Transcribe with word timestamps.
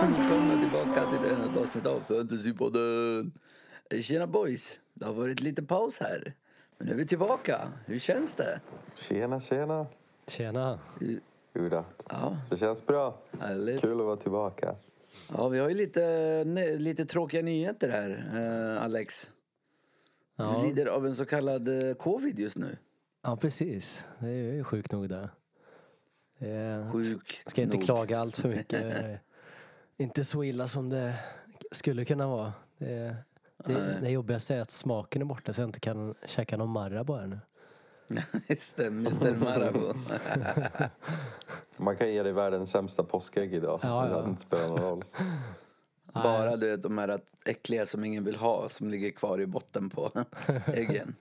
Välkomna 0.00 0.68
tillbaka 0.70 1.10
till 1.10 1.50
ett 1.50 1.56
avsnitt 1.56 1.86
av 1.86 2.00
Fantasypodden. 2.08 3.32
Tjena 4.00 4.26
boys, 4.26 4.80
det 4.94 5.04
har 5.06 5.12
varit 5.12 5.40
lite 5.40 5.62
paus 5.62 6.00
här. 6.00 6.34
Men 6.78 6.86
nu 6.88 6.92
är 6.94 6.96
vi 6.98 7.06
tillbaka. 7.06 7.68
Hur 7.86 7.98
känns 7.98 8.34
det? 8.34 8.60
Tjena, 8.96 9.40
tjena. 9.40 9.86
Tjena. 10.28 10.78
Jodå. 11.54 11.84
Ja, 12.08 12.36
Det 12.50 12.56
känns 12.56 12.86
bra. 12.86 13.18
härligt. 13.40 13.80
Kul 13.80 14.00
att 14.00 14.06
vara 14.06 14.16
tillbaka. 14.16 14.74
Ja, 15.32 15.48
vi 15.48 15.58
har 15.58 15.68
ju 15.68 15.74
lite, 15.74 16.44
lite 16.78 17.04
tråkiga 17.04 17.42
nyheter 17.42 17.88
här, 17.88 18.30
eh, 18.76 18.82
Alex. 18.82 19.30
Du 20.36 20.42
Ja, 20.44 20.62
lider 20.62 20.86
av 20.86 21.06
en 21.06 21.14
så 21.16 21.24
kallad 21.24 21.88
eh, 21.88 21.94
covid 21.94 22.38
just 22.38 22.56
nu. 22.56 22.76
ja, 23.22 23.36
precis. 23.36 24.04
Det 24.18 24.26
är 24.28 24.52
ju 24.54 24.64
sjukt 24.64 24.92
nog 24.92 25.08
det. 25.08 25.28
det 26.38 26.48
är, 26.50 26.92
Sjuk 26.92 27.42
ska 27.46 27.62
inte 27.62 27.76
nog. 27.76 27.84
klaga 27.84 28.18
allt 28.20 28.36
för 28.36 28.48
mycket. 28.48 29.20
Inte 29.98 30.24
så 30.24 30.44
illa 30.44 30.68
som 30.68 30.88
det 30.88 31.14
skulle 31.70 32.04
kunna 32.04 32.26
vara. 32.26 32.52
Det, 32.78 32.92
är- 32.92 33.16
det, 33.64 33.98
det 34.00 34.10
jobbigaste 34.10 34.54
är 34.54 34.60
att 34.60 34.70
smaken 34.70 35.22
är 35.22 35.26
borta 35.26 35.52
så 35.52 35.62
jag 35.62 35.68
inte 35.68 35.80
kan 35.80 36.14
käka 36.26 36.56
någon 36.56 36.70
Marabou 36.70 37.26
nu. 37.26 37.38
Just 38.48 38.76
det, 38.76 38.86
Mr 38.86 39.36
Marabou. 39.36 39.94
Man 41.76 41.96
kan 41.96 42.12
ge 42.12 42.22
dig 42.22 42.32
världens 42.32 42.70
sämsta 42.70 43.02
påskägg 43.04 43.54
idag. 43.54 43.80
Ja, 43.82 43.88
Det 44.02 44.10
ja. 44.10 44.16
hade 44.16 44.30
inte 44.30 44.42
spelat 44.42 44.68
någon 44.68 44.78
roll. 44.80 45.04
Bara 46.12 46.56
du 46.56 46.70
vet, 46.70 46.82
de 46.82 46.98
här 46.98 47.20
äckliga 47.44 47.86
som 47.86 48.04
ingen 48.04 48.24
vill 48.24 48.36
ha 48.36 48.68
som 48.68 48.88
ligger 48.90 49.10
kvar 49.10 49.40
i 49.40 49.46
botten 49.46 49.90
på 49.90 50.10
äggen. 50.66 51.14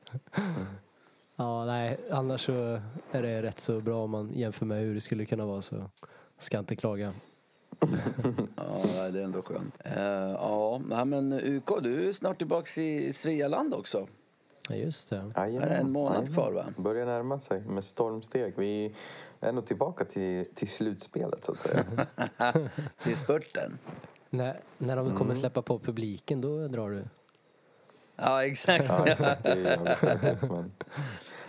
Ja, 1.35 1.65
nej, 1.65 1.99
annars 2.11 2.45
så 2.45 2.81
är 3.11 3.21
det 3.21 3.41
rätt 3.41 3.59
så 3.59 3.81
bra 3.81 4.03
om 4.03 4.11
man 4.11 4.31
jämför 4.33 4.65
med 4.65 4.79
hur 4.79 4.93
det 4.95 5.01
skulle 5.01 5.25
kunna 5.25 5.45
vara 5.45 5.61
så 5.61 5.89
ska 6.39 6.59
inte 6.59 6.75
klaga. 6.75 7.13
Ja, 8.55 9.09
det 9.11 9.19
är 9.19 9.23
ändå 9.23 9.41
skönt. 9.41 9.79
Eh, 9.83 10.31
ja, 10.31 11.05
men 11.05 11.33
UK, 11.33 11.69
du 11.83 12.09
är 12.09 12.13
snart 12.13 12.37
tillbaks 12.37 12.77
i 12.77 13.13
Svealand 13.13 13.73
också. 13.73 14.07
Ja, 14.69 14.75
just 14.75 15.09
det. 15.09 15.31
Jajamän, 15.35 15.63
Är 15.63 15.69
det 15.69 15.75
en 15.75 15.91
månad 15.91 16.13
jajamän. 16.15 16.33
kvar, 16.33 16.51
va? 16.51 16.65
Börjar 16.77 17.05
närma 17.05 17.39
sig 17.39 17.61
med 17.61 17.83
stormsteg. 17.83 18.53
Vi 18.57 18.95
är 19.39 19.51
nog 19.51 19.65
tillbaka 19.67 20.05
till, 20.05 20.45
till 20.55 20.69
slutspelet 20.69 21.43
så 21.43 21.51
att 21.51 21.59
säga. 21.59 21.83
Till 23.03 23.17
spurten. 23.17 23.77
När, 24.29 24.59
när 24.77 24.95
de 24.95 25.15
kommer 25.15 25.33
släppa 25.33 25.61
på 25.61 25.79
publiken 25.79 26.41
då 26.41 26.67
drar 26.67 26.89
du. 26.89 27.03
Ja, 28.15 28.45
exakt. 28.45 28.85
Ja, 28.89 29.07
exakt. 29.07 29.45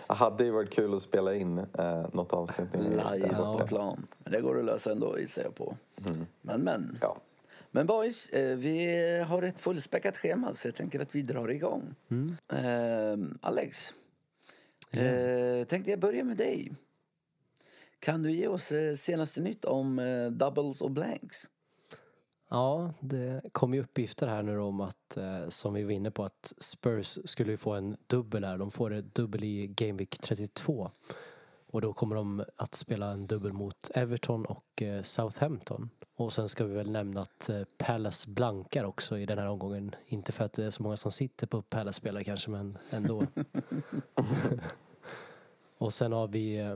Det 0.07 0.13
hade 0.13 0.43
ju 0.43 0.51
varit 0.51 0.69
kul 0.69 0.95
att 0.95 1.01
spela 1.01 1.35
in 1.35 1.57
eh, 1.57 2.05
något 2.13 2.33
avsnitt. 2.33 2.69
Live 2.73 3.35
på 3.35 3.63
plan. 3.67 4.07
Men 4.23 4.33
det 4.33 4.41
går 4.41 4.59
att 4.59 4.65
lösa 4.65 4.91
ändå 4.91 5.19
gissar 5.19 5.43
jag 5.43 5.55
på. 5.55 5.77
Men 6.41 6.61
men. 6.61 6.97
Ja. 7.01 7.17
Men 7.71 7.85
boys, 7.87 8.29
eh, 8.29 8.57
vi 8.57 9.19
har 9.27 9.43
ett 9.43 9.59
fullspäckat 9.59 10.17
schema 10.17 10.53
så 10.53 10.67
jag 10.67 10.75
tänker 10.75 10.99
att 10.99 11.15
vi 11.15 11.21
drar 11.21 11.51
igång. 11.51 11.95
Eh, 12.53 13.17
Alex, 13.41 13.93
eh, 14.91 15.67
tänkte 15.67 15.91
jag 15.91 15.99
börja 15.99 16.23
med 16.23 16.37
dig. 16.37 16.71
Kan 17.99 18.23
du 18.23 18.31
ge 18.31 18.47
oss 18.47 18.71
eh, 18.71 18.93
senaste 18.93 19.41
nytt 19.41 19.65
om 19.65 19.99
eh, 19.99 20.31
doubles 20.31 20.81
och 20.81 20.91
blanks? 20.91 21.49
Ja, 22.49 22.93
det 22.99 23.41
kom 23.51 23.73
ju 23.73 23.81
uppgifter 23.81 24.27
här 24.27 24.43
nu 24.43 24.59
om 24.59 24.81
att, 24.81 25.17
eh, 25.17 25.49
som 25.49 25.73
vi 25.73 25.83
var 25.83 25.91
inne 25.91 26.11
på, 26.11 26.23
att 26.23 26.53
Spurs 26.57 27.19
skulle 27.25 27.51
ju 27.51 27.57
få 27.57 27.73
en 27.73 27.97
dubbel 28.07 28.43
här. 28.43 28.57
De 28.57 28.71
får 28.71 28.89
det 28.89 29.01
dubbel 29.01 29.43
i 29.43 29.67
Game 29.67 29.97
Week 29.97 30.17
32. 30.17 30.91
Och 31.71 31.81
då 31.81 31.93
kommer 31.93 32.15
de 32.15 32.43
att 32.55 32.75
spela 32.75 33.11
en 33.11 33.27
dubbel 33.27 33.53
mot 33.53 33.91
Everton 33.93 34.45
och 34.45 34.81
eh, 34.81 35.01
Southampton. 35.01 35.89
Och 36.15 36.33
sen 36.33 36.49
ska 36.49 36.65
vi 36.65 36.73
väl 36.73 36.91
nämna 36.91 37.21
att 37.21 37.49
eh, 37.49 37.61
Palace 37.77 38.29
blankar 38.29 38.83
också 38.83 39.17
i 39.17 39.25
den 39.25 39.37
här 39.37 39.47
omgången. 39.47 39.95
Inte 40.05 40.31
för 40.31 40.45
att 40.45 40.53
det 40.53 40.65
är 40.65 40.69
så 40.69 40.83
många 40.83 40.97
som 40.97 41.11
sitter 41.11 41.47
på 41.47 41.61
Palace-spelare 41.61 42.23
kanske, 42.23 42.49
men 42.49 42.77
ändå. 42.89 43.23
och 45.77 45.93
sen 45.93 46.11
har 46.11 46.27
vi 46.27 46.75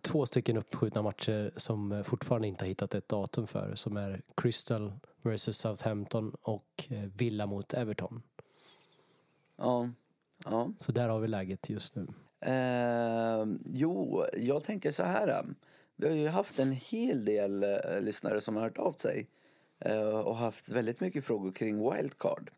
två 0.00 0.26
stycken 0.26 0.56
uppskjutna 0.56 1.02
matcher 1.02 1.52
som 1.56 2.04
fortfarande 2.04 2.48
inte 2.48 2.64
har 2.64 2.68
hittat 2.68 2.94
ett 2.94 3.08
datum 3.08 3.46
för. 3.46 3.74
Som 3.74 3.96
är 3.96 4.22
Crystal 4.34 4.92
vs 5.22 5.56
Southampton 5.56 6.34
och 6.42 6.84
eh, 6.88 6.98
Villa 7.16 7.46
mot 7.46 7.74
Everton. 7.74 8.22
Ja. 9.56 9.88
ja. 10.44 10.72
Så 10.78 10.92
där 10.92 11.08
har 11.08 11.20
vi 11.20 11.28
läget 11.28 11.70
just 11.70 11.94
nu. 11.96 12.06
Eh, 12.40 13.46
jo, 13.64 14.24
jag 14.36 14.64
tänker 14.64 14.90
så 14.90 15.02
här. 15.02 15.28
eh, 15.28 15.42
Vi 15.96 16.08
har 16.08 16.14
ju 16.16 16.28
haft 16.28 16.58
en 16.58 16.72
hel 16.72 17.24
del 17.24 17.62
eh, 17.62 18.00
lyssnare 18.00 18.40
som 18.40 18.56
har 18.56 18.62
hört 18.62 18.78
av 18.78 18.92
sig 18.92 19.26
eh, 19.78 20.18
och 20.20 20.36
haft 20.36 20.68
väldigt 20.68 21.00
mycket 21.00 21.24
frågor 21.24 21.52
kring 21.52 21.90
wildcard. 21.92 22.50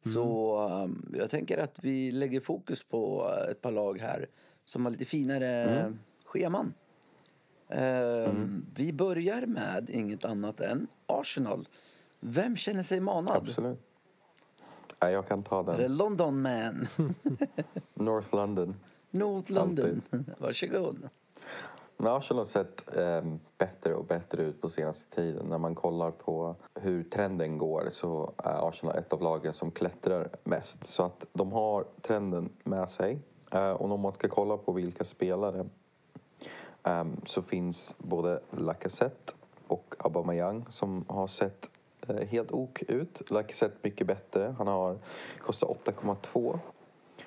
Så 0.00 0.58
eh, 0.68 1.18
jag 1.18 1.30
tänker 1.30 1.58
att 1.58 1.74
vi 1.82 2.12
lägger 2.12 2.40
fokus 2.40 2.84
på 2.84 3.32
ett 3.50 3.60
par 3.60 3.72
lag 3.72 4.00
här 4.00 4.26
som 4.64 4.84
har 4.84 4.92
lite 4.92 5.04
finare 5.04 5.94
scheman. 6.24 6.74
Eh, 7.68 8.32
Vi 8.74 8.92
börjar 8.92 9.46
med 9.46 9.90
inget 9.90 10.24
annat 10.24 10.60
än 10.60 10.86
Arsenal. 11.06 11.68
Vem 12.20 12.56
känner 12.56 12.82
sig 12.82 13.00
manad? 13.00 13.36
Absolut. 13.36 13.78
Ja, 14.98 15.10
jag 15.10 15.28
kan 15.28 15.42
ta 15.42 15.60
Är 15.60 15.64
det 15.64 15.82
den. 15.82 15.96
London 15.96 16.42
man? 16.42 16.86
North 17.94 18.34
London. 18.34 18.76
North 19.10 19.52
London? 19.52 20.02
Varsågod. 20.38 21.08
Men 21.96 22.12
Arsenal 22.12 22.38
har 22.40 22.44
sett 22.44 22.96
eh, 22.96 23.22
bättre 23.58 23.94
och 23.94 24.04
bättre 24.04 24.42
ut 24.42 24.60
på 24.60 24.68
senaste 24.68 25.16
tiden. 25.16 25.46
När 25.46 25.58
man 25.58 25.74
kollar 25.74 26.10
på 26.10 26.56
hur 26.74 27.02
trenden 27.02 27.58
går 27.58 27.88
så 27.92 28.32
är 28.36 28.68
Arsenal 28.68 28.96
ett 28.96 29.12
av 29.12 29.22
lagen 29.22 29.52
som 29.52 29.70
klättrar 29.70 30.28
mest. 30.44 30.84
Så 30.84 31.02
att 31.02 31.26
de 31.32 31.52
har 31.52 31.84
trenden 32.02 32.50
med 32.64 32.90
sig. 32.90 33.18
Eh, 33.50 33.70
och 33.70 33.90
om 33.92 34.00
man 34.00 34.12
ska 34.12 34.28
kolla 34.28 34.56
på 34.56 34.72
vilka 34.72 35.04
spelare 35.04 35.66
eh, 36.84 37.04
så 37.26 37.42
finns 37.42 37.94
både 37.98 38.40
Lacazette 38.50 39.32
och 39.66 39.94
Aubameyang 39.98 40.66
som 40.70 41.04
har 41.08 41.26
sett 41.26 41.70
Eh, 42.08 42.26
helt 42.28 42.52
ok 42.52 42.82
ut. 42.82 43.30
Lacazette 43.30 43.76
mycket 43.82 44.06
bättre. 44.06 44.54
Han 44.58 44.66
har 44.66 44.98
kostat 45.40 45.68
8,2 45.84 46.58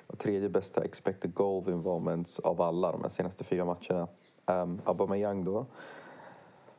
och 0.06 0.18
tredje 0.18 0.48
bästa 0.48 0.84
expected 0.84 1.34
goal 1.34 1.68
involvements 1.68 2.38
av 2.38 2.62
alla 2.62 2.92
de 2.92 3.02
här 3.02 3.08
senaste 3.08 3.44
fyra 3.44 3.64
matcherna. 3.64 4.08
Um, 4.46 4.80
Aubameyang 4.84 5.44
då. 5.44 5.66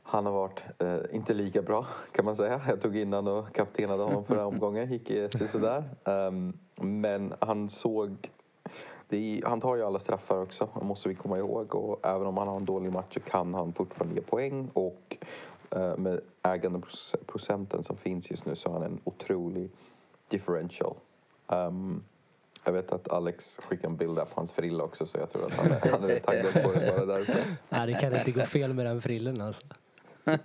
Han 0.03 0.25
har 0.25 0.33
varit 0.33 0.61
eh, 0.79 1.15
inte 1.15 1.33
lika 1.33 1.61
bra 1.61 1.85
kan 2.11 2.25
man 2.25 2.35
säga. 2.35 2.61
Jag 2.67 2.81
tog 2.81 2.97
innan 2.97 3.27
och 3.27 3.55
kaptenade 3.55 4.03
honom 4.03 4.25
förra 4.25 4.45
omgången. 4.45 4.91
Gick 4.91 5.09
eh, 5.09 5.29
sådär. 5.29 5.83
Um, 6.03 6.13
ehm, 6.13 6.57
men 6.75 7.33
han 7.39 7.69
såg... 7.69 8.29
Det 9.07 9.17
är, 9.17 9.45
han 9.45 9.61
tar 9.61 9.75
ju 9.75 9.83
alla 9.83 9.99
straffar 9.99 10.41
också, 10.41 10.69
det 10.79 10.85
måste 10.85 11.09
vi 11.09 11.15
komma 11.15 11.37
ihåg. 11.37 11.75
Och 11.75 11.99
även 12.07 12.27
om 12.27 12.37
han 12.37 12.47
har 12.47 12.55
en 12.55 12.65
dålig 12.65 12.91
match 12.91 13.13
så 13.13 13.19
kan 13.19 13.53
han 13.53 13.73
fortfarande 13.73 14.15
ge 14.15 14.21
poäng. 14.21 14.69
Och 14.73 15.17
med 15.97 16.19
ägandeprocenten 16.43 17.83
som 17.83 17.97
finns 17.97 18.31
just 18.31 18.45
nu 18.45 18.55
så 18.55 18.69
har 18.69 18.79
han 18.79 18.83
en 18.91 18.99
otrolig 19.03 19.69
differential. 20.27 20.95
Um, 21.47 22.03
jag 22.65 22.73
vet 22.73 22.91
att 22.91 23.09
Alex 23.11 23.57
skickade 23.57 23.87
en 23.87 23.97
bild 23.97 24.15
där 24.15 24.25
på 24.25 24.31
hans 24.35 24.51
frilla 24.51 24.83
också 24.83 25.05
så 25.05 25.17
jag 25.17 25.29
tror 25.29 25.45
att 25.45 25.53
han 25.53 25.71
är, 25.71 25.91
han 25.91 26.09
är 26.09 26.19
taggad 26.19 26.63
på 26.63 26.71
det 26.71 26.93
bara 26.97 27.05
därför. 27.05 27.35
Nej, 27.69 27.87
det 27.87 27.93
kan 27.93 28.15
inte 28.15 28.31
gå 28.31 28.41
fel 28.41 28.73
med 28.73 28.85
den 28.85 29.01
frillen 29.01 29.41
alltså. 29.41 29.63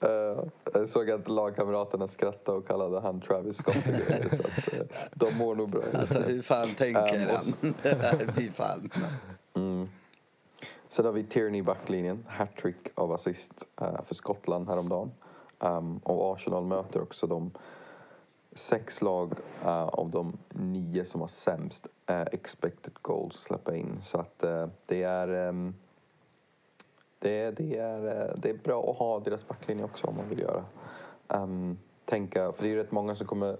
Eh, 0.00 0.44
jag 0.74 0.88
såg 0.88 1.10
att 1.10 1.28
lagkamraterna 1.28 2.08
skrattade 2.08 2.58
och 2.58 2.66
kallade 2.66 3.00
han 3.00 3.20
Travis 3.20 3.56
Scott 3.56 3.76
och 3.76 3.82
grejer, 4.08 4.28
så 4.30 4.42
att, 4.42 4.72
eh, 4.74 4.86
de 5.14 5.34
mår 5.34 5.54
nog 5.54 5.70
bra. 5.70 5.82
Alltså 5.94 6.20
hur 6.20 6.42
fan 6.42 6.74
tänker 6.74 7.14
Ähm, 7.14 7.28
han? 7.30 8.34
Fy 8.34 8.50
fan. 8.50 8.90
Sen 10.94 11.04
har 11.04 11.12
vi 11.12 11.24
Tierney 11.24 11.60
i 11.60 11.62
backlinjen, 11.62 12.24
hattrick 12.28 12.76
av 12.94 13.12
assist 13.12 13.64
eh, 13.80 14.02
för 14.04 14.14
Skottland 14.14 14.68
häromdagen. 14.68 15.10
Um, 15.58 15.98
och 15.98 16.34
Arsenal 16.34 16.64
möter 16.64 17.02
också 17.02 17.26
de 17.26 17.50
sex 18.52 19.02
lag 19.02 19.32
eh, 19.64 19.84
av 19.84 20.10
de 20.10 20.36
nio 20.48 21.04
som 21.04 21.20
har 21.20 21.28
sämst 21.28 21.86
eh, 22.06 22.20
expected 22.20 22.92
goals 23.02 23.36
att 23.36 23.42
släppa 23.42 23.76
in. 23.76 23.98
Så 24.00 24.18
att 24.18 24.44
det 24.86 25.02
är 25.02 25.28
ehm, 25.48 25.74
det, 27.18 27.40
är, 27.40 27.52
det, 27.52 27.78
är, 27.78 28.34
det 28.36 28.50
är 28.50 28.58
bra 28.64 28.90
att 28.90 28.96
ha 28.96 29.20
deras 29.20 29.48
backlinje 29.48 29.84
också 29.84 30.06
om 30.06 30.16
man 30.16 30.28
vill 30.28 30.40
göra. 30.40 30.64
Um, 31.28 31.78
tänka, 32.04 32.52
för 32.52 32.62
det 32.62 32.68
är 32.68 32.70
ju 32.70 32.76
rätt 32.76 32.92
många 32.92 33.14
som 33.14 33.26
kommer 33.26 33.56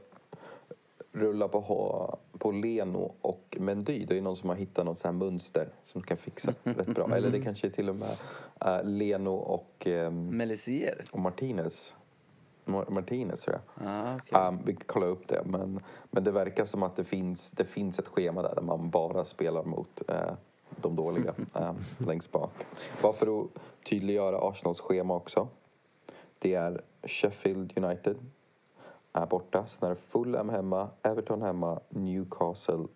rulla 1.12 1.48
på, 1.48 2.19
på 2.38 2.50
Leno 2.50 3.14
och 3.20 3.56
Mendy. 3.60 4.04
Det 4.04 4.19
är 4.19 4.22
någon 4.22 4.36
som 4.36 4.48
har 4.48 4.56
hittat 4.56 4.84
något 4.86 4.98
så 4.98 5.08
här 5.08 5.12
mönster 5.12 5.69
som 5.82 6.02
kan 6.02 6.16
fixa 6.16 6.54
rätt 6.62 6.86
bra. 6.86 7.16
Eller 7.16 7.31
det 7.31 7.40
kanske 7.40 7.66
är 7.66 7.70
till 7.70 7.88
och 7.88 7.96
med 7.96 8.16
eh, 8.60 8.84
Leno 8.84 9.34
och, 9.34 9.86
um, 9.86 10.26
Melisier? 10.36 11.04
och 11.10 11.19
Martinez. 11.20 11.94
Mar- 12.64 12.90
Martinez 12.90 13.40
tror 13.40 13.56
jag. 13.56 13.88
Ah, 13.88 14.16
okej. 14.16 14.38
Um, 14.48 14.58
vi 14.64 14.72
kan 14.72 14.82
kolla 14.86 15.06
upp 15.06 15.28
det. 15.28 15.42
Men, 15.44 15.81
men 16.10 16.25
det 16.25 16.31
verkar 16.31 16.64
som 16.64 16.82
att 16.82 16.96
det 16.96 17.04
finns, 17.04 17.50
det 17.50 17.64
finns 17.64 17.98
ett 17.98 18.08
schema 18.08 18.42
där, 18.42 18.54
där 18.54 18.62
man 18.62 18.90
bara 18.90 19.25
spelar 19.25 19.64
mot, 19.64 20.02
eh, 20.08 20.32
de 20.76 20.96
dåliga 20.96 21.34
eh, 21.54 21.75
längst 21.98 22.32
bak. 22.32 22.52
Bara 23.02 23.12
för 23.12 23.40
att 23.40 23.46
tydliggöra 23.88 24.48
Arsenals 24.48 24.80
schema 24.80 25.14
också. 25.16 25.48
Det 26.38 26.54
är 26.54 26.82
Sheffield 27.02 27.78
United 27.84 28.16
är 29.14 29.26
borta. 29.26 29.66
Sen 29.66 29.87
är 29.87 29.90
det 29.90 30.00
Fulham 30.00 30.49
hemma, 30.49 30.88
Everton 31.02 31.43
hemma, 31.43 31.81
Newcastle 31.88 32.87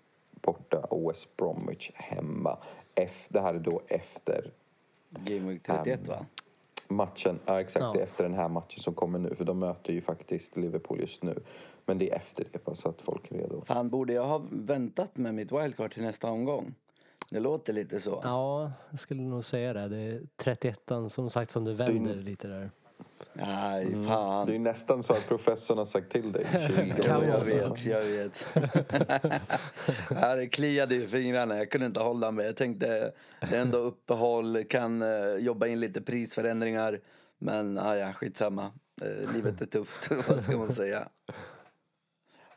borta 0.42 0.80
och 0.80 1.10
West 1.10 1.36
Bromwich 1.36 1.90
hemma. 1.94 2.58
F, 2.94 3.26
det 3.28 3.40
här 3.40 3.54
är 3.54 3.58
då 3.58 3.80
efter 3.86 4.50
Game 5.10 5.48
Week 5.48 5.62
31 5.62 6.08
va? 6.08 6.26
matchen. 6.88 7.38
Ja, 7.46 7.60
exakt. 7.60 7.82
Ja. 7.82 7.92
Det 7.92 7.98
är 7.98 8.02
efter 8.02 8.24
den 8.24 8.34
här 8.34 8.48
matchen 8.48 8.80
som 8.80 8.94
kommer 8.94 9.18
nu. 9.18 9.34
För 9.34 9.44
de 9.44 9.58
möter 9.58 9.92
ju 9.92 10.00
faktiskt 10.00 10.56
Liverpool 10.56 11.00
just 11.00 11.22
nu. 11.22 11.40
Men 11.86 11.98
det 11.98 12.10
är 12.10 12.16
efter 12.16 12.44
det, 12.52 12.64
bara 12.64 12.76
så 12.76 12.88
att 12.88 13.00
folk 13.00 13.30
är 13.30 13.38
redo. 13.38 13.62
Fan, 13.64 13.88
borde 13.88 14.12
jag 14.12 14.26
ha 14.26 14.42
väntat 14.50 15.16
med 15.16 15.34
mitt 15.34 15.52
wildcard 15.52 15.92
till 15.92 16.02
nästa 16.02 16.30
omgång? 16.30 16.74
Det 17.30 17.40
låter 17.40 17.72
lite 17.72 18.00
så. 18.00 18.20
Ja, 18.24 18.72
jag 18.90 18.98
skulle 18.98 19.22
nog 19.22 19.44
säga 19.44 19.72
det. 19.72 19.88
Det 19.88 19.96
är 19.96 20.22
31 20.36 20.80
som 21.08 21.30
sagt 21.30 21.50
som 21.50 21.64
du 21.64 21.74
vänder 21.74 22.14
lite 22.14 22.48
där. 22.48 22.70
Nej, 23.32 23.84
Det 23.84 23.98
är 23.98 24.02
fan. 24.02 24.48
ju 24.52 24.58
nästan 24.58 25.02
så 25.02 25.12
att 25.12 25.28
professorn 25.28 25.78
har 25.78 25.84
sagt 25.84 26.12
till 26.12 26.32
dig. 26.32 26.46
20 26.96 27.02
Kan 27.02 27.28
jag 27.28 27.44
vet, 27.44 27.86
jag 27.86 28.02
vet. 28.02 28.46
ja, 30.10 30.34
det 30.34 30.46
kliade 30.46 30.94
i 30.94 31.06
fingrarna, 31.06 31.56
jag 31.56 31.70
kunde 31.70 31.86
inte 31.86 32.00
hålla 32.00 32.30
mig. 32.30 32.46
Jag 32.46 32.56
tänkte, 32.56 33.12
det 33.40 33.56
är 33.56 33.60
ändå 33.62 33.78
uppehåll, 33.78 34.64
kan 34.64 35.02
eh, 35.02 35.34
jobba 35.38 35.66
in 35.66 35.80
lite 35.80 36.02
prisförändringar. 36.02 37.00
Men 37.38 37.78
ah, 37.78 37.96
ja, 37.96 38.12
skitsamma. 38.12 38.72
Eh, 39.02 39.34
livet 39.34 39.60
är 39.60 39.66
tufft, 39.66 40.10
vad 40.28 40.42
ska 40.42 40.58
man 40.58 40.68
säga? 40.68 41.08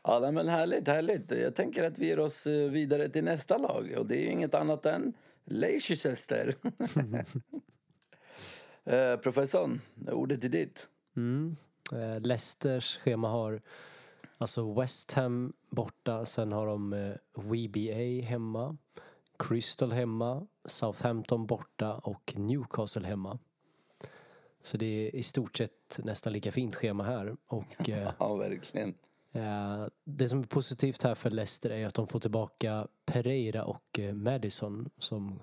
Ja, 0.04 0.30
men 0.32 0.48
härligt, 0.48 0.88
härligt. 0.88 1.30
Jag 1.30 1.54
tänker 1.54 1.84
att 1.84 1.98
vi 1.98 2.06
ger 2.06 2.18
oss 2.18 2.46
eh, 2.46 2.70
vidare 2.70 3.08
till 3.08 3.24
nästa 3.24 3.56
lag. 3.58 3.94
Och 3.98 4.06
det 4.06 4.16
är 4.26 4.30
inget 4.30 4.54
annat 4.54 4.86
än 4.86 5.12
Leicester. 5.44 6.54
Eh, 8.84 9.16
professorn, 9.16 9.80
ordet 10.12 10.44
är 10.44 10.48
ditt. 10.48 10.88
Mm. 11.16 11.56
Eh, 11.92 12.20
Leicesters 12.20 12.98
schema 12.98 13.28
har 13.28 13.60
alltså 14.38 14.72
West 14.80 15.12
Ham 15.12 15.52
borta, 15.70 16.24
sen 16.24 16.52
har 16.52 16.66
de 16.66 16.92
eh, 16.92 17.14
WBA 17.34 18.26
hemma, 18.26 18.76
Crystal 19.38 19.92
hemma, 19.92 20.46
Southampton 20.64 21.46
borta 21.46 21.94
och 21.94 22.34
Newcastle 22.36 23.06
hemma. 23.06 23.38
Så 24.62 24.76
det 24.76 24.86
är 24.86 25.14
i 25.16 25.22
stort 25.22 25.56
sett 25.56 26.00
nästan 26.04 26.32
lika 26.32 26.52
fint 26.52 26.74
schema 26.74 27.04
här. 27.04 27.36
Och 27.46 27.88
eh, 27.88 28.10
Ja, 28.18 28.34
verkligen. 28.36 28.94
eh, 29.32 29.86
det 30.04 30.28
som 30.28 30.40
är 30.40 30.44
positivt 30.46 31.02
här 31.02 31.14
för 31.14 31.30
Leicester 31.30 31.70
är 31.70 31.86
att 31.86 31.94
de 31.94 32.06
får 32.06 32.20
tillbaka 32.20 32.88
Pereira 33.04 33.64
och 33.64 34.00
Madison 34.14 34.90
som 34.98 35.38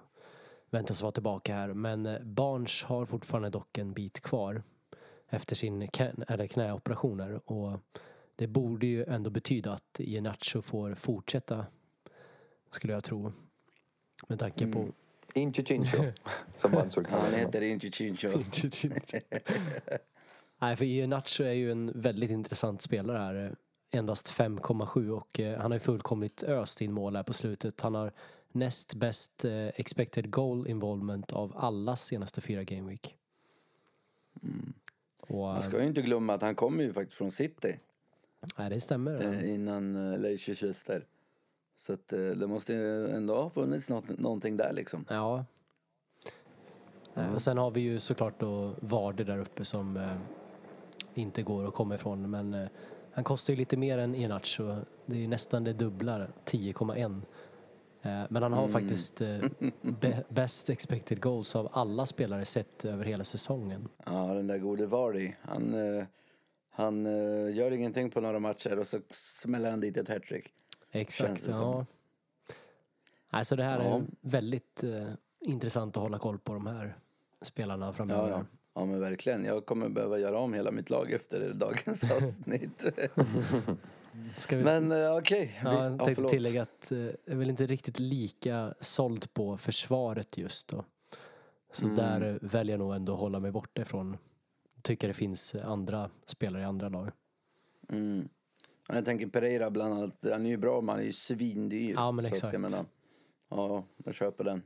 väntas 0.69 1.01
vara 1.01 1.11
tillbaka 1.11 1.55
här. 1.55 1.73
Men 1.73 2.05
eh, 2.05 2.19
Barnes 2.21 2.83
har 2.83 3.05
fortfarande 3.05 3.49
dock 3.49 3.77
en 3.77 3.93
bit 3.93 4.21
kvar 4.21 4.63
efter 5.29 5.55
sin 5.55 5.87
knä, 5.87 6.13
eller 6.27 6.47
knäoperationer 6.47 7.51
och 7.51 7.79
det 8.35 8.47
borde 8.47 8.87
ju 8.87 9.03
ändå 9.03 9.29
betyda 9.29 9.73
att 9.73 9.99
Iheanacho 9.99 10.61
får 10.61 10.95
fortsätta 10.95 11.65
skulle 12.71 12.93
jag 12.93 13.03
tro. 13.03 13.31
Med 14.27 14.39
tanke 14.39 14.67
på 14.67 14.87
Incho 15.33 15.63
Chincho, 15.63 15.97
som 16.57 16.71
Mansour 16.71 17.03
kallar 17.03 17.23
han 17.23 17.33
heter 17.33 17.61
inte 17.61 17.91
Chincho. 17.91 18.27
Nej, 20.59 20.75
för 20.75 20.85
Iheanacho 20.85 21.43
är 21.43 21.53
ju 21.53 21.71
en 21.71 21.91
väldigt 21.95 22.31
intressant 22.31 22.81
spelare 22.81 23.17
här. 23.17 23.55
Endast 23.91 24.31
5,7 24.33 25.09
och 25.09 25.39
eh, 25.39 25.59
han 25.59 25.71
har 25.71 25.75
ju 25.75 25.79
fullkomligt 25.79 26.43
öst 26.43 26.81
in 26.81 26.91
mål 26.91 27.15
här 27.15 27.23
på 27.23 27.33
slutet. 27.33 27.81
Han 27.81 27.95
har 27.95 28.11
näst 28.51 28.93
bäst 28.95 29.45
eh, 29.45 29.67
expected 29.67 30.31
goal 30.31 30.67
involvement 30.67 31.33
av 31.33 31.53
alla 31.57 31.95
senaste 31.95 32.41
fyra 32.41 32.63
game 32.63 32.89
week. 32.89 33.15
Och, 35.27 35.37
Man 35.37 35.61
ska 35.61 35.81
ju 35.81 35.87
inte 35.87 36.01
glömma 36.01 36.33
att 36.33 36.41
han 36.41 36.55
kommer 36.55 36.83
ju 36.83 36.93
faktiskt 36.93 37.17
från 37.17 37.31
City 37.31 37.77
nej, 38.57 38.69
det 38.69 38.79
stämmer. 38.79 39.21
eh, 39.43 39.53
innan 39.53 40.13
eh, 40.13 40.19
Leicester. 40.19 41.05
Så 41.77 41.93
att, 41.93 42.13
eh, 42.13 42.19
det 42.19 42.47
måste 42.47 42.73
ju 42.73 43.09
ändå 43.09 43.35
ha 43.35 43.49
funnits 43.49 43.89
något, 43.89 44.09
någonting 44.19 44.57
där 44.57 44.73
liksom. 44.73 45.05
Ja. 45.09 45.45
Eh, 47.15 47.33
Och 47.33 47.41
sen 47.41 47.57
har 47.57 47.71
vi 47.71 47.81
ju 47.81 47.99
såklart 47.99 48.39
då 48.39 48.73
Vardy 48.81 49.23
där 49.23 49.37
uppe 49.37 49.65
som 49.65 49.97
eh, 49.97 50.17
inte 51.13 51.41
går 51.43 51.67
att 51.67 51.73
komma 51.73 51.95
ifrån. 51.95 52.29
Men 52.29 52.53
eh, 52.53 52.67
han 53.11 53.23
kostar 53.23 53.53
ju 53.53 53.57
lite 53.57 53.77
mer 53.77 53.97
än 53.97 54.15
Iheanacho. 54.15 54.75
Det 55.05 55.15
är 55.15 55.19
ju 55.19 55.27
nästan 55.27 55.63
det 55.63 55.73
dubbla, 55.73 56.27
10,1. 56.45 57.21
Eh, 58.01 58.23
men 58.29 58.43
han 58.43 58.53
har 58.53 58.67
faktiskt 58.67 59.21
eh, 59.21 59.39
best 60.29 60.69
expected 60.69 61.21
goals 61.21 61.55
av 61.55 61.69
alla 61.71 62.05
spelare 62.05 62.45
sett 62.45 62.85
över 62.85 63.05
hela 63.05 63.23
säsongen. 63.23 63.87
Ja, 64.05 64.33
den 64.33 64.47
där 64.47 64.57
gode 64.57 64.85
Vardy. 64.85 65.31
Han, 65.41 65.73
eh, 65.73 66.05
han 66.69 67.05
gör 67.53 67.71
ingenting 67.71 68.09
på 68.09 68.21
några 68.21 68.39
matcher 68.39 68.79
och 68.79 68.87
så 68.87 68.99
smäller 69.09 69.69
han 69.71 69.79
dit 69.79 69.97
ett 69.97 70.07
hattrick. 70.07 70.53
Exakt, 70.91 71.45
det 71.45 71.51
ja. 71.51 71.85
Nej, 73.31 73.45
så 73.45 73.55
det 73.55 73.63
här 73.63 73.83
Ja. 73.83 73.95
är 73.95 74.05
väldigt 74.21 74.83
intressant 75.39 75.97
att 75.97 76.03
hålla 76.03 76.19
koll 76.19 76.39
på 76.39 76.53
de 76.53 76.67
här 76.67 76.95
spelarna 77.41 77.93
framöver. 77.93 78.29
Ja, 78.29 78.37
ja. 78.37 78.45
ja, 78.75 78.85
men 78.85 78.99
verkligen. 78.99 79.45
Jag 79.45 79.65
kommer 79.65 79.89
behöva 79.89 80.17
göra 80.17 80.39
om 80.39 80.53
hela 80.53 80.71
mitt 80.71 80.89
lag 80.89 81.11
efter 81.11 81.53
dagens 81.53 82.11
avsnitt. 82.11 82.85
Ska 84.37 84.57
vi... 84.57 84.63
men 84.63 84.91
eh, 84.91 85.15
okej. 85.17 85.59
Ja, 85.63 85.69
Vi- 85.69 85.75
jag 85.77 85.97
tänkte 85.99 86.15
förlåt. 86.15 86.31
tillägga 86.31 86.61
att 86.61 86.91
eh, 86.91 86.97
jag 86.99 87.13
är 87.25 87.35
väl 87.35 87.49
inte 87.49 87.65
riktigt 87.65 87.99
lika 87.99 88.73
såld 88.79 89.33
på 89.33 89.57
försvaret 89.57 90.37
just 90.37 90.67
då. 90.67 90.85
Så 91.71 91.85
Mm. 91.85 91.97
där 91.97 92.39
väljer 92.41 92.73
jag 92.73 92.79
nog 92.79 92.95
ändå 92.95 93.13
att 93.13 93.19
hålla 93.19 93.39
mig 93.39 93.51
borta 93.51 93.81
ifrån. 93.81 94.17
Tycker 94.81 95.07
det 95.07 95.13
finns 95.13 95.55
andra 95.55 96.09
spelare 96.25 96.61
i 96.61 96.65
andra 96.65 96.89
lag. 96.89 97.11
Mm. 97.89 98.29
Jag 98.89 99.05
tänker 99.05 99.27
Pereira 99.27 99.69
bland 99.69 99.93
annat. 99.93 100.15
Han 100.31 100.45
är 100.45 100.49
ju 100.49 100.57
bra, 100.57 100.81
men 100.81 100.89
han 100.89 100.99
är 100.99 101.03
ju 101.05 101.11
svindyr. 101.11 101.93
Ja, 101.93 102.11
men 102.11 102.25
exakt. 102.25 102.53
Jag 102.53 102.61
menar, 102.61 102.85
ja, 103.49 103.83
jag 104.05 104.13
köper 104.15 104.43
den. 104.43 104.63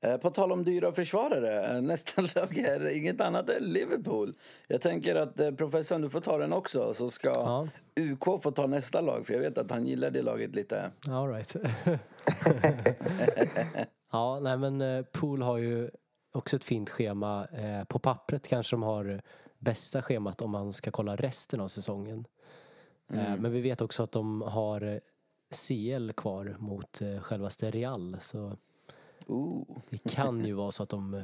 Eh, 0.00 0.16
På 0.16 0.30
tal 0.30 0.52
om 0.52 0.64
dyra 0.64 0.92
försvarare, 0.92 1.76
eh, 1.76 1.82
nästa 1.82 2.22
lag 2.36 2.58
är 2.58 2.96
inget 2.98 3.20
annat 3.20 3.50
än 3.50 3.62
Liverpool. 3.64 4.34
Jag 4.68 4.80
tänker 4.80 5.14
att 5.16 5.40
eh, 5.40 5.50
professorn, 5.50 6.02
du 6.02 6.10
får 6.10 6.20
ta 6.20 6.38
den 6.38 6.52
också, 6.52 6.94
så 6.94 7.10
ska 7.10 7.28
Ja. 7.28 7.68
UK 8.00 8.42
få 8.42 8.50
ta 8.50 8.66
nästa 8.66 9.00
lag, 9.00 9.26
för 9.26 9.34
jag 9.34 9.40
vet 9.40 9.58
att 9.58 9.70
han 9.70 9.86
gillar 9.86 10.10
det 10.10 10.22
laget 10.22 10.54
lite. 10.54 10.90
All 11.08 11.28
right. 11.32 11.56
ja, 14.12 14.40
nej 14.40 14.56
men 14.58 15.04
Pool 15.12 15.42
har 15.42 15.58
ju 15.58 15.90
också 16.32 16.56
ett 16.56 16.64
fint 16.64 16.90
schema. 16.90 17.46
På 17.88 17.98
pappret 17.98 18.48
kanske 18.48 18.76
de 18.76 18.82
har 18.82 19.22
bästa 19.58 20.02
schemat 20.02 20.42
om 20.42 20.50
man 20.50 20.72
ska 20.72 20.90
kolla 20.90 21.16
resten 21.16 21.60
av 21.60 21.68
säsongen. 21.68 22.24
Eh, 23.12 23.36
Men 23.36 23.52
vi 23.52 23.60
vet 23.60 23.80
också 23.80 24.02
att 24.02 24.12
de 24.12 24.42
har 24.42 25.00
CL 25.50 26.12
kvar 26.12 26.56
mot 26.58 27.00
självaste 27.20 27.70
Real. 27.70 28.16
Så 28.20 28.56
Ooh. 29.28 29.78
det 29.90 29.98
kan 30.10 30.44
ju 30.44 30.52
vara 30.52 30.70
så 30.70 30.82
att 30.82 30.88
de 30.88 31.14
eh, 31.14 31.22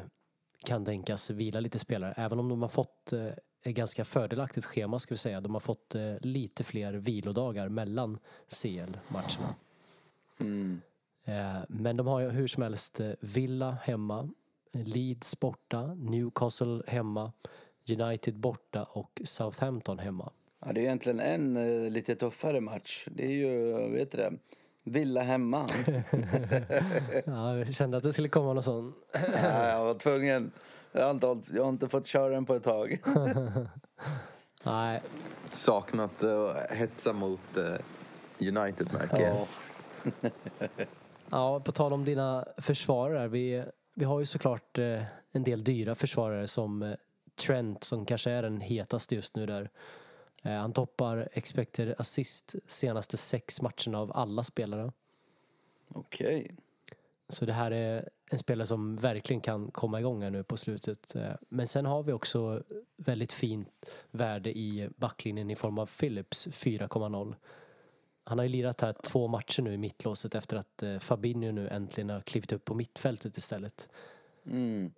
kan 0.65 0.85
tänkas 0.85 1.31
vila 1.31 1.61
lite 1.61 1.79
spelare. 1.79 2.15
Även 2.17 2.39
om 2.39 2.49
de 2.49 2.63
har 2.63 2.69
fått 2.69 3.13
eh, 3.13 3.27
ett 3.63 3.75
ganska 3.75 4.05
fördelaktigt 4.05 4.67
schema 4.67 4.99
ska 4.99 5.15
vi 5.15 5.19
säga. 5.19 5.41
De 5.41 5.55
har 5.55 5.61
fått 5.61 5.95
eh, 5.95 6.15
lite 6.21 6.65
fler 6.65 6.93
vilodagar 6.93 7.69
mellan 7.69 8.19
CL-matcherna. 8.63 9.55
Mm. 10.41 10.81
Men 11.69 11.97
de 11.97 12.07
har 12.07 12.21
ju 12.21 12.31
hur 12.31 12.47
som 12.47 12.63
helst 12.63 13.01
Villa 13.21 13.79
hemma, 13.83 14.31
Leeds 14.73 15.41
borta, 15.41 15.95
Newcastle 15.95 16.83
hemma, 16.87 17.33
United 17.89 18.37
borta 18.37 18.85
och 18.85 19.23
Southampton 19.25 19.99
hemma. 19.99 20.33
Ja, 20.61 20.73
det 20.73 20.81
är 20.81 20.83
egentligen 20.83 21.21
en 21.21 21.55
lite 21.93 22.15
tuffare 22.15 22.61
match. 22.61 23.09
Det 23.11 23.25
är 23.25 23.31
ju, 23.31 23.73
vet 23.89 24.11
du 24.11 24.19
det, 24.19 24.33
Villa 24.85 25.23
hemma. 25.23 25.69
Ja, 27.25 27.57
jag 27.57 27.75
kände 27.75 27.97
att 27.97 28.03
det 28.03 28.13
skulle 28.13 28.29
komma 28.29 28.53
någon 28.53 28.63
sån. 28.63 28.95
ja, 29.13 29.69
jag 29.69 29.85
var 29.85 29.95
tvungen. 29.95 30.53
Jag 30.93 31.03
har, 31.03 31.11
inte, 31.11 31.37
jag 31.55 31.63
har 31.63 31.69
inte 31.69 31.89
fått 31.89 32.07
köra 32.07 32.35
den 32.35 32.45
på 32.45 32.55
ett 32.55 32.63
tag. 32.63 32.99
Nej, 34.63 35.03
Saknat 35.53 36.23
uh, 36.23 36.55
hetsa 36.71 37.13
mot 37.13 37.57
eh, 37.57 37.75
United 38.49 38.93
märker. 38.93 39.21
Ja. 39.21 39.47
ja, 41.31 41.61
på 41.61 41.73
tal 41.73 41.93
om 41.93 42.05
dina 42.05 42.45
försvarare. 42.57 43.29
Vi, 43.29 43.65
vi 43.95 44.05
har 44.05 44.21
ju 44.21 44.27
såklart 44.27 44.79
eh, 44.79 45.03
en 45.33 45.43
del 45.43 45.65
dyra 45.65 45.95
försvarare 45.95 46.49
som 46.49 46.83
eh, 46.83 46.95
Trent 47.37 47.85
som 47.85 48.07
kanske 48.07 48.31
är 48.31 48.43
den 48.43 48.61
hetaste 48.61 49.15
just 49.15 49.37
nu 49.37 49.47
där. 49.47 49.71
Eh, 50.45 50.53
Han 50.53 50.73
toppar 50.73 51.29
expected 51.33 51.95
assist 51.99 52.55
senaste 52.67 53.17
sex 53.17 53.63
matcherna 53.63 53.99
av 53.99 54.13
alla 54.17 54.45
spelare. 54.45 54.93
Okej. 55.89 56.55
Så 57.29 57.45
det 57.45 57.53
här 57.53 57.71
är 57.71 58.09
en 58.31 58.39
spelare 58.39 58.67
som 58.67 58.97
verkligen 58.97 59.41
kan 59.41 59.71
komma 59.71 60.01
igång 60.01 60.23
här 60.23 60.31
nu 60.31 60.43
på 60.43 60.57
slutet. 60.57 61.15
Eh, 61.17 61.33
Men 61.49 61.67
sen 61.67 61.87
har 61.87 62.03
vi 62.03 62.13
också 62.13 62.63
väldigt 62.97 63.33
fint 63.33 63.71
värde 64.11 64.59
i 64.59 64.89
backlinjen 64.97 65.51
i 65.51 65.57
form 65.57 65.79
av 65.79 65.87
Phillips 65.87 66.47
4,0. 66.47 67.35
han 68.25 68.39
har 68.39 68.45
ju 68.45 68.49
lirat 68.49 68.81
här 68.81 68.93
två 68.93 69.29
matcher 69.29 69.63
nu 69.63 69.75
i 69.75 69.79
mittlåset 69.79 70.35
efter 70.35 70.57
att 70.57 70.83
eh, 70.83 70.99
Fabinho 70.99 71.53
nu 71.53 71.69
äntligen 71.69 72.11
har 72.11 72.21
klivit 72.21 72.53
upp 72.53 72.65
på 72.65 72.75
mittfältet 72.75 73.37
istället. 73.37 73.89
Mm. 74.47 74.93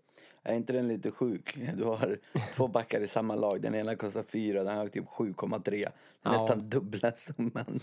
Är 0.47 0.55
inte 0.55 0.73
den 0.73 0.89
lite 0.89 1.11
sjuk? 1.11 1.59
Du 1.77 1.85
har 1.85 2.19
två 2.55 2.69
backar 2.69 3.01
i 3.01 3.07
samma 3.07 3.35
lag. 3.35 3.63
Den 3.63 3.75
ena 3.75 3.97
kostar 3.97 4.23
4, 4.23 4.63
den 4.65 4.77
har 4.77 4.89
typ 4.89 5.07
7,3. 5.09 5.71
Det 5.71 5.85
är 5.85 5.93
Ja. 6.23 6.33
nästan 6.33 6.69
dubbla 6.71 7.13
summan. 7.13 7.81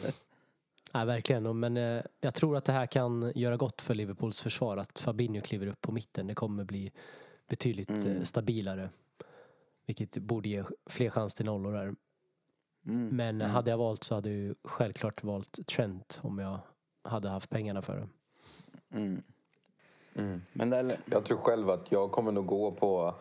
Nej, 0.94 1.06
verkligen. 1.06 1.60
Men 1.60 1.78
eh, 1.78 2.04
jag 2.22 2.34
tror 2.34 2.58
att 2.58 2.66
det 2.66 2.74
här 2.74 2.86
kan 2.86 3.32
göra 3.36 3.58
gott 3.58 3.82
för 3.82 3.94
Liverpools 3.96 4.42
försvar 4.42 4.78
att 4.78 5.00
Fabinho 5.00 5.42
kliver 5.42 5.68
upp 5.68 5.82
på 5.82 5.92
mitten. 5.92 6.28
Det 6.28 6.36
kommer 6.36 6.64
bli 6.64 6.92
betydligt 7.48 7.90
Mm. 7.90 8.18
eh, 8.18 8.24
stabilare. 8.24 8.90
Vilket 9.86 10.18
borde 10.18 10.50
ge 10.50 10.64
fler 10.90 11.10
chans 11.10 11.34
till 11.36 11.46
nollor 11.46 11.74
där. 11.74 11.96
Mm. 12.86 13.08
Men 13.08 13.42
hade 13.42 13.70
jag 13.72 13.78
valt 13.78 14.04
så 14.04 14.16
hade 14.16 14.30
jag 14.34 14.56
självklart 14.64 15.24
valt 15.24 15.68
Trent 15.68 16.20
om 16.24 16.40
jag 16.40 16.60
hade 17.04 17.30
haft 17.30 17.50
pengarna 17.50 17.82
för 17.82 17.96
det. 17.98 18.08
Mm. 20.16 20.42
Men 20.54 20.70
det, 20.70 20.98
Jag 21.06 21.26
tror 21.26 21.38
själv 21.38 21.70
att 21.70 21.92
jag 21.92 22.12
kommer 22.12 22.32
nog 22.32 22.46
gå 22.46 22.72
på, 22.72 23.14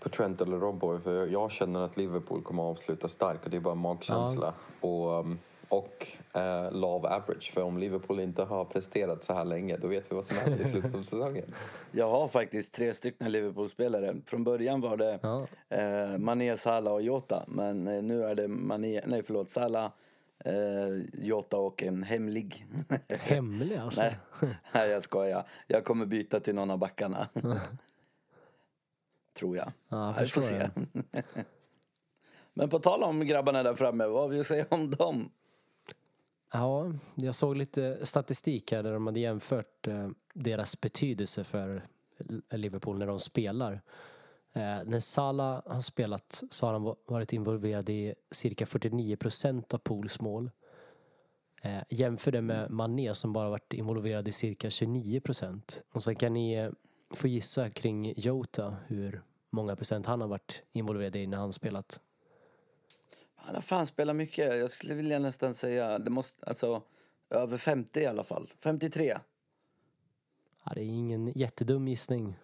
på 0.00 0.08
Trent 0.08 0.40
eller 0.40 0.56
Robboy 0.58 1.00
för 1.00 1.26
jag 1.26 1.50
känner 1.50 1.80
att 1.80 1.96
Liverpool 1.96 2.42
kommer 2.42 2.62
att 2.70 2.78
avsluta 2.78 3.08
starkt 3.08 3.44
och 3.44 3.50
det 3.50 3.56
är 3.56 3.60
bara 3.60 3.74
magkänsla. 3.74 4.54
Och, 4.80 5.18
um, 5.18 5.38
och 5.68 6.06
eh, 6.32 6.72
love 6.72 7.08
average. 7.08 7.52
För 7.54 7.62
om 7.62 7.78
Liverpool 7.78 8.20
inte 8.20 8.42
har 8.42 8.64
presterat 8.64 9.24
så 9.24 9.32
här 9.32 9.44
länge 9.44 9.76
då 9.76 9.88
vet 9.88 10.12
vi 10.12 10.16
vad 10.16 10.26
som 10.26 10.36
händer 10.36 10.64
i 10.64 10.68
slutet 10.68 10.94
av 10.94 11.02
säsongen. 11.02 11.54
jag 11.92 12.10
har 12.10 12.28
faktiskt 12.28 12.72
tre 12.74 12.94
stycken 12.94 13.32
Liverpool-spelare. 13.32 14.16
Från 14.26 14.44
början 14.44 14.80
var 14.80 14.96
det 14.96 15.18
Ja. 15.22 15.46
eh, 15.68 16.18
Mané, 16.18 16.56
Salah 16.56 16.92
och 16.92 17.02
Jota. 17.02 17.44
Men 17.48 17.88
eh, 17.88 18.02
nu 18.02 18.24
är 18.24 18.34
det 18.34 18.48
Mané, 18.48 19.00
nej 19.06 19.22
förlåt, 19.26 19.50
Salah, 19.50 19.90
eh, 20.44 21.24
Jota 21.24 21.56
och 21.56 21.82
en 21.82 22.02
hemlig. 22.02 22.66
Hemlig 23.08 23.76
alltså. 23.76 24.02
nej, 24.02 24.18
nej, 24.74 24.90
jag 24.90 25.02
skojar. 25.02 25.48
Jag 25.66 25.84
kommer 25.84 26.06
byta 26.06 26.40
till 26.40 26.54
någon 26.54 26.70
av 26.70 26.78
backarna. 26.78 27.28
Tror 29.38 29.56
jag. 29.56 29.72
Ja, 29.88 30.06
jag 30.06 30.16
Ja, 30.16 30.20
vi 30.22 30.28
får 30.28 30.40
se. 30.40 30.68
Men 32.54 32.68
på 32.68 32.78
tal 32.78 33.02
om 33.02 33.26
grabbarna 33.26 33.62
där 33.62 33.74
framme, 33.74 34.06
vad 34.06 34.22
har 34.22 34.28
vi 34.28 34.40
att 34.40 34.46
säga 34.46 34.66
om 34.68 34.90
dem? 34.90 35.30
Ja, 36.52 36.92
jag 37.14 37.34
såg 37.34 37.56
lite 37.56 38.06
statistik 38.06 38.72
här 38.72 38.82
där 38.82 38.92
de 38.92 39.06
hade 39.06 39.20
jämfört 39.20 39.86
eh, 39.86 40.08
deras 40.34 40.80
betydelse 40.80 41.44
för 41.44 41.86
Liverpool 42.50 42.98
när 42.98 43.06
de 43.06 43.20
spelar. 43.20 43.82
Eh, 44.52 44.84
när 44.84 45.00
Salah 45.00 45.62
har 45.66 45.80
spelat 45.80 46.42
så 46.50 46.66
har 46.66 46.72
han 46.72 46.82
va- 46.82 46.96
varit 47.06 47.32
involverad 47.32 47.88
i 47.90 48.14
cirka 48.30 48.66
49 48.66 49.16
procent 49.16 49.74
av 49.74 49.78
Pools 49.78 50.20
mål. 50.20 50.50
Eh, 51.62 51.82
jämför 51.90 52.32
det 52.32 52.42
med 52.42 52.70
Mané 52.70 53.14
som 53.14 53.32
bara 53.32 53.50
varit 53.50 53.72
involverad 53.72 54.28
i 54.28 54.32
cirka 54.32 54.70
29 54.70 55.20
procent. 55.20 55.82
Och 55.92 56.02
sen 56.02 56.14
kan 56.16 56.32
ni 56.32 56.52
eh, 56.52 56.70
få 57.10 57.28
gissa 57.28 57.70
kring 57.70 58.14
Jota 58.16 58.76
hur 58.86 59.22
många 59.50 59.76
procent 59.76 60.06
han 60.06 60.20
har 60.20 60.28
varit 60.28 60.62
involverad 60.72 61.16
i 61.16 61.26
när 61.26 61.38
han 61.38 61.52
spelat. 61.52 62.00
Han 63.34 63.54
har 63.54 63.62
fan 63.62 63.86
spelat 63.86 64.16
mycket. 64.16 64.58
Jag 64.58 64.70
skulle 64.70 64.94
vilja 64.94 65.18
nästan 65.18 65.54
säga, 65.54 65.98
det 65.98 66.10
måste, 66.10 66.46
alltså 66.46 66.82
över 67.30 67.56
50 67.56 68.00
i 68.00 68.06
alla 68.06 68.24
fall. 68.24 68.50
53. 68.60 69.18
Ja, 70.64 70.72
det 70.74 70.80
är 70.80 70.84
ingen 70.86 71.26
jättedum 71.34 71.88
gissning. 71.88 72.36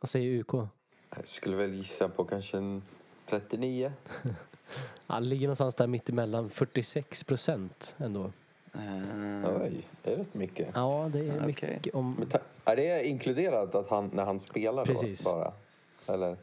Vad 0.00 0.08
säger 0.08 0.38
UK? 0.40 0.68
Jag 1.16 1.28
skulle 1.28 1.56
väl 1.56 1.74
gissa 1.74 2.08
på 2.08 2.24
kanske 2.24 2.56
en 2.56 2.82
39. 3.28 3.92
Han 5.06 5.24
ligger 5.28 5.46
någonstans 5.46 5.74
där 5.74 5.86
mitt 5.86 6.08
emellan 6.08 6.50
46 6.50 7.24
procent 7.24 7.96
ändå. 7.98 8.24
Eh, 8.74 9.62
Oj, 9.62 9.86
det 10.02 10.12
är 10.12 10.16
rätt 10.16 10.34
mycket. 10.34 10.68
Ja, 10.74 11.10
det 11.12 11.28
är 11.28 11.46
mycket 11.46 11.94
om... 11.94 12.26
Är 12.64 12.76
det 12.76 13.06
inkluderat 13.08 13.74
att 13.74 13.88
han, 13.90 14.10
när 14.14 14.24
han 14.24 14.40
spelar 14.40 14.84
då 14.86 14.92
Precis. 14.92 15.24
bara? 15.24 15.52
Eller? 16.06 16.36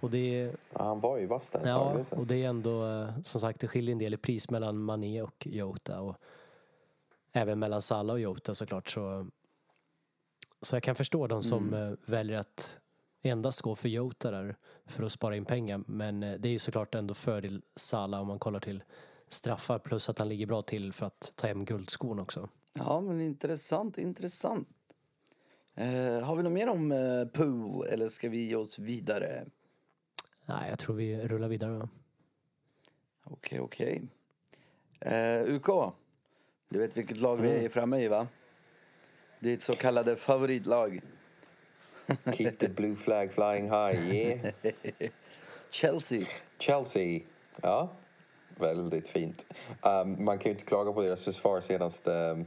Och 0.00 0.10
det 0.10 0.18
är, 0.40 0.46
Ja, 0.72 0.84
Han 0.84 1.00
var 1.00 1.18
ju 1.18 1.26
vass 1.26 1.50
där 1.50 1.66
ja, 1.68 2.04
så. 2.10 2.16
och 2.16 2.26
det 2.26 2.44
är 2.44 2.48
ändå, 2.48 2.86
eh, 2.86 3.08
som 3.22 3.40
sagt, 3.40 3.60
det 3.60 3.68
skiljer 3.68 3.92
en 3.92 3.98
del 3.98 4.14
i 4.14 4.16
pris 4.16 4.50
mellan 4.50 4.78
Mané 4.78 5.22
och 5.22 5.46
Jota. 5.46 6.00
Och 6.00 6.16
även 7.32 7.58
mellan 7.58 7.82
Salah 7.82 8.14
och 8.14 8.20
Jota 8.20 8.54
såklart. 8.54 8.88
Så, 8.88 9.26
så 10.62 10.76
jag 10.76 10.82
kan 10.82 10.94
förstå 10.94 11.26
de 11.26 11.42
som 11.42 11.68
Mm. 11.68 11.92
eh, 11.92 11.98
väljer 12.04 12.38
att 12.38 12.78
endast 13.22 13.60
gå 13.60 13.74
för 13.74 13.88
Jota 13.88 14.30
där 14.30 14.56
för 14.86 15.02
att 15.02 15.12
spara 15.12 15.36
in 15.36 15.44
pengar. 15.44 15.82
Men 15.86 16.22
eh, 16.22 16.38
det 16.38 16.48
är 16.48 16.52
ju 16.52 16.58
såklart 16.58 16.94
ändå 16.94 17.14
fördel 17.14 17.62
Salah 17.76 18.20
om 18.20 18.26
man 18.26 18.38
kollar 18.38 18.60
till 18.60 18.82
straffar 19.28 19.78
plus 19.78 20.08
att 20.08 20.18
han 20.18 20.28
ligger 20.28 20.46
bra 20.46 20.62
till 20.62 20.92
för 20.92 21.06
att 21.06 21.32
ta 21.36 21.46
hem 21.46 21.64
guldskon 21.64 22.18
också. 22.18 22.48
Ja, 22.74 23.00
men 23.00 23.20
intressant, 23.20 23.98
intressant. 23.98 24.68
Eh, 25.74 26.20
har 26.20 26.36
vi 26.36 26.42
något 26.42 26.52
mer 26.52 26.68
om 26.68 26.92
eh, 26.92 27.24
pool 27.24 27.86
eller 27.86 28.08
ska 28.08 28.28
vi 28.28 28.38
ge 28.38 28.54
oss 28.54 28.78
vidare? 28.78 29.44
Nej, 30.46 30.70
jag 30.70 30.78
tror 30.78 30.96
vi 30.96 31.28
rullar 31.28 31.48
vidare. 31.48 31.88
Okej, 33.24 33.60
okej. 33.60 34.02
Eh, 35.00 35.42
UK, 35.42 35.94
du 36.68 36.78
vet 36.78 36.96
vilket 36.96 37.16
lag 37.16 37.36
vi 37.36 37.64
är 37.64 37.68
framme 37.68 38.00
i 38.00 38.08
va? 38.08 38.28
Ditt 39.40 39.62
så 39.62 39.76
kallade 39.76 40.16
favoritlag. 40.16 41.00
Keep 42.36 42.58
the 42.58 42.68
blue 42.68 42.96
flag 42.96 43.32
flying 43.32 43.64
high, 43.70 44.14
yeah. 44.14 44.52
Chelsea. 45.70 46.26
Chelsea. 46.58 47.20
Ja, 47.62 47.88
väldigt 48.56 49.08
fint. 49.08 49.44
Um, 49.82 50.24
man 50.24 50.38
kan 50.38 50.44
ju 50.44 50.50
inte 50.50 50.64
klaga 50.64 50.92
på 50.92 51.02
deras 51.02 51.24
försvar 51.24 51.60
senaste, 51.60 52.44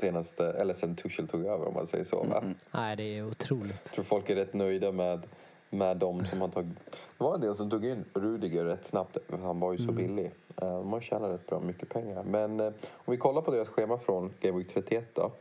senaste 0.00 0.46
eller 0.46 0.74
sen 0.74 0.96
Tuchel 0.96 1.28
tog 1.28 1.46
över 1.46 1.68
om 1.68 1.74
man 1.74 1.86
säger 1.86 2.04
så. 2.04 2.22
Va? 2.22 2.42
Nej, 2.70 2.96
det 2.96 3.02
är 3.02 3.26
otroligt. 3.26 3.80
Jag 3.84 3.92
tror 3.92 4.04
folk 4.04 4.30
är 4.30 4.34
rätt 4.34 4.54
nöjda 4.54 4.92
med, 4.92 5.22
med 5.70 5.96
de 5.96 6.24
som 6.24 6.40
har 6.40 6.48
tagit... 6.48 6.76
Det 7.18 7.24
var 7.24 7.34
en 7.34 7.40
del 7.40 7.56
som 7.56 7.70
tog 7.70 7.84
in 7.84 8.04
Rudiger 8.14 8.64
rätt 8.64 8.86
snabbt, 8.86 9.16
för 9.28 9.36
han 9.36 9.60
var 9.60 9.72
ju 9.72 9.78
så 9.78 9.92
billig. 9.92 10.26
Uh, 10.62 10.78
de 10.78 10.92
har 10.92 11.00
tjänat 11.00 11.30
rätt 11.30 11.46
bra 11.46 11.60
mycket 11.60 11.88
pengar. 11.88 12.22
Men 12.22 12.60
eh, 12.60 12.72
om 12.92 13.12
vi 13.12 13.16
kollar 13.16 13.42
på 13.42 13.50
deras 13.50 13.68
schema 13.68 13.98
från 13.98 14.32
Game 14.40 14.58
Week 14.58 14.74
31 14.74 15.04
då. 15.14 15.32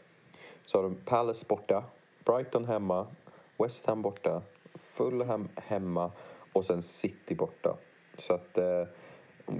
Så 0.65 0.77
har 0.77 0.83
de 0.83 0.95
Palace 0.95 1.45
borta, 1.49 1.83
Brighton 2.25 2.65
hemma, 2.65 3.07
West 3.57 3.85
Ham 3.85 4.01
borta, 4.01 4.41
Fulham 4.75 5.49
hemma 5.55 6.11
och 6.53 6.65
sen 6.65 6.81
City 6.81 7.35
borta. 7.35 7.77
Så 8.17 8.33
att 8.33 8.57
eh, 8.57 8.83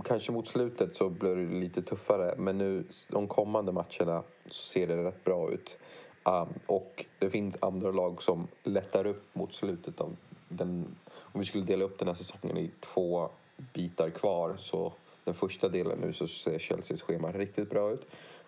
kanske 0.03 0.31
mot 0.31 0.47
slutet 0.47 0.95
så 0.95 1.09
blir 1.09 1.35
det 1.35 1.59
lite 1.59 1.81
tuffare. 1.81 2.35
Men 2.37 2.57
nu 2.57 2.83
de 3.09 3.27
kommande 3.27 3.71
matcherna 3.71 4.23
så 4.45 4.65
ser 4.67 4.87
det 4.87 5.03
rätt 5.03 5.23
bra 5.23 5.51
ut. 5.51 5.77
Um, 6.23 6.53
och 6.65 7.05
det 7.19 7.29
finns 7.29 7.57
andra 7.59 7.91
lag 7.91 8.21
som 8.21 8.47
lättar 8.63 9.05
upp 9.05 9.35
mot 9.35 9.55
slutet 9.55 10.01
av 10.01 10.15
den. 10.49 10.95
Om 11.13 11.39
vi 11.39 11.45
skulle 11.45 11.63
dela 11.63 11.85
upp 11.85 11.99
den 11.99 12.07
här 12.07 12.15
säsongen 12.15 12.57
i 12.57 12.71
två 12.79 13.29
bitar 13.73 14.09
kvar 14.09 14.57
så 14.59 14.93
den 15.23 15.33
första 15.33 15.69
delen 15.69 15.99
nu 15.99 16.13
så 16.13 16.27
ser 16.27 16.59
Chelseas 16.59 17.01
schema 17.01 17.31
riktigt 17.31 17.69
bra 17.69 17.91
ut. 17.91 18.07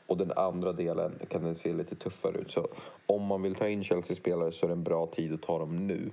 Och 0.09 0.17
den 0.17 0.31
andra 0.31 0.73
delen 0.73 1.19
kan 1.29 1.43
den 1.43 1.55
se 1.55 1.73
lite 1.73 1.95
tuffare 1.95 2.37
ut. 2.37 2.51
Så 2.51 2.67
om 3.05 3.25
man 3.25 3.41
vill 3.41 3.55
ta 3.55 3.67
in 3.67 3.83
Chelsea-spelare 3.83 4.51
så 4.51 4.65
är 4.65 4.67
det 4.67 4.73
en 4.73 4.83
bra 4.83 5.07
tid 5.07 5.33
att 5.33 5.41
ta 5.41 5.59
dem 5.59 5.87
nu. 5.87 6.11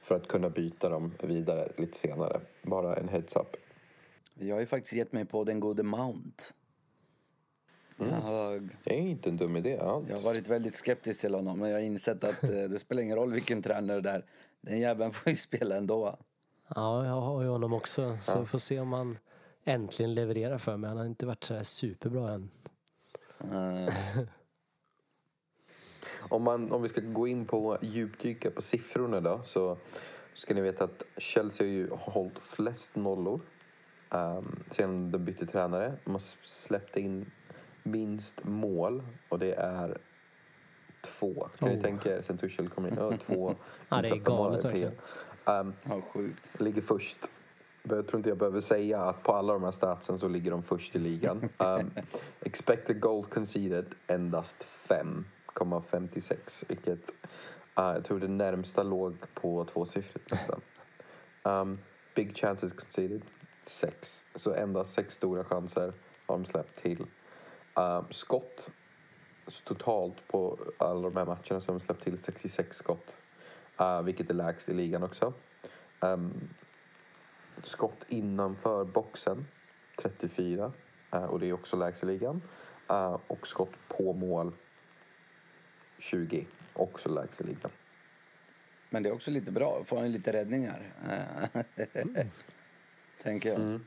För 0.00 0.14
att 0.14 0.28
kunna 0.28 0.50
byta 0.50 0.88
dem 0.88 1.12
vidare 1.22 1.72
lite 1.76 1.98
senare. 1.98 2.40
Bara 2.62 2.96
en 2.96 3.08
heads-up. 3.08 3.56
Jag 4.34 4.54
har 4.56 4.60
ju 4.60 4.66
faktiskt 4.66 4.94
gett 4.94 5.12
mig 5.12 5.24
på 5.24 5.44
den 5.44 5.60
gode 5.60 5.82
Mount. 5.82 6.44
Jag, 7.96 8.68
Det 8.84 8.94
är 8.94 9.00
inte 9.00 9.28
en 9.28 9.36
dum 9.36 9.56
idé 9.56 9.78
alls. 9.78 10.06
jag 10.08 10.16
har 10.16 10.24
varit 10.24 10.48
väldigt 10.48 10.74
skeptisk 10.76 11.20
till 11.20 11.34
honom 11.34 11.58
men 11.58 11.70
jag 11.70 11.76
har 11.76 11.82
insett 11.82 12.24
att 12.24 12.44
eh, 12.44 12.50
det 12.50 12.78
spelar 12.78 13.02
ingen 13.02 13.16
roll 13.16 13.32
vilken 13.32 13.62
tränare 13.62 14.00
det 14.00 14.10
är. 14.10 14.24
Den 14.60 14.80
jäveln 14.80 15.12
får 15.12 15.30
ju 15.30 15.36
spela 15.36 15.76
ändå. 15.76 16.16
Ja, 16.74 17.06
jag 17.06 17.20
har 17.20 17.42
ju 17.42 17.48
honom 17.48 17.72
också. 17.72 18.18
Så 18.22 18.40
vi 18.40 18.46
får 18.46 18.58
se 18.58 18.80
om 18.80 18.92
han 18.92 19.18
äntligen 19.64 20.14
levererar 20.14 20.58
för 20.58 20.76
mig. 20.76 20.88
Han 20.88 20.98
har 20.98 21.06
inte 21.06 21.26
varit 21.26 21.44
så 21.44 21.54
här 21.54 21.62
superbra 21.62 22.32
än. 22.32 22.50
Eh, 23.52 23.94
Om, 26.28 26.42
man, 26.42 26.72
om 26.72 26.82
vi 26.82 26.88
ska 26.88 27.00
gå 27.00 27.26
in 27.26 27.46
på 27.46 27.78
djupdyka 27.80 28.50
på 28.50 28.62
siffrorna 28.62 29.20
då 29.20 29.40
så 29.44 29.76
ska 30.34 30.54
ni 30.54 30.60
veta 30.60 30.84
att 30.84 31.02
Chelsea 31.16 31.66
har 31.66 31.72
ju 31.72 31.90
hållit 31.90 32.38
flest 32.38 32.96
nollor 32.96 33.40
um, 34.10 34.62
sen 34.70 35.10
de 35.10 35.18
bytte 35.24 35.46
tränare. 35.46 35.92
De 36.04 36.10
har 36.10 36.22
släppt 36.42 36.96
in 36.96 37.30
minst 37.82 38.44
mål 38.44 39.02
och 39.28 39.38
det 39.38 39.54
är 39.54 39.98
två. 41.04 41.48
Kan 41.58 41.68
ni 41.68 41.76
Oh. 41.76 41.80
tänka 41.82 42.16
er 42.16 42.22
sen 42.22 42.38
Tuchel 42.38 42.68
kom 42.68 42.86
in? 42.86 42.94
Ja, 42.96 43.12
två 43.26 43.54
Ja, 43.88 44.00
det 44.02 44.08
är 44.08 44.16
galet 44.16 44.64
verkligen. 44.64 44.92
Um, 45.44 45.74
ja, 45.84 46.00
sjukt. 46.12 46.60
ligger 46.60 46.82
först. 46.82 47.16
Jag 47.82 48.06
tror 48.06 48.18
inte 48.18 48.28
jag 48.28 48.38
behöver 48.38 48.60
säga 48.60 49.00
att 49.00 49.22
på 49.22 49.32
alla 49.32 49.52
de 49.52 49.64
här 49.64 49.70
statsen 49.70 50.18
så 50.18 50.28
ligger 50.28 50.50
de 50.50 50.62
först 50.62 50.96
i 50.96 50.98
ligan. 50.98 51.48
Um, 51.58 51.90
expected 52.40 53.00
goal 53.00 53.24
conceded 53.24 53.94
endast 54.06 54.66
5,56 54.88 56.64
vilket 56.68 57.10
uh, 57.10 57.14
jag 57.74 58.04
tror 58.04 58.20
det 58.20 58.28
närmsta 58.28 58.82
låg 58.82 59.16
på 59.34 59.64
tvåsiffrigt 59.64 60.30
nästan. 60.30 60.60
Um, 61.42 61.78
big 62.14 62.36
chances 62.36 62.72
conceded 62.72 63.22
6. 63.66 64.24
Så 64.34 64.54
endast 64.54 64.92
sex 64.92 65.14
stora 65.14 65.44
chanser 65.44 65.92
har 66.26 66.38
de 66.38 66.44
släppt 66.44 66.82
till 66.82 67.06
Uh, 67.78 68.04
skott. 68.10 68.70
Så 69.46 69.62
totalt 69.64 70.28
på 70.28 70.58
alla 70.78 71.00
de 71.10 71.16
här 71.16 71.24
matcherna 71.24 71.60
så 71.60 71.72
har 71.72 71.78
de 71.78 71.80
släppt 71.80 72.04
till 72.04 72.18
66 72.18 72.76
skott. 72.76 73.14
Uh, 73.80 74.02
vilket 74.02 74.30
är 74.30 74.34
lägst 74.34 74.68
i 74.68 74.74
ligan 74.74 75.02
också. 75.02 75.32
Um, 76.00 76.48
skott 77.62 78.06
innanför 78.08 78.84
boxen 78.84 79.46
34. 80.02 80.72
Uh, 81.14 81.24
och 81.24 81.40
det 81.40 81.48
är 81.48 81.52
också 81.52 81.76
lägst 81.76 82.02
i 82.02 82.06
ligan. 82.06 82.42
Uh, 82.90 83.18
och 83.26 83.46
skott 83.46 83.72
på 83.88 84.12
mål 84.12 84.52
20. 85.98 86.46
Också 86.72 87.08
lägst 87.08 87.40
i 87.40 87.44
ligan. 87.44 87.70
Men 88.90 89.02
det 89.02 89.08
är 89.08 89.12
också 89.12 89.30
lite 89.30 89.50
bra. 89.50 89.82
Får 89.84 89.96
han 89.96 90.12
lite 90.12 90.32
räddningar. 90.32 90.92
mm. 91.94 92.28
Tänker 93.22 93.48
jag. 93.48 93.60
Mm. 93.60 93.82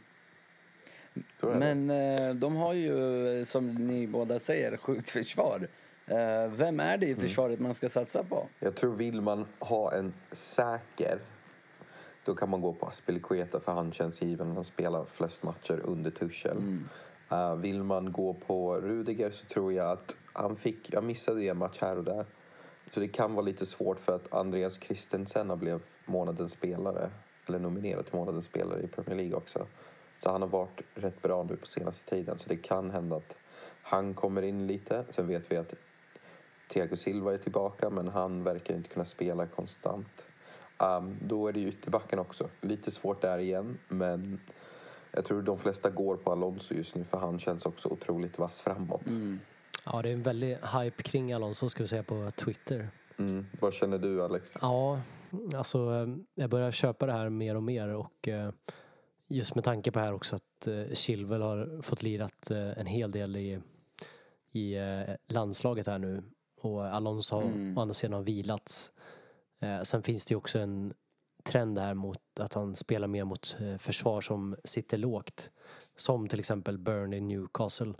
Men 1.42 1.90
eh, 1.90 2.36
de 2.36 2.56
har 2.56 2.74
ju, 2.74 3.46
som 3.46 3.74
ni 3.74 4.08
båda 4.08 4.40
säger, 4.40 4.78
sjukt 4.78 5.10
försvar. 5.10 5.68
Eh, 6.08 6.52
vem 6.52 6.80
är 6.80 6.98
det 6.98 7.06
i 7.06 7.12
mm. 7.12 7.22
försvaret 7.22 7.60
mm. 7.60 7.64
man 7.64 7.74
ska 7.74 7.90
satsa 7.90 8.24
på? 8.24 8.48
Jag 8.60 8.76
tror 8.76 8.96
vill 8.96 9.22
man 9.22 9.46
ha 9.60 9.94
en 9.94 10.14
säker 10.32 11.20
då 12.26 12.36
kan 12.36 12.50
man 12.50 12.62
gå 12.62 12.74
på 12.74 12.86
Aspilicueta 12.86 13.60
för 13.60 13.72
han 13.72 13.92
känns 13.92 14.22
given. 14.22 14.52
Han 14.52 14.64
spelar 14.64 15.06
flest 15.06 15.44
matcher 15.44 15.82
under 15.84 16.12
Tuchel. 16.12 16.58
Mm. 16.58 16.90
Uh, 17.32 17.56
vill 17.56 17.84
man 17.84 18.12
gå 18.12 18.34
på 18.34 18.76
Rudiger 18.76 19.32
så 19.32 19.46
tror 19.46 19.74
jag 19.74 19.92
att 19.92 20.16
han 20.34 20.56
fick, 20.56 20.94
jag 20.94 21.04
missade 21.04 21.44
en 21.44 21.58
match 21.58 21.78
här 21.82 21.98
och 21.98 22.04
där. 22.04 22.26
Så 22.94 23.00
det 23.00 23.08
kan 23.08 23.34
vara 23.34 23.46
lite 23.46 23.66
svårt 23.66 24.00
för 24.00 24.16
att 24.16 24.34
Andreas 24.34 24.80
Christensen 24.82 25.60
blev 25.60 25.82
månadens 26.06 26.52
spelare. 26.52 27.10
Eller 27.48 27.60
nominerad 27.60 28.06
till 28.06 28.16
månadens 28.16 28.46
spelare 28.46 28.82
i 28.82 28.88
Premier 28.88 29.18
League 29.18 29.36
också. 29.36 29.68
Så 30.20 30.32
han 30.32 30.42
har 30.42 30.50
varit 30.50 30.82
rätt 30.94 31.22
bra 31.22 31.44
nu 31.44 31.56
på 31.56 31.66
senaste 31.66 32.10
tiden. 32.10 32.38
Så 32.38 32.50
det 32.50 32.58
kan 32.58 32.92
hända 32.92 33.16
att 33.16 33.36
han 33.82 34.14
kommer 34.14 34.42
in 34.42 34.68
lite. 34.68 35.06
Sen 35.10 35.28
vet 35.28 35.52
vi 35.52 35.58
att 35.58 35.74
Thiago 36.70 36.96
Silva 36.96 37.34
är 37.34 37.38
tillbaka 37.38 37.90
men 37.90 38.08
han 38.08 38.44
verkar 38.44 38.76
inte 38.76 38.90
kunna 38.90 39.06
spela 39.06 39.48
konstant. 39.48 40.26
Um, 40.78 41.18
då 41.22 41.48
är 41.48 41.54
det 41.54 41.60
ju 41.60 41.68
ytterbacken 41.68 42.20
också. 42.20 42.50
Lite 42.62 42.92
svårt 42.92 43.22
där 43.22 43.38
igen 43.38 43.78
men 43.88 44.40
jag 45.12 45.26
tror 45.26 45.42
de 45.42 45.58
flesta 45.58 45.90
går 45.90 46.16
på 46.16 46.32
Alonso 46.32 46.74
just 46.74 46.96
nu 46.96 47.04
för 47.04 47.18
han 47.18 47.40
känns 47.40 47.66
också 47.66 47.90
otroligt 47.90 48.40
vass 48.40 48.62
framåt. 48.62 49.08
Mm. 49.08 49.40
Ja, 49.86 50.02
det 50.02 50.10
är 50.10 50.14
en 50.14 50.24
väldig 50.24 50.58
hype 50.58 51.04
kring 51.04 51.34
Alonso 51.34 51.70
ska 51.70 51.84
vi 51.84 51.88
säga 51.88 52.04
på 52.04 52.32
Twitter. 52.32 52.90
Mm. 53.18 53.46
Vad 53.60 53.74
känner 53.74 53.98
du 53.98 54.24
Alex? 54.24 54.58
Ja, 54.62 55.02
alltså 55.56 55.94
eh, 55.94 56.16
jag 56.36 56.50
börjar 56.50 56.72
köpa 56.72 57.06
det 57.06 57.12
här 57.12 57.30
mer 57.30 57.56
och 57.56 57.64
mer 57.64 57.88
och 57.88 58.28
eh, 58.28 58.52
just 59.28 59.56
med 59.56 59.64
tanke 59.64 59.92
på 59.92 60.00
här 60.00 60.14
också 60.14 60.36
att 60.36 60.68
eh, 60.68 60.94
Chilwell 60.94 61.42
har 61.42 61.82
fått 61.82 62.04
lirat 62.04 62.52
en 62.52 62.86
hel 62.86 63.12
del 63.12 63.36
i, 63.36 63.60
i 64.52 64.78
landslaget 65.28 65.88
här 65.88 66.00
nu 66.00 66.24
och 66.62 66.86
Alonso 66.86 67.36
har 67.36 67.44
mm. 67.44 67.78
å 67.78 67.82
andra 67.82 67.94
sidan 67.94 68.26
vilat. 69.60 69.88
Sen 69.88 70.04
finns 70.04 70.26
det 70.26 70.32
ju 70.32 70.38
också 70.38 70.60
en 70.60 70.94
trend 71.44 71.80
här 71.80 71.94
mot 71.94 72.40
att 72.40 72.54
han 72.54 72.76
spelar 72.76 73.08
mer 73.08 73.24
mot 73.24 73.58
försvar 73.80 74.22
som 74.22 74.56
sitter 74.64 74.98
lågt. 74.98 75.52
Som 75.96 76.28
till 76.28 76.40
exempel 76.40 76.78
Burnley 76.78 77.22
Newcastle 77.22 77.94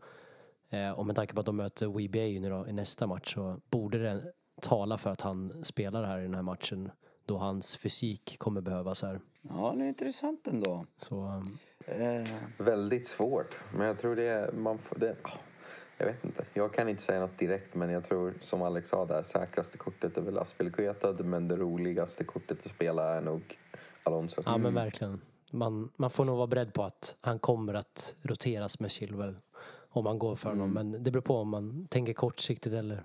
Eh, 0.70 0.92
och 0.92 1.06
med 1.06 1.16
tanke 1.16 1.34
på 1.34 1.40
att 1.40 1.46
de 1.46 1.56
möter 1.56 1.88
WBA 1.88 2.40
nu 2.42 2.50
då, 2.50 2.68
i 2.68 2.74
nästa 2.74 3.08
match 3.08 3.34
så 3.34 3.60
borde 3.70 3.98
det 3.98 4.32
tala 4.62 4.98
för 4.98 5.10
att 5.10 5.22
han 5.22 5.66
spelar 5.66 6.04
här 6.04 6.20
i 6.20 6.24
den 6.24 6.36
här 6.36 6.42
matchen 6.42 6.92
då 7.26 7.38
hans 7.38 7.78
fysik 7.78 8.36
kommer 8.40 8.62
behövas 8.62 9.02
här. 9.02 9.20
Ja, 9.42 9.74
det 9.78 9.84
är 9.84 9.88
intressant 9.88 10.48
ändå. 10.48 10.86
Så, 10.98 11.16
um... 11.16 11.58
eh. 11.86 12.28
Väldigt 12.58 13.08
svårt, 13.08 13.60
men 13.74 13.88
jag 13.88 14.00
tror 14.00 14.16
det 14.16 14.28
är... 14.28 14.52
Man 14.52 14.78
får, 14.78 15.00
det, 15.00 15.16
jag 15.98 16.06
vet 16.06 16.26
inte. 16.26 16.46
Jag 16.54 16.74
kan 16.74 16.90
inte 16.90 17.02
säga 17.02 17.20
något 17.20 17.38
direkt, 17.38 17.76
men 17.76 17.90
jag 17.90 18.04
tror 18.04 18.34
som 18.42 18.62
Alex 18.62 18.90
sa 18.90 19.06
där, 19.06 19.24
säkraste 19.24 19.78
kortet 19.78 20.18
är 20.18 20.22
väl 20.22 20.38
Aspelkueta, 20.38 21.14
men 21.14 21.48
det 21.48 21.56
roligaste 21.56 22.24
kortet 22.24 22.58
att 22.66 22.72
spela 22.72 23.16
är 23.16 23.22
nog 23.22 23.58
Alonso. 24.04 24.42
Ja, 24.46 24.58
men 24.58 24.74
verkligen. 24.74 25.22
Man, 25.52 25.90
man 25.96 26.10
får 26.10 26.26
nog 26.26 26.38
vara 26.38 26.48
beredd 26.48 26.74
på 26.74 26.84
att 26.84 27.16
han 27.22 27.40
kommer 27.40 27.74
att 27.74 28.16
roteras 28.22 28.80
med 28.80 28.92
Chilwell 28.92 29.36
om 29.90 30.04
man 30.04 30.20
går 30.20 30.36
för 30.36 30.50
honom. 30.50 30.72
Mm. 30.72 30.92
Men 30.92 31.04
det 31.04 31.12
beror 31.12 31.22
på 31.22 31.36
om 31.36 31.50
man 31.50 31.88
tänker 31.90 32.14
kortsiktigt 32.14 32.76
eller 32.76 33.04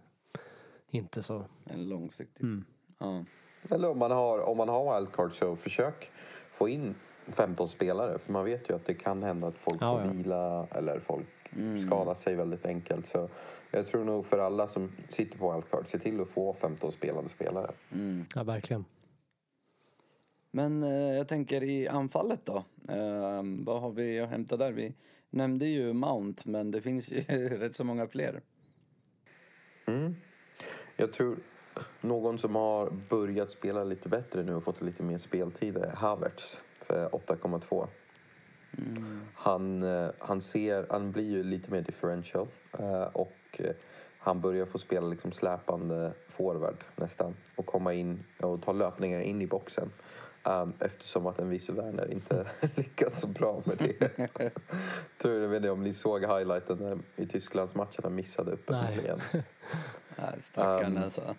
inte 0.88 1.22
så. 1.22 1.44
Eller 1.66 1.84
långsiktigt. 1.84 2.42
Mm. 2.42 2.64
Ja. 2.98 3.24
Eller 3.70 3.90
om 3.90 3.98
man 3.98 4.10
har, 4.10 4.40
om 4.40 4.56
man 4.56 4.68
har 4.68 4.94
wildcard 4.94 5.34
så 5.34 5.56
försök 5.56 6.10
få 6.52 6.68
in 6.68 6.94
15 7.26 7.68
spelare. 7.68 8.18
För 8.18 8.32
man 8.32 8.44
vet 8.44 8.70
ju 8.70 8.74
att 8.74 8.86
det 8.86 8.94
kan 8.94 9.22
hända 9.22 9.46
att 9.46 9.58
folk 9.58 9.82
ja, 9.82 9.96
får 9.96 10.06
ja. 10.06 10.12
vila 10.12 10.66
eller 10.70 11.00
folk 11.00 11.26
mm. 11.56 11.78
skadar 11.78 12.14
sig 12.14 12.36
väldigt 12.36 12.66
enkelt. 12.66 13.06
Så 13.06 13.28
jag 13.70 13.86
tror 13.86 14.04
nog 14.04 14.26
för 14.26 14.38
alla 14.38 14.68
som 14.68 14.92
sitter 15.08 15.38
på 15.38 15.52
wildcard, 15.52 15.88
se 15.88 15.98
till 15.98 16.20
att 16.20 16.28
få 16.28 16.56
15 16.60 16.92
spelande 16.92 17.30
spelare. 17.30 17.70
Mm. 17.92 18.24
Ja, 18.34 18.42
verkligen. 18.42 18.84
Men 20.50 20.82
eh, 20.82 21.16
jag 21.16 21.28
tänker 21.28 21.62
i 21.62 21.88
anfallet 21.88 22.40
då. 22.46 22.56
Eh, 22.88 23.42
vad 23.64 23.80
har 23.80 23.90
vi 23.90 24.20
att 24.20 24.30
hämta 24.30 24.56
där? 24.56 24.72
Vi 24.72 24.94
nämnde 25.30 25.66
ju 25.66 25.92
Mount, 25.92 26.42
men 26.50 26.70
det 26.70 26.82
finns 26.82 27.12
ju 27.12 27.20
rätt 27.58 27.74
så 27.74 27.84
många 27.84 28.06
fler. 28.06 28.40
Mm. 29.86 30.16
Jag 30.96 31.12
tror 31.12 31.38
någon 32.00 32.38
som 32.38 32.54
har 32.54 32.90
börjat 33.08 33.50
spela 33.50 33.84
lite 33.84 34.08
bättre 34.08 34.42
nu 34.42 34.54
och 34.54 34.64
fått 34.64 34.82
lite 34.82 35.02
mer 35.02 35.18
speltid 35.18 35.76
är 35.76 35.90
Havertz 35.90 36.58
för 36.80 37.08
8,2. 37.08 37.88
Mm. 38.78 39.20
Han, 39.34 39.82
eh, 39.82 40.10
han, 40.18 40.40
ser, 40.40 40.86
han 40.90 41.12
blir 41.12 41.30
ju 41.30 41.42
lite 41.42 41.70
mer 41.70 41.80
differential 41.80 42.48
eh, 42.78 43.02
och 43.02 43.36
eh, 43.52 43.74
han 44.18 44.40
börjar 44.40 44.66
få 44.66 44.78
spela 44.78 45.06
liksom 45.06 45.32
släpande 45.32 46.12
forward 46.28 46.84
nästan 46.96 47.34
och 47.56 47.66
komma 47.66 47.94
in 47.94 48.24
och 48.40 48.62
ta 48.62 48.72
löpningar 48.72 49.20
in 49.20 49.42
i 49.42 49.46
boxen. 49.46 49.90
Um, 50.44 50.72
eftersom 50.78 51.26
att 51.26 51.38
en 51.38 51.48
vice 51.48 51.72
Werner 51.72 52.12
inte 52.12 52.46
lyckas 52.76 53.20
så 53.20 53.26
bra 53.26 53.62
med 53.64 53.76
det. 53.78 54.18
Tror 55.18 55.34
jag 55.34 55.48
vet 55.48 55.56
inte 55.56 55.70
om 55.70 55.82
ni 55.82 55.92
såg 55.92 56.20
highlighten 56.20 57.02
i 57.16 57.26
Tysklands 57.26 57.74
matchen 57.74 58.00
han 58.02 58.14
missade 58.14 58.52
upp 58.52 58.70
igen. 58.70 59.20
Stackarn 60.38 60.96
um, 60.96 61.02
alltså. 61.02 61.34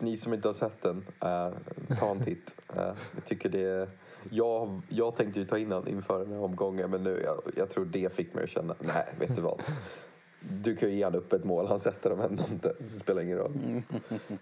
Ni 0.00 0.16
som 0.16 0.34
inte 0.34 0.48
har 0.48 0.52
sett 0.52 0.82
den, 0.82 0.96
uh, 0.96 1.56
ta 1.98 2.10
en 2.10 2.24
titt. 2.24 2.56
Uh, 2.76 2.92
jag 3.14 3.24
tycker 3.24 3.48
det 3.48 3.88
jag, 4.30 4.80
jag 4.88 5.16
tänkte 5.16 5.40
ju 5.40 5.46
ta 5.46 5.58
in 5.58 5.68
den 5.68 5.88
inför 5.88 6.18
den 6.18 6.32
här 6.32 6.42
omgången 6.42 6.90
men 6.90 7.04
nu, 7.04 7.20
jag, 7.24 7.40
jag 7.56 7.70
tror 7.70 7.84
det 7.84 8.12
fick 8.12 8.34
mig 8.34 8.44
att 8.44 8.50
känna, 8.50 8.74
nej 8.80 9.06
vet 9.18 9.36
du 9.36 9.42
vad 9.42 9.62
du 10.40 10.76
kan 10.76 10.90
ju 10.90 10.96
ge 10.96 11.06
upp 11.06 11.32
ett 11.32 11.44
mål, 11.44 11.66
han 11.66 11.80
sätter 11.80 12.10
dem 12.10 12.20
ändå 12.20 12.44
inte. 12.50 12.74
det 12.78 12.84
spelar 12.84 13.22
ingen 13.22 13.38
roll. 13.38 13.52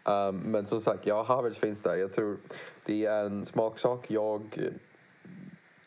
Um, 0.04 0.36
men 0.36 0.66
som 0.66 0.80
sagt, 0.80 1.06
ja, 1.06 1.22
Havertz 1.22 1.58
finns 1.58 1.82
där. 1.82 1.96
Jag 1.96 2.12
tror 2.12 2.36
det 2.84 3.06
är 3.06 3.24
en 3.24 3.44
smaksak. 3.44 4.10
Jag 4.10 4.70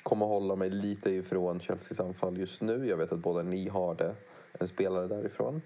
kommer 0.04 0.26
hålla 0.26 0.56
mig 0.56 0.70
lite 0.70 1.12
ifrån 1.12 1.60
Chelseas 1.60 2.00
anfall 2.00 2.38
just 2.38 2.62
nu. 2.62 2.88
Jag 2.88 2.98
vet 2.98 3.12
att 3.12 3.20
båda 3.20 3.44
ni 3.44 3.68
har 3.68 3.96
det, 3.96 4.16
en 4.60 4.68
spelare 4.68 5.08
därifrån. 5.08 5.62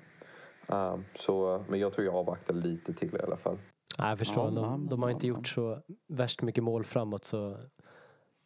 Um, 0.67 1.05
så, 1.15 1.63
men 1.67 1.79
jag 1.79 1.93
tror 1.93 2.05
jag 2.05 2.15
avvaktar 2.15 2.53
lite 2.53 2.93
till 2.93 3.15
i 3.15 3.21
alla 3.23 3.37
fall. 3.37 3.57
Ja, 3.97 4.09
jag 4.09 4.19
förstår. 4.19 4.51
De, 4.51 4.89
de 4.89 5.03
har 5.03 5.09
inte 5.09 5.27
gjort 5.27 5.47
så 5.47 5.81
värst 6.07 6.41
mycket 6.41 6.63
mål 6.63 6.83
framåt 6.85 7.25
så 7.25 7.57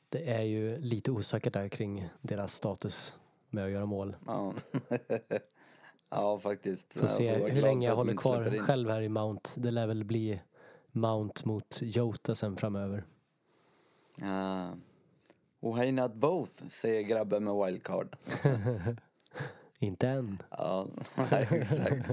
det 0.09 0.29
är 0.29 0.41
ju 0.41 0.77
lite 0.79 1.11
osäkert 1.11 1.53
där 1.53 1.69
kring 1.69 2.09
deras 2.21 2.53
status 2.53 3.15
med 3.49 3.65
att 3.65 3.71
göra 3.71 3.85
mål. 3.85 4.15
Ja. 4.25 4.53
Ja, 6.09 6.39
faktiskt. 6.39 6.93
Får 6.93 7.07
se 7.07 7.35
hur 7.35 7.61
länge 7.61 7.87
jag 7.87 7.95
håller 7.95 8.15
kvar 8.15 8.59
själv 8.59 8.89
här 8.89 9.01
i 9.01 9.09
Mount. 9.09 9.49
Det 9.55 9.71
lär 9.71 9.87
väl 9.87 10.03
bli 10.03 10.41
Mount 10.91 11.41
mot 11.45 11.79
Jota 11.81 12.35
sen 12.35 12.55
framöver. 12.55 13.03
Ja. 14.15 14.73
Why 15.59 15.91
not 15.91 16.13
both, 16.13 16.67
säger 16.67 17.01
grabben 17.01 17.43
med 17.43 17.65
wildcard. 17.65 18.15
Inte 19.79 20.07
än. 20.07 20.43
Ja, 20.49 20.87
exakt. 21.51 22.09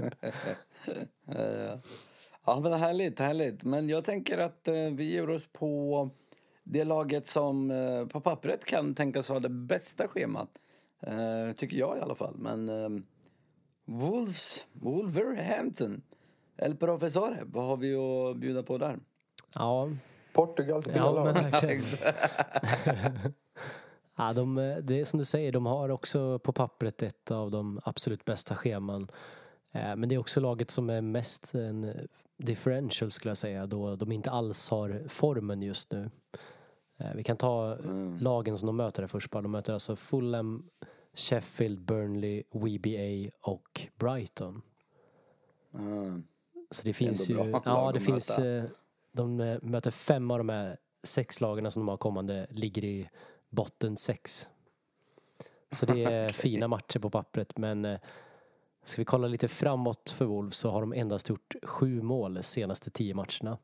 ja, 1.25 1.77
men 2.45 2.73
härligt, 2.73 3.19
härligt. 3.19 3.63
Men 3.63 3.89
jag 3.89 4.03
tänker 4.05 4.37
att 4.37 4.67
eh, 4.67 4.73
vi 4.73 5.03
ger 5.03 5.29
oss 5.29 5.47
på 5.53 6.09
det 6.63 6.83
laget 6.83 7.27
som 7.27 7.71
eh, 7.71 8.05
på 8.05 8.21
pappret 8.21 8.65
kan 8.65 8.95
tänkas 8.95 9.29
ha 9.29 9.39
det 9.39 9.49
bästa 9.49 10.07
schemat. 10.07 10.49
Eh, 11.01 11.55
tycker 11.55 11.77
jag 11.77 11.97
i 11.97 12.01
alla 12.01 12.15
fall. 12.15 12.35
Men 12.37 12.71
Wolves, 13.85 14.65
Wolverhampton. 14.73 16.01
El 16.57 16.75
Profesore, 16.75 17.37
vad 17.45 17.65
har 17.65 17.77
vi 17.77 17.95
att 17.95 18.37
bjuda 18.37 18.63
på 18.63 18.77
där? 18.77 18.99
Ja. 19.53 19.89
Portugals 20.33 20.87
ja, 20.95 21.33
men 21.33 21.51
ja, 24.17 24.33
de, 24.33 24.55
det 24.83 24.99
är 24.99 25.05
som 25.05 25.17
du 25.17 25.25
säger, 25.25 25.51
de 25.51 25.65
har 25.65 25.89
också 25.89 26.39
på 26.39 26.53
pappret 26.53 27.03
ett 27.03 27.31
av 27.31 27.51
de 27.51 27.79
absolut 27.83 28.25
bästa 28.25 28.55
scheman. 28.55 29.07
Eh, 29.75 29.95
men 29.95 30.09
det 30.09 30.15
är 30.15 30.19
också 30.19 30.39
laget 30.39 30.71
som 30.71 30.89
är 30.89 31.01
mest 31.01 31.55
en 31.55 32.07
differential 32.37 33.11
skulle 33.11 33.29
jag 33.29 33.37
säga 33.37 33.67
då 33.67 33.95
de 33.95 34.11
inte 34.11 34.31
alls 34.31 34.69
har 34.69 35.03
formen 35.07 35.61
just 35.61 35.91
nu. 35.91 36.09
Eh, 36.97 37.13
vi 37.15 37.23
kan 37.23 37.37
ta 37.37 37.77
mm. 37.83 38.17
lagen 38.17 38.57
som 38.57 38.67
de 38.67 38.75
möter 38.75 39.07
först 39.07 39.31
bara. 39.31 39.41
De 39.41 39.51
möter 39.51 39.73
alltså 39.73 39.95
Fulham, 39.95 40.69
Sheffield, 41.13 41.81
Burnley, 41.81 42.43
WBA 42.51 43.31
och 43.41 43.87
Brighton. 43.95 44.61
Mm. 45.73 46.23
Så 46.71 46.83
det 46.85 46.93
finns 46.93 47.29
ju... 47.29 47.59
Ja, 47.65 47.91
det 47.93 47.99
finns... 47.99 48.29
möta. 48.29 48.47
eh, 48.47 48.63
De 49.11 49.39
eh, 49.39 49.57
möter 49.61 49.91
fem 49.91 50.31
av 50.31 50.37
de 50.37 50.49
här 50.49 50.77
sex 51.03 51.41
lagarna 51.41 51.71
som 51.71 51.81
de 51.81 51.87
har 51.87 51.97
kommande 51.97 52.47
ligger 52.49 52.83
i 52.83 53.09
botten 53.49 53.97
sex. 53.97 54.49
Så 55.71 55.85
det 55.85 56.03
är 56.03 56.29
fina 56.33 56.67
matcher 56.67 56.99
på 56.99 57.09
pappret 57.09 57.57
men 57.57 57.85
eh, 57.85 57.99
ska 58.85 59.01
vi 59.01 59.05
kolla 59.05 59.27
lite 59.27 59.47
framåt 59.47 60.09
för 60.09 60.25
Wolves 60.25 60.57
så 60.57 60.69
har 60.71 60.81
de 60.81 60.93
endast 60.93 61.29
gjort 61.29 61.55
sju 61.63 62.01
mål 62.01 62.43
senaste 62.43 62.89
tio 62.91 63.13
matcherna. 63.13 63.57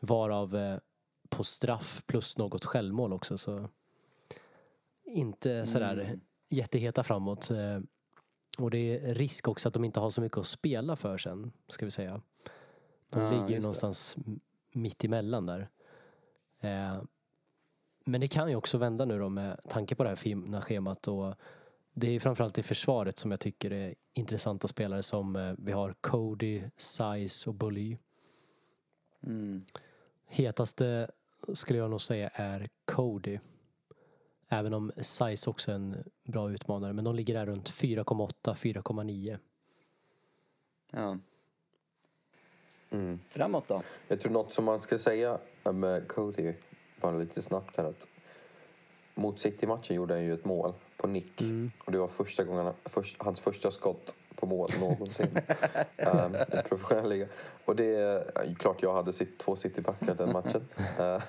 Varav 0.00 0.56
eh, 0.56 0.78
på 1.28 1.44
straff 1.44 2.02
plus 2.06 2.38
något 2.38 2.64
självmål 2.64 3.12
också 3.12 3.38
så 3.38 3.68
inte 5.04 5.66
sådär 5.66 5.98
Mm. 5.98 6.20
jätteheta 6.48 7.02
framåt. 7.02 7.50
eh, 7.50 7.80
Och 8.58 8.70
det 8.70 8.78
är 8.78 9.14
risk 9.14 9.48
också 9.48 9.68
att 9.68 9.74
de 9.74 9.84
inte 9.84 10.00
har 10.00 10.10
så 10.10 10.20
mycket 10.20 10.38
att 10.38 10.46
spela 10.46 10.96
för 10.96 11.18
sen, 11.18 11.52
ska 11.68 11.84
vi 11.84 11.90
säga. 11.90 12.20
De 13.10 13.20
Ja, 13.22 13.30
ligger 13.30 13.48
ju 13.48 13.54
det. 13.54 13.60
någonstans 13.60 14.16
m- 14.26 14.40
mitt 14.72 15.04
emellan 15.04 15.46
där. 15.46 15.68
Eh, 16.60 17.02
men 18.04 18.20
det 18.20 18.28
kan 18.28 18.48
ju 18.50 18.56
också 18.56 18.78
vända 18.78 19.04
nu 19.04 19.18
då 19.18 19.28
med 19.28 19.60
tanke 19.68 19.94
på 19.94 20.02
det 20.02 20.08
här 20.08 20.16
fina 20.16 20.60
schemat 20.62 21.08
och 21.08 21.34
det 21.94 22.16
är 22.16 22.20
framförallt 22.20 22.58
i 22.58 22.62
försvaret 22.62 23.18
som 23.18 23.30
jag 23.30 23.40
tycker 23.40 23.72
är 23.72 23.94
intressanta 24.12 24.68
spelare 24.68 25.02
som 25.02 25.36
eh, 25.36 25.54
vi 25.58 25.72
har 25.72 25.94
Cody, 26.00 26.62
Size 26.76 27.50
och 27.50 27.54
Bully. 27.54 27.96
Mm. 29.22 29.60
Hetaste 30.26 31.10
skulle 31.52 31.78
jag 31.78 31.90
nog 31.90 32.00
säga 32.00 32.28
är 32.28 32.68
Cody. 32.84 33.38
Även 34.48 34.74
om 34.74 34.92
Size 34.96 35.50
också 35.50 35.70
är 35.70 35.74
en 35.74 36.04
bra 36.24 36.50
utmanare 36.50 36.92
men 36.92 37.04
de 37.04 37.14
ligger 37.14 37.34
där 37.34 37.46
runt 37.46 37.70
4,8, 37.70 38.54
4,9. 38.54 39.38
Ja. 40.90 41.18
Mm. 42.90 43.18
Framåt 43.28 43.68
då? 43.68 43.82
Jag 44.08 44.20
tror 44.20 44.32
något 44.32 44.52
som 44.52 44.64
man 44.64 44.80
ska 44.80 44.98
säga 44.98 45.38
med 45.64 46.08
Cody, 46.08 46.54
bara 47.00 47.16
lite 47.16 47.42
snabbt 47.42 47.76
här 47.76 47.84
att 47.84 48.06
mot 49.14 49.40
City-matchen 49.40 49.96
gjorde 49.96 50.14
han 50.14 50.24
ju 50.24 50.34
ett 50.34 50.44
mål 50.44 50.74
på 51.02 51.08
nick. 51.08 51.40
Mm. 51.40 51.70
Och 51.84 51.92
det 51.92 51.98
var 51.98 52.08
första 52.08 52.44
gången, 52.44 52.72
först, 52.84 53.16
hans 53.18 53.40
första 53.40 53.70
skott 53.70 54.14
på 54.36 54.46
mål 54.46 54.68
någonsin 54.80 55.26
um, 56.06 56.34
i 56.58 56.62
professionell 56.68 57.08
liga. 57.08 57.26
Och 57.64 57.76
det 57.76 57.94
är 57.94 58.54
klart 58.58 58.82
jag 58.82 58.94
hade 58.94 59.12
sitt, 59.12 59.38
två 59.38 59.56
City-backar 59.56 60.14
den 60.14 60.32
matchen. 60.32 60.68
Eh, 60.98 61.22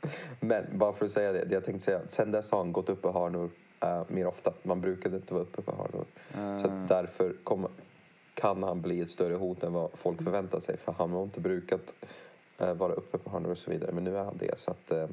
men 0.40 0.64
bara 0.78 0.92
för 0.92 1.04
att 1.04 1.10
säga 1.12 1.32
det, 1.32 1.44
det 1.44 1.54
jag 1.54 1.64
tänkte 1.64 1.84
säga, 1.84 2.00
sen 2.08 2.32
dess 2.32 2.50
har 2.50 2.58
han 2.58 2.72
gått 2.72 2.88
upp 2.88 3.02
på 3.02 3.12
hörnor 3.12 3.50
eh, 3.80 4.02
mer 4.08 4.26
ofta. 4.26 4.52
Man 4.62 4.80
brukade 4.80 5.16
inte 5.16 5.34
vara 5.34 5.42
uppe 5.42 5.62
på 5.62 5.72
hörnor. 5.72 6.04
Så 6.32 6.68
Mm. 6.68 6.82
att 6.82 6.88
därför 6.88 7.34
kom, 7.44 7.66
kan 8.34 8.62
han 8.62 8.80
bli 8.80 9.00
ett 9.00 9.10
större 9.10 9.34
hot 9.34 9.62
än 9.62 9.72
vad 9.72 9.90
folk 9.94 10.22
förväntar 10.22 10.60
sig. 10.60 10.76
För 10.76 10.92
han 10.92 11.10
har 11.10 11.22
inte 11.22 11.40
brukat 11.40 11.94
eh, 12.58 12.74
vara 12.74 12.92
uppe 12.92 13.18
på 13.18 13.30
hörnor 13.30 13.50
och 13.50 13.58
så 13.58 13.70
vidare. 13.70 13.92
Men 13.92 14.04
nu 14.04 14.16
är 14.16 14.24
han 14.24 14.36
det. 14.38 14.58
Så 14.60 14.70
att 14.70 14.90
eh, 14.90 15.06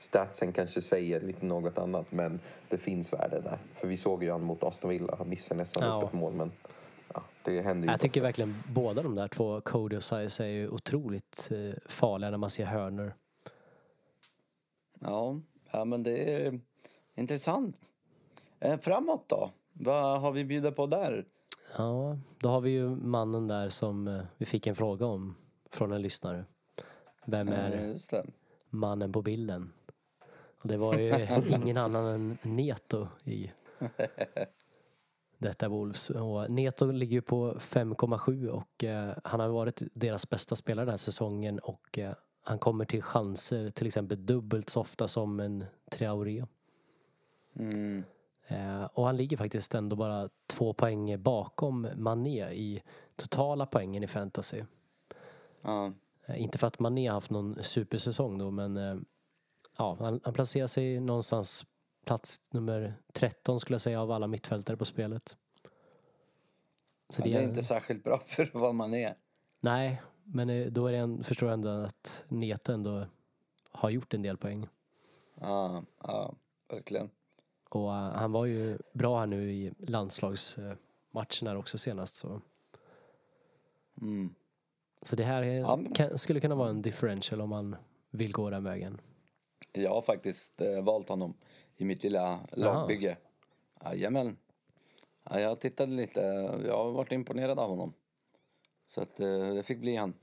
statsen 0.00 0.52
kanske 0.52 0.80
säger 0.80 1.20
lite 1.20 1.46
något 1.46 1.78
annat. 1.78 2.06
Men 2.12 2.40
det 2.68 2.78
finns 2.78 3.12
värde 3.12 3.40
där. 3.40 3.58
För 3.74 3.88
vi 3.88 3.96
såg 3.96 4.24
ju 4.24 4.30
han 4.32 4.42
mot 4.42 4.62
Aston 4.62 4.90
Villa. 4.90 5.14
Han 5.18 5.28
missade 5.28 5.60
nästan 5.60 5.88
Ja. 5.88 6.02
uppe 6.02 6.10
på 6.10 6.16
mål. 6.16 6.32
Men 6.32 6.52
ja, 7.14 7.22
det 7.44 7.60
händer 7.60 7.86
ju 7.88 7.92
Jag 7.92 8.00
tycker 8.00 8.20
ofta. 8.20 8.26
verkligen 8.26 8.62
båda 8.68 9.02
de 9.02 9.14
där 9.14 9.28
två, 9.28 9.60
Cody 9.60 9.96
och 9.96 10.02
Size, 10.04 10.44
är 10.44 10.48
ju 10.48 10.68
otroligt 10.68 11.48
eh, 11.52 11.74
farliga 11.86 12.30
när 12.30 12.38
man 12.38 12.50
ser 12.50 12.64
hörnor. 12.64 13.12
Ja, 15.00 15.40
ja, 15.70 15.84
men 15.84 16.02
det 16.02 16.34
är 16.46 16.60
intressant. 17.14 17.76
Eh, 18.60 18.78
framåt 18.78 19.24
då? 19.28 19.50
Vad 19.72 20.20
har 20.20 20.32
vi 20.32 20.44
bjudit 20.44 20.76
på 20.76 20.86
där? 20.86 21.24
Ja, 21.76 22.18
då 22.38 22.48
har 22.48 22.60
vi 22.60 22.70
ju 22.70 22.88
mannen 22.88 23.48
där 23.48 23.68
som 23.68 24.08
eh, 24.08 24.20
vi 24.36 24.46
fick 24.46 24.66
en 24.66 24.74
fråga 24.74 25.06
om 25.06 25.34
från 25.70 25.92
en 25.92 26.02
lyssnare. 26.02 26.44
Vem 27.24 27.48
är 27.48 27.70
det. 28.10 28.24
mannen 28.70 29.12
på 29.12 29.22
bilden? 29.22 29.72
Det 30.62 30.76
var 30.76 30.94
ju 30.94 31.26
ingen 31.54 31.76
annan 31.76 32.06
än 32.06 32.38
Neto 32.42 33.08
i 33.24 33.50
detta 35.38 35.68
Wolves. 35.68 36.10
Och 36.10 36.50
Neto 36.50 36.90
ligger 36.90 37.12
ju 37.12 37.22
på 37.22 37.54
5,7 37.54 38.48
och 38.48 38.84
eh, 38.84 39.14
han 39.24 39.40
har 39.40 39.48
varit 39.48 39.82
deras 39.94 40.30
bästa 40.30 40.56
spelare 40.56 40.84
den 40.84 40.92
här 40.92 40.96
säsongen 40.96 41.58
och 41.58 41.98
eh, 41.98 42.14
han 42.42 42.58
kommer 42.58 42.84
till 42.84 43.02
chanser 43.02 43.70
till 43.70 43.86
exempel 43.86 44.26
dubbelt 44.26 44.70
så 44.70 44.80
ofta 44.80 45.08
som 45.08 45.40
en 45.40 45.64
Traoré. 45.90 46.44
Mm. 47.54 48.04
Eh, 48.46 48.84
och 48.84 49.06
han 49.06 49.16
ligger 49.16 49.36
faktiskt 49.36 49.74
ändå 49.74 49.96
bara 49.96 50.28
två 50.46 50.72
poäng 50.72 51.22
bakom 51.22 51.88
Mané 51.96 52.50
i 52.52 52.82
totala 53.16 53.66
poängen 53.66 54.02
i 54.02 54.06
fantasy. 54.06 54.62
Eh, 56.26 56.42
inte 56.42 56.58
för 56.58 56.66
att 56.66 56.78
Mané 56.78 57.06
har 57.08 57.14
haft 57.14 57.30
någon 57.30 57.62
supersäsong 57.62 58.38
då 58.38 58.50
men 58.50 58.76
eh, 58.76 58.96
ja, 59.80 59.96
han, 60.00 60.20
han 60.24 60.34
placerar 60.34 60.66
sig 60.66 61.00
någonstans 61.00 61.66
plats 62.04 62.40
nummer 62.50 62.94
13 63.12 63.60
skulle 63.60 63.74
jag 63.74 63.80
säga 63.80 64.02
av 64.02 64.10
alla 64.10 64.26
mittfältare 64.26 64.76
på 64.76 64.84
spelet. 64.84 65.36
Så 67.08 67.22
Ja, 67.22 67.24
det 67.24 67.34
är 67.34 67.42
inte 67.42 67.62
särskilt 67.62 68.04
bra 68.04 68.18
för 68.26 68.50
vad 68.54 68.74
man 68.74 68.94
är. 68.94 69.14
Nej, 69.60 70.02
men 70.24 70.50
eh, 70.50 70.66
då 70.66 70.86
är 70.86 70.92
det 70.92 70.98
en, 70.98 71.24
förstår 71.24 71.48
jag 71.48 71.54
ändå 71.54 71.68
att 71.68 72.24
Neto 72.28 72.72
ändå 72.72 73.06
har 73.70 73.90
gjort 73.90 74.14
en 74.14 74.22
del 74.22 74.36
poäng. 74.36 74.68
Ja, 75.40 75.82
ja 76.02 76.34
verkligen. 76.68 77.10
Och 77.70 77.94
eh, 77.94 78.12
han 78.12 78.32
var 78.32 78.46
ju 78.46 78.78
bra 78.92 79.18
här 79.18 79.26
nu 79.26 79.52
i 79.52 79.72
landslagsmatchen 79.78 81.46
här 81.46 81.56
också 81.56 81.78
senast 81.78 82.14
så. 82.16 82.40
Mm. 84.00 84.34
Så 85.02 85.16
det 85.16 85.24
här 85.24 85.42
är, 85.42 85.58
Ja, 85.60 85.76
men- 85.76 85.92
kan, 85.92 86.18
skulle 86.18 86.40
kunna 86.40 86.54
vara 86.54 86.70
en 86.70 86.82
differential 86.82 87.40
om 87.40 87.48
man 87.50 87.76
vill 88.10 88.32
gå 88.32 88.50
den 88.50 88.64
vägen. 88.64 89.00
Jag 89.72 89.90
har 89.90 90.02
faktiskt 90.02 90.60
eh, 90.60 90.80
valt 90.82 91.08
honom 91.08 91.34
i 91.76 91.84
mitt 91.84 92.02
lilla 92.02 92.38
lagbygge. 92.52 93.16
Jajamän. 93.84 94.36
Ja, 95.30 95.40
jag 95.40 95.60
tittade 95.60 95.92
lite. 95.92 96.20
Jag 96.66 96.76
har 96.76 96.90
varit 96.90 97.12
imponerad 97.12 97.58
av 97.58 97.68
honom. 97.70 97.92
Så 98.88 99.02
att 99.02 99.20
eh, 99.20 99.54
det 99.54 99.62
fick 99.62 99.78
bli 99.78 99.96
han. 99.96 100.14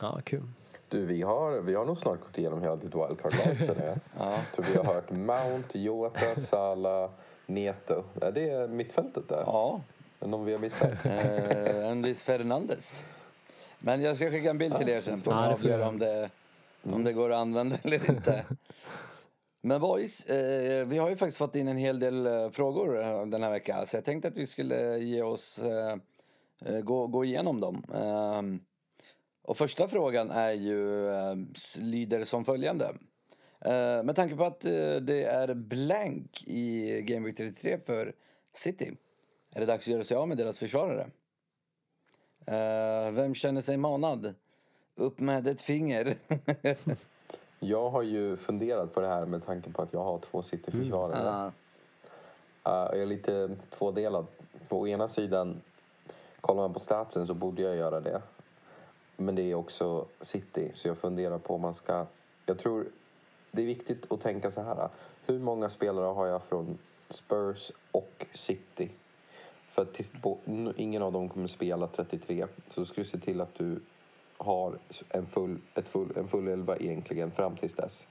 Ja, 0.00 0.20
kul. 0.24 0.42
Du, 0.88 1.06
vi 1.06 1.22
har, 1.22 1.60
vi 1.60 1.74
har 1.74 1.84
nog 1.84 1.98
snart 1.98 2.20
gått 2.20 2.38
igenom 2.38 2.62
hela 2.62 2.76
ditt 2.76 2.94
wildcard-lag 2.94 3.56
känner 3.66 3.86
jag. 3.86 3.98
Ja. 4.18 4.38
Så 4.56 4.62
vi 4.62 4.76
har 4.76 4.84
hört 4.84 5.10
Mount, 5.10 5.78
Jota, 5.78 6.36
Salah, 6.36 7.10
Neto. 7.46 8.04
Ja, 8.20 8.30
det 8.30 8.50
är 8.50 8.68
mittfältet 8.68 9.28
där. 9.28 9.42
Ja, 9.46 9.80
Är 10.20 10.24
det 10.24 10.30
någon 10.30 10.44
vi 10.44 10.52
har 10.52 10.58
missat? 10.58 10.90
eh, 11.04 11.88
en 11.88 12.02
viss 12.02 12.22
Fernandes. 12.22 13.04
Men 13.78 14.02
jag 14.02 14.16
ska 14.16 14.30
skicka 14.30 14.50
en 14.50 14.58
bild 14.58 14.78
till 14.78 14.88
er 14.88 15.00
sen. 15.00 15.20
Får 15.20 15.32
Ja, 15.34 15.40
det 15.40 15.46
får 15.46 15.52
avgöra 15.54 15.88
om 15.88 15.98
det, 15.98 16.30
om 16.92 17.04
det 17.04 17.12
går 17.12 17.32
att 17.32 17.38
använda 17.38 17.78
eller 17.82 18.10
inte. 18.10 18.44
Men 19.60 19.80
boys, 19.80 20.26
eh, 20.26 20.86
vi 20.86 20.98
har 20.98 21.10
ju 21.10 21.16
faktiskt 21.16 21.38
fått 21.38 21.56
in 21.56 21.68
en 21.68 21.76
hel 21.76 21.98
del 21.98 22.26
eh, 22.26 22.50
frågor 22.50 23.00
eh, 23.00 23.26
den 23.26 23.42
här 23.42 23.50
veckan. 23.50 23.86
Så 23.86 23.96
jag 23.96 24.04
tänkte 24.04 24.28
att 24.28 24.36
vi 24.36 24.46
skulle 24.46 24.98
ge 24.98 25.22
oss, 25.22 25.58
eh, 25.58 25.96
eh, 26.64 26.80
gå, 26.80 27.06
gå 27.06 27.24
igenom 27.24 27.60
dem. 27.60 27.84
Ehm, 27.94 28.60
och 29.42 29.56
första 29.56 29.88
frågan 29.88 30.30
är 30.30 30.52
ju, 30.52 31.08
eh, 31.08 31.34
lyder 31.78 32.24
som 32.24 32.44
följande. 32.44 32.94
Eh, 33.60 34.02
med 34.02 34.16
tanke 34.16 34.36
på 34.36 34.44
att 34.44 34.64
eh, 34.64 34.96
det 34.96 35.24
är 35.24 35.54
blank 35.54 36.44
i 36.46 37.00
Game 37.02 37.26
Week 37.26 37.36
33 37.36 37.78
för 37.78 38.14
City. 38.54 38.92
Är 39.54 39.60
det 39.60 39.66
dags 39.66 39.84
att 39.84 39.92
göra 39.92 40.04
sig 40.04 40.16
av 40.16 40.28
med 40.28 40.36
deras 40.36 40.58
försvarare? 40.58 41.10
Eh, 42.46 43.10
vem 43.10 43.34
känner 43.34 43.60
sig 43.60 43.76
manad? 43.76 44.34
Upp 44.96 45.20
med 45.20 45.46
ett 45.46 45.60
finger. 45.60 46.16
Jag 47.58 47.90
har 47.90 48.02
ju 48.02 48.36
funderat 48.36 48.94
på 48.94 49.00
det 49.00 49.06
här 49.06 49.26
med 49.26 49.46
tanke 49.46 49.70
på 49.70 49.82
att 49.82 49.92
jag 49.92 50.04
har 50.04 50.18
två 50.18 50.42
City-försvarare. 50.42 51.52
Ja. 52.64 52.72
Uh, 52.72 52.96
jag 52.96 53.02
är 53.02 53.06
lite 53.06 53.50
tvådelad. 53.78 54.26
På 54.68 54.88
ena 54.88 55.08
sidan, 55.08 55.60
kollar 56.40 56.62
man 56.62 56.72
på 56.72 56.80
statsen 56.80 57.26
så 57.26 57.34
borde 57.34 57.62
jag 57.62 57.76
göra 57.76 58.00
det. 58.00 58.22
Men 59.16 59.34
det 59.34 59.42
är 59.42 59.54
också 59.54 60.06
City, 60.20 60.70
så 60.74 60.88
jag 60.88 60.98
funderar 60.98 61.38
på 61.38 61.54
om 61.54 61.60
man 61.60 61.74
ska... 61.74 62.06
Jag 62.46 62.58
tror 62.58 62.86
det 63.50 63.62
är 63.62 63.66
viktigt 63.66 64.12
att 64.12 64.20
tänka 64.20 64.50
så 64.50 64.62
här. 64.62 64.88
Hur 65.26 65.38
många 65.38 65.70
spelare 65.70 66.06
har 66.06 66.26
jag 66.26 66.42
från 66.42 66.78
Spurs 67.08 67.72
och 67.90 68.26
City? 68.32 68.90
För 69.70 69.82
att 69.82 70.76
ingen 70.76 71.02
av 71.02 71.12
dem 71.12 71.28
kommer 71.28 71.46
spela 71.46 71.86
33. 71.86 72.46
Så 72.74 72.84
ska 72.84 73.00
du 73.00 73.06
se 73.06 73.18
till 73.18 73.40
att 73.40 73.54
du 73.54 73.80
har 74.38 74.78
en 75.08 75.26
full, 75.26 75.58
ett 75.74 75.88
full, 75.88 76.08
en 76.16 76.28
full 76.28 76.48
elva 76.48 76.76
egentligen 76.76 77.30
fram 77.30 77.56
tills 77.56 77.74
dess. 77.74 78.06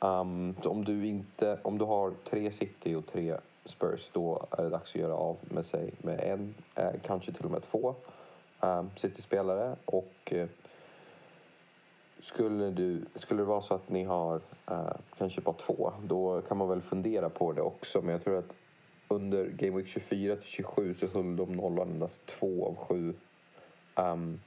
Um, 0.00 0.54
så 0.62 0.70
om 0.70 0.84
du, 0.84 1.06
inte, 1.06 1.58
om 1.62 1.78
du 1.78 1.84
har 1.84 2.12
tre 2.30 2.52
City 2.52 2.94
och 2.94 3.06
tre 3.06 3.36
Spurs 3.64 4.10
då 4.12 4.46
är 4.50 4.62
det 4.62 4.68
dags 4.68 4.94
att 4.94 5.00
göra 5.00 5.14
av 5.14 5.36
med 5.40 5.66
sig 5.66 5.92
med 5.98 6.20
en, 6.20 6.54
eh, 6.74 7.00
kanske 7.06 7.32
till 7.32 7.44
och 7.44 7.50
med 7.50 7.62
två 7.62 7.94
um, 8.60 8.90
City-spelare. 8.96 9.76
Och 9.84 10.14
eh, 10.24 10.48
skulle, 12.22 12.70
du, 12.70 13.04
skulle 13.14 13.40
det 13.40 13.46
vara 13.46 13.60
så 13.60 13.74
att 13.74 13.88
ni 13.88 14.04
har 14.04 14.40
eh, 14.70 14.92
kanske 15.18 15.40
bara 15.40 15.54
två 15.54 15.92
då 16.02 16.40
kan 16.40 16.56
man 16.56 16.68
väl 16.68 16.80
fundera 16.80 17.28
på 17.28 17.52
det 17.52 17.62
också. 17.62 18.02
Men 18.02 18.12
jag 18.12 18.24
tror 18.24 18.38
att 18.38 18.52
under 19.08 19.46
Game 19.46 19.76
Week 19.76 19.88
24 19.88 20.36
till 20.36 20.48
27 20.48 20.94
så 20.94 21.06
höll 21.06 21.36
de 21.36 21.52
nollan 21.52 21.90
endast 21.90 22.26
två 22.26 22.66
av 22.66 22.76
sju. 22.76 23.14
Um, 23.94 24.40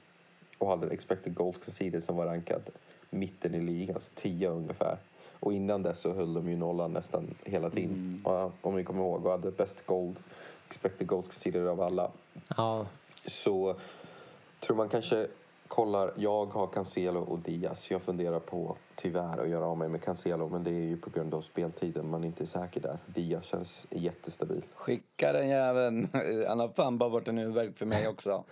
och 0.64 0.70
hade 0.70 0.86
en 0.86 0.92
expected 0.92 1.34
goals 1.34 1.56
conceded 1.64 2.04
som 2.04 2.16
var 2.16 2.26
rankad 2.26 2.62
mitten 3.10 3.54
i 3.54 3.60
ligan, 3.60 4.00
så 4.00 4.10
10 4.14 4.48
ungefär. 4.50 4.98
Och 5.40 5.52
innan 5.52 5.82
dess 5.82 6.00
så 6.00 6.12
höll 6.12 6.34
de 6.34 6.48
ju 6.50 6.56
nollan 6.56 6.92
nästan 6.92 7.34
hela 7.44 7.70
tiden. 7.70 8.22
Och, 8.24 8.52
om 8.60 8.76
ni 8.76 8.84
kommer 8.84 9.00
ihåg, 9.00 9.26
och 9.26 9.30
hade 9.30 9.50
bäst 9.50 9.86
gold, 9.86 10.16
expected 10.66 11.06
goals 11.06 11.26
conceded 11.26 11.68
av 11.68 11.80
alla. 11.80 12.10
Ja, 12.56 12.86
Så 13.26 13.76
tror 14.60 14.76
man 14.76 14.88
kanske 14.88 15.26
kollar, 15.68 16.12
jag 16.16 16.46
har 16.46 16.66
Cancelo 16.66 17.20
och 17.20 17.38
Diaz. 17.38 17.90
Jag 17.90 18.02
funderar 18.02 18.40
på 18.40 18.76
tyvärr 18.96 19.38
att 19.38 19.48
göra 19.48 19.66
av 19.66 19.78
mig 19.78 19.88
med 19.88 20.02
Cancelo 20.02 20.48
men 20.48 20.64
det 20.64 20.70
är 20.70 20.84
ju 20.84 20.96
på 20.96 21.10
grund 21.10 21.34
av 21.34 21.42
speltiden 21.42 22.10
man 22.10 22.24
inte 22.24 22.44
är 22.44 22.46
säker 22.46 22.80
där. 22.80 22.98
Diaz 23.06 23.44
känns 23.44 23.86
jättestabil. 23.90 24.62
Skicka 24.74 25.32
den 25.32 25.48
jäveln. 25.48 26.08
Han 26.48 26.60
har 26.60 26.68
fan 26.68 26.98
bara 26.98 27.08
varit 27.08 27.28
en 27.28 27.38
huvudvärk 27.38 27.76
för 27.76 27.86
mig 27.86 28.08
också. 28.08 28.44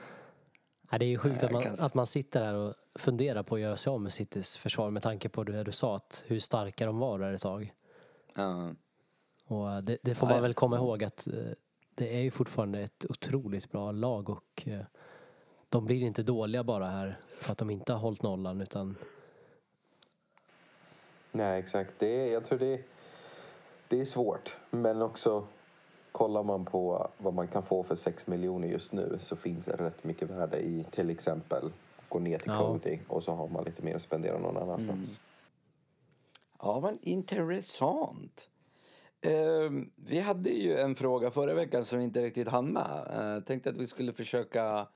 Nej, 0.93 0.99
det 0.99 1.05
är 1.05 1.09
ju 1.09 1.19
sjukt 1.19 1.43
Nej, 1.43 1.47
att 1.47 1.53
man, 1.53 1.87
att 1.87 1.95
man 1.95 2.07
sitter 2.07 2.45
här 2.45 2.55
och 2.55 2.75
funderar 2.95 3.43
på 3.43 3.55
att 3.55 3.61
göra 3.61 3.77
sig 3.77 3.91
av 3.91 4.01
med 4.01 4.13
Citys 4.13 4.57
försvar 4.57 4.91
med 4.91 5.03
tanke 5.03 5.29
på 5.29 5.45
det 5.45 5.65
du 5.65 5.73
sa, 5.73 5.97
att 5.97 6.25
hur 6.27 6.39
starka 6.39 6.87
de 6.87 6.99
var 6.99 7.19
där 7.19 7.33
ett 7.33 7.43
tag. 7.43 7.73
Ja. 8.35 8.71
Och 9.47 9.71
eh, 9.71 9.79
det, 9.79 9.99
det 10.03 10.15
får 10.15 10.27
Ja, 10.29 10.31
man 10.31 10.37
ja. 10.37 10.43
väl 10.43 10.55
komma 10.55 10.77
ihåg 10.77 11.05
att 11.05 11.27
eh, 11.27 11.35
det 11.95 12.17
är 12.17 12.21
ju 12.21 12.31
fortfarande 12.31 12.81
ett 12.81 13.07
otroligt 13.09 13.73
bra 13.73 13.93
lag 13.93 14.31
och 14.31 14.63
eh, 14.67 14.81
de 15.69 15.85
blir 15.85 16.03
inte 16.03 16.23
dåliga 16.23 16.65
bara 16.65 16.87
här 16.87 17.19
för 17.41 17.53
att 17.53 17.59
de 17.59 17.71
inte 17.71 17.93
har 17.93 18.01
hållit 18.01 18.23
nollan 18.23 18.61
utan 18.61 18.97
Nej, 21.33 21.59
exakt. 21.61 21.91
Det 21.99 22.07
är, 22.07 22.33
jag 22.33 22.45
tror 22.45 22.59
det 22.59 22.75
är, 22.75 22.83
det 23.89 24.01
är 24.01 24.05
svårt. 24.05 24.57
Men 24.71 25.03
också 25.03 25.47
kollar 26.13 26.43
man 26.43 26.65
på 26.65 27.11
vad 27.19 27.35
man 27.35 27.49
kan 27.49 27.63
få 27.63 27.83
för 27.83 27.95
6 27.95 28.27
miljoner 28.27 28.69
just 28.69 28.93
nu 28.93 29.19
så 29.21 29.37
finns 29.37 29.65
det 29.65 29.73
rätt 29.73 30.05
mycket 30.05 30.31
värde 30.31 30.59
i 30.61 30.85
till 30.91 31.11
exempel 31.11 31.73
gå 32.09 32.19
ner 32.19 32.39
till 32.39 32.53
Ja. 32.53 32.59
Cody 32.67 32.99
och 33.09 33.23
så 33.25 33.33
har 33.33 33.49
man 33.49 33.65
lite 33.65 33.83
mer 33.83 33.97
att 33.97 34.03
spendera 34.03 34.39
någon 34.39 34.57
annanstans. 34.57 35.21
Ja, 36.59 36.81
men 36.81 36.99
intressant. 37.03 38.49
Eh, 39.21 39.71
vi 39.97 40.21
hade 40.21 40.51
ju 40.51 40.79
en 40.79 40.95
fråga 40.95 41.31
förra 41.31 41.55
veckan 41.55 41.85
som 41.85 41.99
vi 41.99 42.05
inte 42.05 42.23
riktigt 42.23 42.49
hann 42.49 42.67
med. 42.73 43.11
Eh, 43.37 43.43
tänkte 43.45 43.71
att 43.71 43.77
vi 43.77 43.87
skulle 43.87 44.13
försöka 44.13 44.89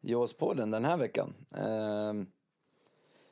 ge 0.00 0.14
oss 0.14 0.36
på 0.36 0.54
den 0.54 0.70
den 0.70 0.84
här 0.84 0.96
veckan. 0.96 1.34
Eh, 1.56 2.12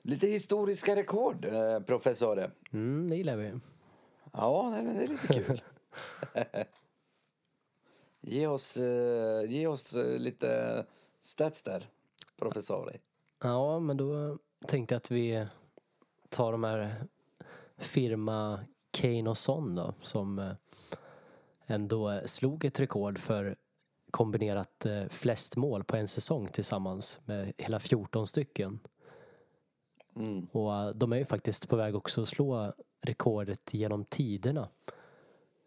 lite 0.02 0.26
historiska 0.26 0.96
rekord, 0.96 1.44
eh, 1.44 1.80
professor. 1.80 2.50
mm, 2.72 3.10
det 3.10 3.16
gillar 3.16 3.36
vi. 3.36 3.52
Ja, 4.32 4.70
men 4.70 4.96
det 4.96 5.02
är 5.04 5.08
lite 5.08 5.26
kul. 5.26 5.62
ge 8.28 8.46
oss, 8.46 8.76
eh, 8.76 9.50
ge 9.50 9.66
oss 9.66 9.94
eh, 9.94 10.18
lite 10.18 10.84
stats 11.20 11.62
där, 11.62 11.88
professor. 12.36 12.92
Ja, 13.42 13.78
men 13.78 13.96
då 13.96 14.38
tänkte 14.66 14.94
jag 14.94 15.00
att 15.00 15.10
vi 15.10 15.46
tar 16.28 16.52
de 16.52 16.64
här 16.64 16.94
firma 17.76 18.60
Kane 18.90 19.30
och 19.30 19.38
Son 19.38 19.74
då 19.74 19.94
som 20.02 20.38
eh, 20.38 20.52
ändå 21.66 22.20
slog 22.26 22.64
ett 22.64 22.80
rekord 22.80 23.18
för 23.18 23.56
kombinerat 24.10 24.86
flest 25.08 25.56
mål 25.56 25.84
på 25.84 25.96
en 25.96 26.08
säsong 26.08 26.48
tillsammans 26.48 27.20
med 27.24 27.52
hela 27.58 27.80
14 27.80 28.26
stycken. 28.26 28.80
Mm. 30.16 30.46
Och 30.52 30.96
de 30.96 31.12
är 31.12 31.16
ju 31.16 31.24
faktiskt 31.24 31.68
på 31.68 31.76
väg 31.76 31.96
också 31.96 32.20
att 32.20 32.28
slå 32.28 32.72
rekordet 33.00 33.74
genom 33.74 34.04
tiderna. 34.04 34.68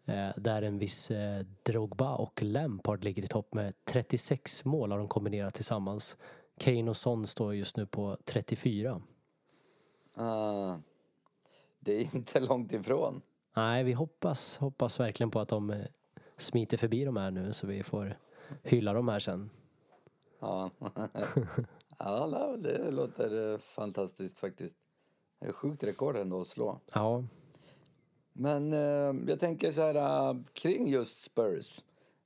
Eh, 0.04 0.30
Där 0.36 0.62
en 0.62 0.78
viss 0.78 1.10
eh, 1.10 1.46
Drogba 1.62 2.14
och 2.14 2.42
Lampard 2.42 3.04
ligger 3.04 3.22
i 3.22 3.26
topp 3.26 3.54
med 3.54 3.74
36 3.84 4.64
mål 4.64 4.90
har 4.90 4.98
de 4.98 5.08
kombinerat 5.08 5.54
tillsammans. 5.54 6.16
Kane 6.58 6.90
och 6.90 6.96
Son 6.96 7.26
står 7.26 7.54
just 7.54 7.76
nu 7.76 7.86
på 7.86 8.16
34. 8.24 9.00
Ah, 10.14 10.76
det 11.80 11.92
är 11.92 12.14
inte 12.16 12.40
långt 12.40 12.72
ifrån. 12.72 13.22
Nej, 13.56 13.84
vi 13.84 13.92
hoppas, 13.92 14.56
hoppas 14.56 15.00
verkligen 15.00 15.30
på 15.30 15.40
att 15.40 15.48
de 15.48 15.70
eh, 15.70 15.86
smiter 16.36 16.76
förbi 16.76 17.04
de 17.04 17.16
här 17.16 17.30
nu 17.30 17.52
så 17.52 17.66
vi 17.66 17.82
får 17.82 18.18
hylla 18.62 18.92
dem 18.92 19.08
här 19.08 19.18
sen. 19.20 19.50
Ja, 20.40 20.70
det 22.58 22.90
låter 22.90 23.58
fantastiskt 23.58 24.40
faktiskt. 24.40 24.76
Det 25.38 25.46
är 25.46 25.52
sjukt 25.52 25.84
rekord 25.84 26.16
ändå 26.16 26.40
att 26.40 26.48
slå. 26.48 26.80
Ja, 26.94 27.24
men 28.32 28.72
eh, 28.72 29.14
jag 29.26 29.40
tänker 29.40 29.70
så 29.70 29.80
här 29.80 29.94
eh, 30.30 30.36
kring 30.52 30.88
just 30.88 31.22
Spurs. 31.24 31.80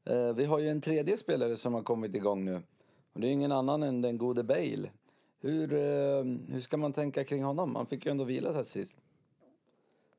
Eh, 0.04 0.32
vi 0.32 0.44
har 0.44 0.58
ju 0.58 0.68
en 0.68 0.80
tredje 0.80 1.16
spelare 1.16 1.56
som 1.56 1.74
har 1.74 1.82
kommit 1.82 2.14
igång 2.14 2.44
nu. 2.44 2.62
Och 3.12 3.20
det 3.20 3.28
är 3.28 3.32
ingen 3.32 3.52
annan 3.52 3.82
än 3.82 4.02
den 4.02 4.18
gode 4.18 4.42
Bale. 4.42 4.90
Hur, 5.40 5.72
eh, 5.72 6.24
hur 6.48 6.60
ska 6.60 6.76
man 6.76 6.92
tänka 6.92 7.24
kring 7.24 7.44
honom? 7.44 7.76
Han 7.76 7.86
fick 7.86 8.06
ju 8.06 8.10
ändå 8.10 8.24
vila 8.24 8.52
sig 8.52 8.64
sist. 8.64 8.96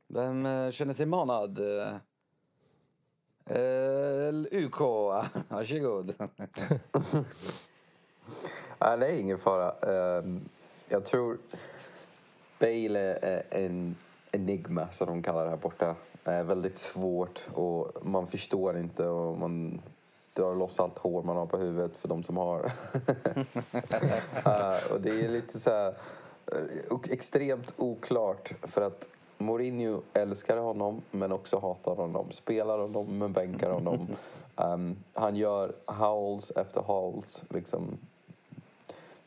Vem 0.07 0.45
eh, 0.45 0.71
känner 0.71 0.93
sig 0.93 1.05
manad? 1.05 1.59
Eh, 3.45 4.33
UK, 4.51 4.79
varsågod. 5.49 6.13
Nej, 8.79 8.97
det 8.97 9.07
är 9.07 9.19
ingen 9.19 9.39
fara. 9.39 9.73
Eh, 9.81 10.23
jag 10.89 11.05
tror 11.05 11.37
Bale 12.59 12.99
är 13.21 13.43
en 13.49 13.95
enigma, 14.37 14.87
som 14.91 15.07
de 15.07 15.23
kallar 15.23 15.43
det 15.43 15.49
här 15.49 15.57
borta. 15.57 15.95
är 16.23 16.43
väldigt 16.43 16.77
svårt 16.77 17.47
och 17.53 18.05
man 18.05 18.27
förstår 18.27 18.77
inte 18.77 19.07
och 19.07 19.37
man 19.37 19.81
drar 20.33 20.55
loss 20.55 20.79
allt 20.79 20.97
hår 20.97 21.23
man 21.23 21.37
har 21.37 21.45
på 21.45 21.57
huvudet 21.57 21.97
för 21.97 22.07
de 22.07 22.23
som 22.23 22.37
har. 22.37 22.65
Eh, 22.65 22.71
och 24.93 25.01
det 25.01 25.25
är 25.25 25.29
lite 25.29 25.59
så 25.59 25.69
här 25.69 25.93
eh, 26.51 26.97
extremt 27.09 27.73
oklart 27.77 28.53
för 28.63 28.81
att 28.81 29.07
Mourinho 29.37 30.01
älskar 30.13 30.57
honom 30.57 31.01
men 31.11 31.31
också 31.31 31.59
hatar 31.59 31.95
honom. 31.95 32.31
Spelar 32.31 32.79
honom 32.79 33.17
men 33.17 33.33
bänkar 33.33 33.71
honom. 33.71 34.07
Ehm, 34.55 34.95
han 35.13 35.35
gör 35.35 35.75
howls 35.85 36.51
efter 36.51 36.81
howls. 36.81 37.43
Liksom 37.49 37.97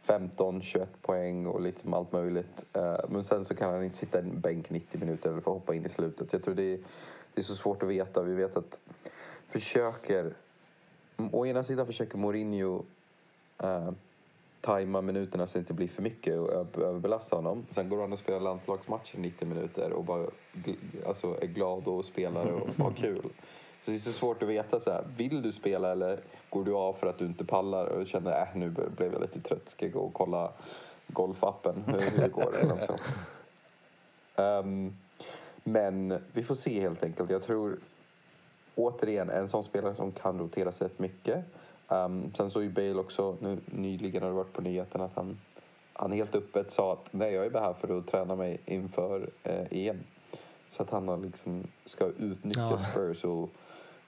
15, 0.02 0.62
21 0.62 0.88
poäng 1.02 1.46
och 1.46 1.60
lite 1.60 1.96
allt 1.96 2.12
möjligt. 2.12 2.64
Eh, 2.72 2.96
men 3.08 3.24
sen 3.24 3.44
så 3.44 3.54
kan 3.54 3.74
han 3.74 3.84
inte 3.84 3.96
sitta 3.96 4.18
i 4.18 4.22
en 4.22 4.40
bänk 4.40 4.70
90 4.70 5.00
minuter 5.00 5.30
eller 5.30 5.40
få 5.40 5.52
hoppa 5.52 5.74
in 5.74 5.86
i 5.86 5.88
slutet. 5.88 6.32
Jag 6.32 6.42
tror 6.42 6.54
det 6.54 6.72
är, 6.72 6.78
det 7.34 7.40
är 7.40 7.42
så 7.42 7.54
svårt 7.54 7.82
att 7.82 7.88
veta. 7.88 8.22
Vi 8.22 8.34
vet 8.34 8.56
att 8.56 8.78
försöker... 9.46 10.34
Å 11.32 11.46
ena 11.46 11.62
sidan 11.62 11.86
försöker 11.86 12.18
Mourinho 12.18 12.84
uh, 13.64 13.90
tajma 14.60 15.00
minuterna 15.00 15.46
så 15.46 15.50
att 15.50 15.52
det 15.52 15.58
inte 15.58 15.74
blir 15.74 15.88
för 15.88 16.02
mycket 16.02 16.38
och 16.38 16.52
överbelasta 16.82 17.36
honom. 17.36 17.66
Sen 17.70 17.88
går 17.88 18.00
han 18.00 18.12
och 18.12 18.18
spelar 18.18 18.40
landslagsmatcher 18.40 19.16
i 19.16 19.20
90 19.20 19.48
minuter 19.48 19.92
och 19.92 20.04
bara 20.04 20.26
alltså, 21.06 21.42
är 21.42 21.46
glad 21.46 21.88
och 21.88 22.04
spelar 22.04 22.46
och 22.46 22.68
har 22.84 22.90
kul. 22.96 23.30
Så 23.84 23.90
det 23.90 23.96
är 23.96 23.98
så 23.98 24.12
svårt 24.12 24.42
att 24.42 24.48
veta. 24.48 24.80
Så 24.80 24.90
här, 24.90 25.04
vill 25.16 25.42
du 25.42 25.52
spela 25.52 25.92
eller 25.92 26.20
går 26.50 26.64
du 26.64 26.74
av 26.74 26.92
för 26.92 27.06
att 27.06 27.18
du 27.18 27.24
inte 27.24 27.44
pallar 27.44 27.86
och 27.86 28.06
känner 28.06 28.32
att 28.32 28.54
äh, 28.54 28.60
nu 28.60 28.70
blev 28.70 29.12
jag 29.12 29.20
lite 29.20 29.40
trött. 29.40 29.68
Ska 29.68 29.88
gå 29.88 30.00
och 30.00 30.14
kolla 30.14 30.52
golfappen 31.06 31.84
hur, 31.86 32.10
hur 32.10 32.18
det 32.18 32.28
går 32.28 32.56
eller. 32.56 33.00
Ehm, 34.36 34.96
men 35.64 36.18
vi 36.32 36.42
får 36.42 36.54
se 36.54 36.80
helt 36.80 37.02
enkelt. 37.02 37.30
Jag 37.30 37.42
tror 37.42 37.78
återigen 38.74 39.30
en 39.30 39.48
sån 39.48 39.64
spelare 39.64 39.94
som 39.94 40.12
kan 40.12 40.38
roteras 40.38 40.82
rätt 40.82 40.98
mycket. 40.98 41.44
Um, 41.88 42.32
sen 42.36 42.50
så 42.50 42.58
är 42.58 42.62
ju 42.62 42.70
Bale 42.70 42.94
också, 42.94 43.36
nu, 43.40 43.58
nyligen 43.64 44.22
har 44.22 44.30
det 44.30 44.36
varit 44.36 44.52
på 44.52 44.62
nyheten 44.62 45.00
att 45.00 45.14
han, 45.14 45.38
han 45.92 46.12
helt 46.12 46.34
öppet 46.34 46.72
sa 46.72 46.92
att 46.92 47.08
nej 47.10 47.32
jag 47.32 47.46
är 47.46 47.50
bara 47.50 47.62
här 47.62 47.72
för 47.72 47.98
att 47.98 48.06
träna 48.06 48.36
mig 48.36 48.60
inför 48.66 49.30
eh, 49.42 49.66
EM. 49.70 50.00
Så 50.70 50.82
att 50.82 50.90
han 50.90 51.08
har 51.08 51.16
liksom 51.16 51.66
ska 51.84 52.06
utnyttja 52.06 52.60
Ja. 52.60 52.78
Spurs 52.78 53.24
och, 53.24 53.50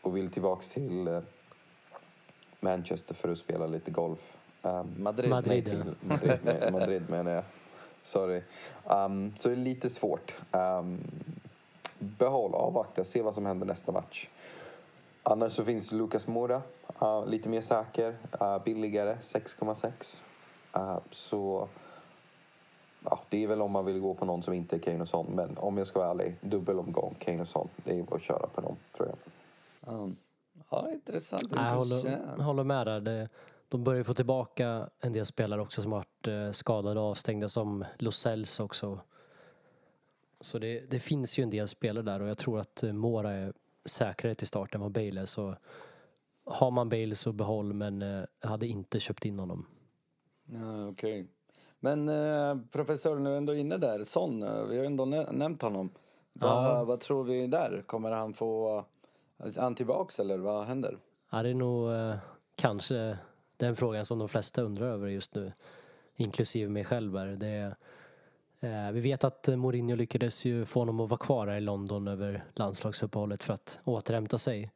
och 0.03 0.17
vill 0.17 0.31
tillbaks 0.31 0.71
till 0.71 1.09
eh, 1.09 1.21
Manchester 2.61 3.15
för 3.15 3.33
att 3.33 3.38
spela 3.38 3.67
lite 3.67 3.91
golf. 3.91 4.37
Um, 4.62 4.95
Madrid. 4.99 5.31
Madrid. 5.31 5.65
Nej, 5.65 5.85
till 5.85 5.95
Madrid, 6.01 6.38
men- 6.61 6.73
Madrid 6.73 7.11
menar 7.11 7.31
jag. 7.31 7.45
Sorry. 8.03 8.43
Um, 8.85 9.35
så 9.37 9.49
det 9.49 9.55
är 9.55 9.57
lite 9.57 9.91
svårt. 9.91 10.35
Um, 10.53 10.99
behåll, 11.99 12.55
avvakta, 12.55 13.05
se 13.05 13.23
vad 13.23 13.35
som 13.35 13.47
händer 13.47 13.67
nästa 13.67 13.93
match. 13.93 14.29
Annars 15.23 15.53
så 15.53 15.65
finns 15.65 15.93
Lucas 15.93 16.27
Moura, 16.27 16.62
uh, 17.03 17.27
lite 17.27 17.49
mer 17.49 17.61
säker, 17.61 18.17
uh, 18.41 18.59
billigare, 18.65 19.17
6,6. 19.21 20.23
Uh, 20.77 20.99
så 21.11 21.69
ja, 23.05 23.21
det 23.29 23.43
är 23.43 23.47
väl 23.47 23.62
om 23.62 23.71
man 23.71 23.85
vill 23.85 24.01
gå 24.01 24.15
på 24.15 24.25
någon 24.25 24.43
som 24.43 24.55
inte 24.55 24.77
är 24.77 24.81
Kane 24.81 25.03
och 25.03 25.09
Son. 25.09 25.27
Men 25.35 25.59
om 25.59 25.79
jag 25.79 25.87
ska 25.87 25.99
vara 25.99 26.11
ärlig, 26.11 26.35
dubbelomgång 26.41 27.15
Kane 27.19 27.43
och 27.43 27.49
Son. 27.49 27.69
Det 27.77 27.99
är 27.99 28.03
bara 28.03 28.17
att 28.17 28.23
köra 28.23 28.47
på 28.47 28.61
dem, 28.61 28.77
tror 28.97 29.09
jag. 29.09 29.17
Ja, 29.87 30.11
ja 30.71 30.90
intressant. 30.92 31.42
Jag 31.51 31.59
håller, 31.59 32.42
håller 32.42 32.64
med 32.64 32.87
där. 32.87 33.01
Det, 33.01 33.29
de 33.68 33.85
börjar 33.85 34.03
få 34.03 34.14
tillbaka 34.14 34.90
en 35.01 35.12
del 35.12 35.27
spelare 35.27 35.61
också 35.62 35.83
som 35.83 35.92
har 35.92 35.99
varit 35.99 36.29
eh, 36.29 36.53
skadade 36.53 37.01
och 37.01 37.07
avstängda 37.07 37.49
som 37.49 37.85
Losells 37.99 38.61
också. 38.61 39.01
Så 40.40 40.59
det, 40.59 40.90
det 40.90 40.99
finns 40.99 41.38
ju 41.38 41.42
en 41.42 41.51
del 41.51 41.68
spelare 41.68 42.05
där 42.05 42.23
och 42.23 42.29
jag 42.29 42.38
tror 42.38 42.61
att 42.61 42.83
eh, 42.83 42.92
Mora 42.92 43.33
är 43.33 43.53
säkrare 43.85 44.35
till 44.35 44.47
start 44.47 44.75
än 44.75 44.81
vad 44.81 44.92
Bale 44.92 45.21
är. 45.21 45.27
Så 45.27 45.55
har 46.45 46.71
man 46.71 46.88
Bale 46.88 47.14
så 47.14 47.33
behåll, 47.33 47.73
men 47.73 48.03
eh, 48.03 48.25
hade 48.40 48.66
inte 48.66 49.01
köpt 49.01 49.25
in 49.25 49.38
honom. 49.38 49.66
Ja, 50.45 50.88
Okej. 50.88 51.27
Men 51.81 52.09
eh, 52.09 52.57
professor, 52.71 53.18
nu 53.18 53.33
är 53.33 53.37
ändå 53.37 53.55
inne 53.55 53.77
där. 53.77 54.05
Son, 54.05 54.40
vi 54.68 54.79
har 54.79 54.85
ändå 54.85 55.05
nä- 55.05 55.33
nämnt 55.33 55.62
honom. 55.62 55.90
Va, 56.33 56.77
Ja. 56.79 56.85
Vad 56.85 57.01
tror 57.01 57.25
vi 57.25 57.47
där? 57.47 57.83
Kommer 57.87 58.11
han 58.11 58.35
få... 58.35 58.85
Är 59.38 59.61
han 59.61 59.75
tillbaks 59.75 60.18
eller 60.18 60.38
vad 60.38 60.66
händer? 60.66 60.99
Ja, 61.31 61.42
det 61.42 61.49
är 61.49 61.55
nog 61.55 61.92
eh, 61.92 62.14
kanske 62.57 63.18
den 63.57 63.77
frågan 63.77 64.07
som 64.07 64.18
de 64.18 64.29
flesta 64.29 64.62
undrar 64.62 64.87
över 64.87 65.09
just 65.09 65.35
nu. 65.35 65.53
Inklusive 66.16 66.71
mig 66.71 66.85
själv. 66.85 67.16
Är. 67.16 67.27
Det 67.27 67.75
eh, 68.61 68.90
vi 68.92 69.01
vet 69.01 69.25
att 69.25 69.49
Mourinho 69.49 69.97
lyckades 69.97 70.45
ju 70.45 70.64
få 70.64 70.81
honom 70.81 71.01
att 71.01 71.11
vara 71.11 71.18
kvar 71.18 71.47
här 71.47 71.57
i 71.57 71.61
London 71.61 72.09
över 72.09 72.45
landslagsuppehållet 72.55 73.45
för 73.45 73.55
att 73.55 73.81
återhämta 73.85 74.38
sig. 74.38 74.73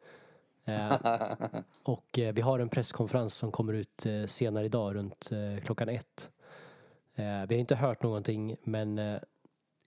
Eh, 0.66 0.96
och 1.82 2.18
eh, 2.18 2.34
vi 2.34 2.40
har 2.40 2.58
en 2.58 2.68
presskonferens 2.68 3.34
som 3.34 3.52
kommer 3.52 3.72
ut 3.72 4.06
eh, 4.06 4.24
senare 4.26 4.64
idag 4.64 4.94
runt 4.94 5.30
eh, 5.32 5.64
klockan 5.64 5.88
ett. 5.88 6.30
Vi 7.18 7.22
har 7.24 7.52
inte 7.52 7.76
hört 7.76 8.02
någonting 8.02 8.56
men 8.62 9.18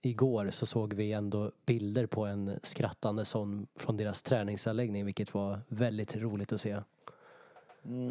igår 0.02 0.50
så 0.50 0.66
såg 0.66 0.94
vi 0.94 1.12
ändå 1.12 1.52
bilder 1.66 2.06
på 2.06 2.24
en 2.24 2.60
skrattande 2.62 3.24
son 3.24 3.66
från 3.74 3.96
deras 3.96 4.22
träningsanläggning 4.22 5.04
vilket 5.04 5.34
var 5.34 5.60
väldigt 5.68 6.16
roligt 6.16 6.52
att 6.52 6.60
se. 6.60 6.82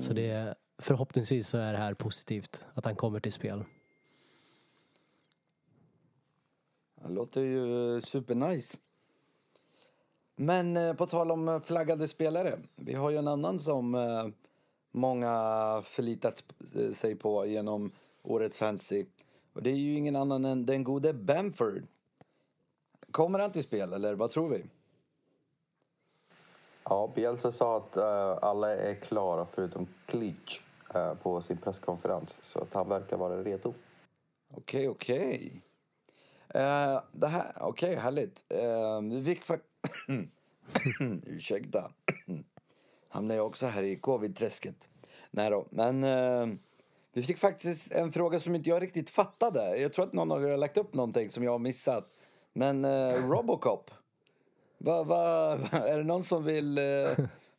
Så 0.01 0.13
det 0.13 0.29
är, 0.29 0.55
förhoppningsvis 0.77 1.47
så 1.47 1.57
är 1.57 1.73
det 1.73 1.79
här 1.79 1.93
positivt 1.93 2.65
att 2.73 2.85
han 2.85 2.95
kommer 2.95 3.19
till 3.19 3.33
spel. 3.33 3.63
Det 6.95 7.09
låter 7.09 7.41
ju 7.41 8.01
supernice. 8.01 8.77
Men 10.35 10.77
eh, 10.77 10.93
på 10.93 11.07
tal 11.07 11.31
om 11.31 11.47
eh, 11.47 11.61
flaggade 11.61 12.07
spelare. 12.07 12.59
Vi 12.75 12.93
har 12.93 13.09
ju 13.09 13.17
en 13.17 13.27
annan 13.27 13.59
som 13.59 13.95
eh, 13.95 14.27
många 14.91 15.33
förlitat 15.85 16.43
sig 16.93 17.15
på 17.15 17.45
genom 17.45 17.91
årets 18.23 18.57
fantasy. 18.57 19.05
Och 19.53 19.63
det 19.63 19.69
är 19.69 19.75
ju 19.75 19.93
ingen 19.93 20.15
annan 20.15 20.45
än 20.45 20.65
den 20.65 20.83
gode 20.83 21.13
Bamford. 21.13 21.83
Kommer 23.11 23.39
han 23.39 23.51
till 23.51 23.63
spel 23.63 23.93
eller 23.93 24.15
vad 24.15 24.29
tror 24.29 24.49
vi? 24.49 24.63
Ja, 26.83 27.11
Bielsa 27.15 27.51
sa 27.51 27.77
att 27.77 27.97
eh, 27.97 28.37
alla 28.41 28.75
är 28.75 28.95
klara 28.95 29.47
förutom 29.51 29.87
Klitsch 30.05 30.61
eh, 30.93 31.13
på 31.13 31.41
sin 31.41 31.57
presskonferens. 31.57 32.39
Så 32.41 32.59
att 32.59 32.73
han 32.73 32.89
verkar 32.89 33.17
vara 33.17 33.43
redo. 33.43 33.73
Okej, 34.53 34.89
okej. 34.89 35.61
Eh, 36.47 37.01
det 37.11 37.27
här, 37.27 37.51
okej, 37.61 37.95
härligt. 37.95 38.43
Uh, 38.53 39.09
vi 39.09 39.23
fick 39.25 39.43
fa- 39.43 40.29
Ursäkta. 41.25 41.91
Hamnar 43.09 43.35
jag 43.35 43.45
också 43.45 43.67
här 43.67 43.83
i 43.83 43.95
covid-träsket. 43.95 44.89
Nej 45.31 45.49
då, 45.49 45.65
men 45.69 46.03
eh, 46.03 46.47
vi 47.13 47.23
fick 47.23 47.37
faktiskt 47.37 47.91
en 47.91 48.11
fråga 48.11 48.39
som 48.39 48.55
inte 48.55 48.69
jag 48.69 48.81
riktigt 48.81 49.09
fattade. 49.09 49.77
Jag 49.77 49.93
tror 49.93 50.05
att 50.05 50.13
någon 50.13 50.31
av 50.31 50.43
er 50.43 50.49
har 50.49 50.57
lagt 50.57 50.77
upp 50.77 50.93
någonting 50.93 51.29
som 51.29 51.43
jag 51.43 51.51
har 51.51 51.59
missat. 51.59 52.09
Men 52.53 52.85
eh, 52.85 53.29
Robocop. 53.29 53.91
Va, 54.77 55.03
va, 55.03 55.51
är 55.71 55.97
det 55.97 56.03
någon 56.03 56.23
som 56.23 56.43
vill 56.43 56.77
eh, 56.77 56.83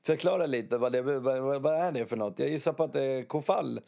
förklara 0.02 0.46
lite 0.46 0.78
vad, 0.78 0.92
det, 0.92 1.02
vad, 1.02 1.62
vad 1.62 1.74
är 1.74 1.92
det 1.92 2.06
för 2.06 2.16
något? 2.16 2.38
Jag 2.38 2.48
gissar 2.48 2.72
på 2.72 2.84
att 2.84 2.92
det 2.92 3.04
är 3.04 3.22
kofall, 3.22 3.80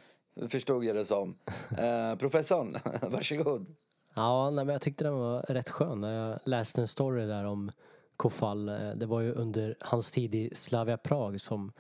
förstod 0.48 0.85
jag 0.85 0.96
det 0.96 1.05
som. 1.05 1.38
Eh, 1.79 2.18
professorn, 2.18 2.79
varsågod. 3.03 3.66
Ja, 4.14 4.51
nej, 4.51 4.64
men 4.64 4.72
jag 4.72 4.83
tyckte 4.83 5.05
den 5.05 5.14
var 5.14 5.42
rätt 5.42 5.70
skön 5.70 6.01
när 6.01 6.29
jag 6.29 6.38
läste 6.44 6.81
en 6.81 6.88
story 6.88 7.27
där 7.27 7.44
om 7.44 7.70
Kofall. 8.16 8.68
Eh, 8.68 8.90
det 8.90 9.07
var 9.07 9.20
ju 9.20 9.33
under 9.33 9.77
hans 9.81 10.11
tid 10.11 10.35
i 10.35 10.51
Slavia 10.55 10.96
Prag 10.96 11.40
som 11.40 11.72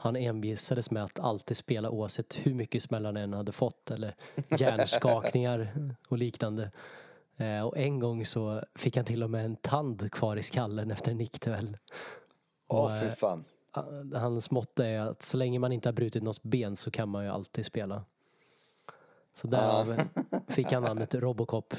han 0.00 0.16
envisades 0.16 0.90
med 0.90 1.04
att 1.04 1.20
alltid 1.20 1.56
spela 1.56 1.90
oavsett 1.90 2.34
hur 2.34 2.54
mycket 2.54 2.82
smällar 2.82 3.08
han 3.08 3.16
än 3.16 3.32
hade 3.32 3.52
fått 3.52 3.90
eller 3.90 4.14
hjärnskakningar 4.58 5.68
och 6.08 6.18
liknande. 6.18 6.70
Eh, 7.36 7.60
Och 7.60 7.76
en 7.78 7.98
gång 7.98 8.26
så 8.26 8.62
fick 8.74 8.96
han 8.96 9.04
till 9.04 9.22
och 9.22 9.30
med 9.30 9.44
en 9.44 9.56
tand 9.56 10.12
kvar 10.12 10.36
i 10.36 10.42
skallen 10.42 10.90
efter 10.90 11.10
en 11.10 11.16
nickduell. 11.18 11.76
Åh, 12.68 12.84
Och, 12.84 13.00
fy 13.00 13.06
eh, 13.06 13.12
fan. 13.12 13.44
Hans 14.14 14.50
motto 14.50 14.82
är 14.82 15.00
att 15.00 15.22
så 15.22 15.36
länge 15.36 15.58
man 15.58 15.72
inte 15.72 15.88
har 15.88 15.92
brutit 15.94 16.22
något 16.22 16.42
ben 16.42 16.76
så 16.76 16.90
kan 16.90 17.08
man 17.08 17.24
ju 17.24 17.30
alltid 17.30 17.66
spela. 17.66 18.04
Så 19.34 19.46
därav 19.46 20.00
fick 20.48 20.72
han 20.72 20.82
namnet 20.82 21.14
Robocop. 21.14 21.74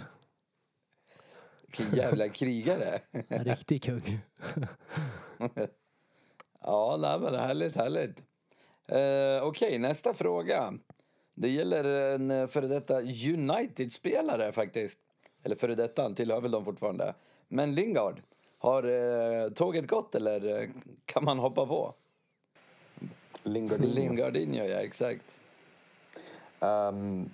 Vilken 1.61 1.95
jävla 1.97 2.29
krigare. 2.29 2.99
En 3.27 3.43
riktig 3.43 3.83
kung. 3.83 4.19
Ja, 6.65 6.97
nej, 6.99 7.19
men 7.19 7.35
härligt, 7.35 7.75
härligt. 7.75 8.23
Eh, 8.87 9.47
Okej, 9.47 9.79
nästa 9.79 10.13
fråga. 10.13 10.73
Det 11.35 11.49
gäller 11.49 11.83
en 11.83 12.47
före 12.47 12.67
detta 12.67 13.01
United-spelare 13.33 14.51
faktiskt. 14.51 14.99
Eller 15.43 15.55
före 15.55 15.75
detta, 15.75 16.01
han 16.01 16.15
tillhör 16.15 16.41
väl 16.41 16.51
dem 16.51 16.65
fortfarande. 16.65 17.13
Men 17.47 17.75
Lingard, 17.75 18.21
har 18.59 18.83
eh, 18.83 19.49
tåget 19.49 19.87
gått 19.87 20.15
eller 20.15 20.61
eh, 20.61 20.69
kan 21.05 21.25
man 21.25 21.39
hoppa 21.39 21.65
på? 21.65 21.93
Lingardinho. 23.43 23.95
Lingardinho, 23.95 24.63
ja 24.63 24.77
exakt. 24.77 25.39
Ehm, 26.59 27.29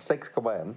6,1. 0.00 0.74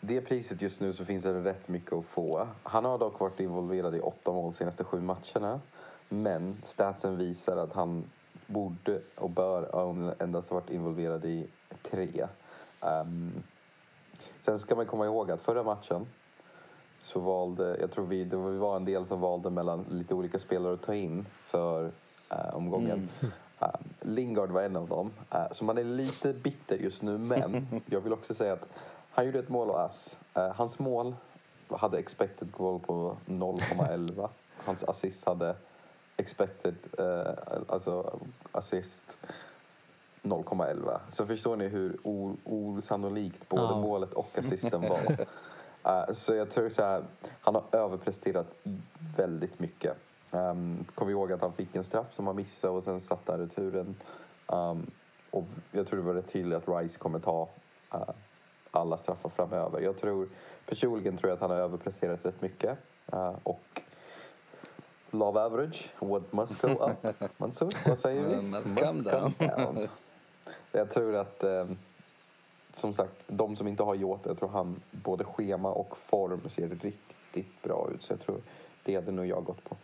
Det 0.00 0.20
priset 0.20 0.62
just 0.62 0.80
nu 0.80 0.92
så 0.92 1.04
finns 1.04 1.24
det 1.24 1.44
rätt 1.44 1.68
mycket 1.68 1.92
att 1.92 2.04
få. 2.04 2.48
Han 2.62 2.84
har 2.84 2.98
dock 2.98 3.20
varit 3.20 3.40
involverad 3.40 3.96
i 3.96 4.00
åtta 4.00 4.32
mål 4.32 4.52
de 4.52 4.56
senaste 4.56 4.84
sju 4.84 5.00
matcherna. 5.00 5.60
Men 6.08 6.56
statsen 6.62 7.16
visar 7.18 7.56
att 7.56 7.72
han 7.72 8.04
borde 8.46 9.00
och 9.14 9.30
bör 9.30 10.14
endast 10.22 10.48
ha 10.48 10.54
varit 10.54 10.70
involverad 10.70 11.24
i 11.24 11.46
tre. 11.82 12.26
Ehm, 12.80 13.32
sen 14.40 14.58
ska 14.58 14.74
man 14.74 14.86
komma 14.86 15.06
ihåg 15.06 15.30
att 15.30 15.40
förra 15.40 15.62
matchen 15.62 16.06
så 17.02 17.20
valde, 17.20 17.76
jag 17.80 17.90
tror 17.90 18.06
vi, 18.06 18.24
det 18.24 18.36
var- 18.36 18.76
en 18.76 18.84
del 18.84 19.06
som 19.06 19.20
valde 19.20 19.50
mellan 19.50 19.84
lite 19.90 20.14
olika 20.14 20.38
spelare 20.38 20.74
att 20.74 20.82
ta 20.82 20.94
in 20.94 21.26
för 21.46 21.90
eh, 22.30 22.54
omgången. 22.56 23.08
Eh, 23.60 23.68
Lingard 24.00 24.50
var 24.50 24.62
en 24.62 24.76
av 24.76 24.88
dem. 24.88 25.10
Eh, 25.30 25.52
så 25.52 25.64
man 25.64 25.78
är 25.78 25.84
lite 25.84 26.32
bitter 26.32 26.76
just 26.76 27.02
nu, 27.02 27.18
men 27.18 27.66
jag 27.86 28.00
vill 28.00 28.12
också 28.12 28.34
säga 28.34 28.52
att 28.52 28.68
han 29.10 29.26
gjorde 29.26 29.38
ett 29.38 29.48
mål 29.48 29.70
och 29.70 29.80
ass. 29.80 30.16
Eh, 30.34 30.48
hans 30.48 30.78
mål 30.78 31.14
hade 31.70 31.98
expected 31.98 32.52
goal 32.52 32.80
på 32.80 33.16
0,11. 33.26 34.28
Hans 34.56 34.84
assist 34.84 35.24
hade 35.24 35.54
expected, 36.18 36.74
eh, 36.98 37.32
alltså 37.68 38.18
assist 38.52 39.18
0,11. 40.22 41.00
Så 41.10 41.26
förstår 41.26 41.56
ni 41.56 41.68
hur 41.68 41.96
osannolikt 42.44 43.48
både 43.48 43.62
Ja. 43.62 43.80
målet 43.80 44.12
och 44.12 44.38
assisten 44.38 44.80
var. 44.88 45.26
Eh, 45.84 46.12
så 46.12 46.34
jag 46.34 46.50
tror 46.50 46.68
så 46.68 46.82
här, 46.82 47.02
han 47.40 47.54
har 47.54 47.64
överpresterat 47.72 48.46
väldigt 49.16 49.58
mycket. 49.58 49.96
Um, 50.30 50.84
kom 50.94 51.10
ihåg 51.10 51.32
att 51.32 51.40
han 51.40 51.52
fick 51.52 51.76
en 51.76 51.84
straff 51.84 52.06
som 52.14 52.26
han 52.26 52.36
missade 52.36 52.72
och 52.72 52.84
sen 52.84 53.00
satte 53.00 53.32
han 53.32 53.40
returen. 53.40 53.94
Um, 54.46 54.90
och 55.30 55.44
jag 55.72 55.86
tror 55.86 55.98
det 56.00 56.06
var 56.06 56.14
rätt 56.14 56.32
tydligt 56.32 56.68
att 56.68 56.82
Rice 56.82 56.98
kommer 56.98 57.18
ta 57.18 57.48
eh, 57.92 58.00
alla 58.70 58.96
straffar 58.96 59.28
framöver. 59.28 59.80
Jag 59.80 59.96
tror, 59.98 60.28
personligen 60.66 61.16
tror 61.16 61.28
jag 61.30 61.34
att 61.36 61.40
han 61.40 61.50
har 61.50 61.56
överpresterat 61.58 62.24
rätt 62.26 62.42
mycket. 62.42 62.78
Eh, 63.12 63.32
och 63.42 63.82
love 65.10 65.40
average, 65.40 65.88
what 65.98 66.32
must 66.32 66.60
go 66.60 66.68
up? 66.68 67.06
Mansour, 67.38 67.88
vad 67.88 67.98
säger 67.98 68.22
vi? 68.22 68.42
Must 68.42 68.84
come 68.84 69.02
down. 69.02 69.34
down. 69.38 69.88
Jag 70.72 70.90
tror 70.90 71.14
att, 71.14 71.44
eh, 71.44 71.66
som 72.72 72.94
sagt, 72.94 73.24
de 73.26 73.56
som 73.56 73.68
inte 73.68 73.82
har 73.82 73.94
Jota, 73.94 74.30
jag 74.30 74.38
tror 74.38 74.48
han, 74.48 74.82
både 74.90 75.24
schema 75.24 75.72
och 75.72 75.96
form 75.98 76.48
ser 76.48 76.68
riktigt 76.68 77.62
bra 77.62 77.90
ut. 77.94 78.02
Så 78.02 78.12
jag 78.12 78.20
tror 78.20 78.40
det 78.84 78.94
hade 78.94 79.12
nog 79.12 79.26
jag 79.26 79.44
gått 79.44 79.64
på. 79.64 79.76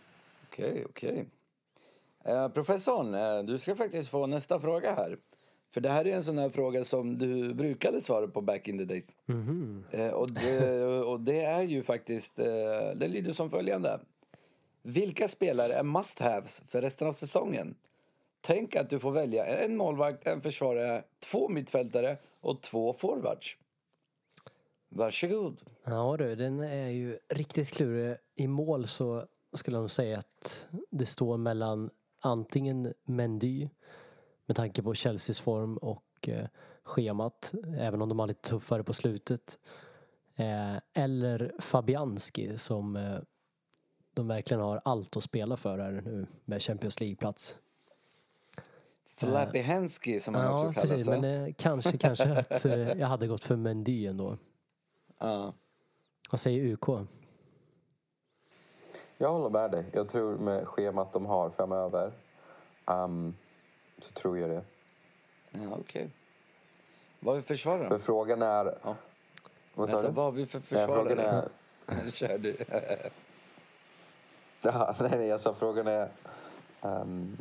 Okej, 0.47 0.85
okej. 0.89 1.25
Eh, 2.23 2.47
professorn, 2.49 3.13
eh, 3.13 3.43
du 3.43 3.57
ska 3.57 3.75
faktiskt 3.75 4.09
få 4.09 4.27
nästa 4.27 4.59
fråga 4.59 4.95
här. 4.95 5.17
För 5.73 5.81
det 5.81 5.89
här 5.89 6.07
är 6.07 6.15
en 6.15 6.23
sån 6.23 6.37
här 6.37 6.49
fråga 6.49 6.83
som 6.83 7.17
du 7.17 7.53
brukade 7.53 8.01
svara 8.01 8.27
på 8.27 8.41
back 8.41 8.67
in 8.67 8.77
the 8.77 8.85
days. 8.85 9.15
Eh, 9.91 10.09
och, 10.09 10.31
det, 10.31 10.83
och 10.85 11.19
det 11.19 11.41
är 11.41 11.61
ju 11.61 11.83
faktiskt, 11.83 12.39
eh, 12.39 12.45
det 12.95 13.07
lyder 13.07 13.31
som 13.31 13.49
följande. 13.49 13.99
Vilka 14.87 15.27
spelare 15.27 15.73
är 15.73 15.83
must-haves 15.83 16.63
för 16.67 16.81
resten 16.81 17.07
av 17.07 17.13
säsongen? 17.13 17.75
Tänk 18.41 18.75
att 18.75 18.89
du 18.89 18.99
får 18.99 19.11
välja 19.11 19.45
en 19.45 19.77
målvakt, 19.77 20.27
en 20.27 20.41
försvarare, 20.41 21.03
två 21.19 21.49
mittfältare 21.49 22.17
och 22.41 22.61
två 22.61 22.93
forwards. 22.93 23.57
Varsågod. 24.89 25.61
Ja 25.83 26.15
du, 26.17 26.35
den 26.35 26.59
är 26.59 26.87
ju 26.87 27.19
riktigt 27.29 27.71
klurig. 27.71 28.17
I 28.35 28.47
mål 28.47 28.87
så 28.87 29.25
skulle 29.53 29.77
de 29.77 29.89
säga 29.89 30.17
att 30.17 30.67
det 30.91 31.05
står 31.05 31.37
mellan 31.37 31.89
antingen 32.19 32.93
Mendy 33.05 33.69
med 34.45 34.55
tanke 34.55 34.83
på 34.83 34.93
Chelseas 34.93 35.39
form 35.39 35.77
och 35.77 36.29
eh, 36.29 36.47
schemat, 36.83 37.53
även 37.77 38.01
om 38.01 38.09
de 38.09 38.19
har 38.19 38.27
lite 38.27 38.49
tuffare 38.49 38.83
på 38.83 38.93
slutet. 38.93 39.59
Eh, 40.35 40.75
eller 40.93 41.53
Fabianski 41.59 42.57
som 42.57 42.95
eh, 42.95 43.19
de 44.15 44.27
verkligen 44.27 44.61
har 44.61 44.81
allt 44.85 45.17
att 45.17 45.23
spela 45.23 45.57
för 45.57 45.77
här 45.77 45.91
nu 46.05 46.25
med 46.45 46.61
Champions 46.61 46.99
League-plats. 46.99 47.57
Flappy 49.15 49.59
Hensky 49.59 50.19
som 50.19 50.35
han 50.35 50.45
Ja, 50.45 50.51
också 50.53 50.73
kallas. 50.73 50.89
precis. 50.91 51.07
va? 51.07 51.17
Men 51.19 51.45
eh, 51.47 51.53
kanske, 51.57 51.97
kanske 51.97 52.31
att 52.31 52.65
eh, 52.65 52.79
jag 52.79 53.07
hade 53.07 53.27
gått 53.27 53.43
för 53.43 53.55
Mendy 53.55 54.05
ändå. 54.07 54.37
Ja. 55.19 55.53
Vad 56.29 56.39
säger 56.39 56.73
UK? 56.73 57.07
Jag 59.17 59.31
håller 59.31 59.49
med 59.49 59.71
dig. 59.71 59.85
Jag 59.91 60.09
tror 60.09 60.37
med 60.37 60.67
schemat 60.67 61.13
de 61.13 61.25
har 61.25 61.49
framöver 61.49 62.11
ehm, 62.85 63.33
så 64.01 64.11
tror 64.11 64.39
jag 64.39 64.49
det. 64.49 64.63
Ja, 65.51 65.77
okej. 65.79 66.09
Vad 67.19 67.35
har 67.35 67.41
vi 67.41 67.41
för 67.41 67.53
försvarare? 67.55 67.89
För 67.89 67.99
frågan 67.99 68.41
är... 68.41 68.77
Ja. 68.83 68.95
Vad 69.73 69.89
sa 69.89 69.95
Alltså, 69.95 70.07
du? 70.09 70.13
vad 70.15 70.25
har 70.25 70.31
vi 70.31 70.45
för 70.45 70.61
Nej, 70.69 70.85
frågan 70.85 71.07
försvarare? 71.07 71.49
är... 71.87 72.11
Kör 72.11 72.37
du. 72.37 72.55
Ja, 74.73 74.95
nej, 75.11 75.39
sa 75.39 75.53
frågan 75.59 75.87
är... 75.87 76.09
ehm, 76.81 77.37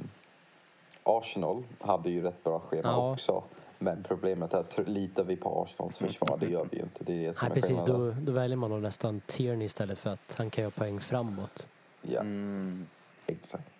Arsenal 1.02 1.62
hade 1.80 2.10
ju 2.10 2.22
rätt 2.22 2.44
bra 2.44 2.60
schema 2.60 2.82
Ja. 2.88 3.12
också. 3.12 3.42
Men 3.78 4.02
problemet 4.08 4.52
är 4.54 4.58
att 4.58 4.88
litar 4.88 5.24
vi 5.24 5.36
på 5.36 5.62
Arsenals 5.62 5.98
försvar? 5.98 6.36
Det 6.40 6.46
gör 6.46 6.66
vi 6.70 6.76
ju 6.76 6.82
inte. 6.82 7.04
Det 7.04 7.12
är 7.12 7.28
det 7.28 7.34
som 7.34 7.48
Nej, 7.48 7.50
är 7.50 7.54
precis. 7.54 7.78
Då, 7.86 8.10
då 8.20 8.32
väljer 8.32 8.56
man 8.56 8.70
nog 8.70 8.82
nästan 8.82 9.20
Tierney 9.26 9.66
istället 9.66 9.98
för 9.98 10.10
att 10.10 10.34
han 10.38 10.50
kan 10.50 10.62
göra 10.62 10.70
poäng 10.70 11.00
framåt. 11.00 11.68
Ja, 12.02 12.20
Mm. 12.20 12.86
exakt. 13.26 13.70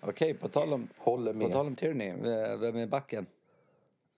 Okej, 0.00 0.34
på 0.34 0.48
tal 0.48 0.72
om, 0.72 0.88
Håller 0.98 1.32
på 1.32 1.38
med. 1.38 1.52
tal 1.52 1.66
om 1.66 1.76
Tierney. 1.76 2.08
eh, 2.08 2.56
Vem 2.56 2.76
är 2.76 2.86
backen? 2.86 3.26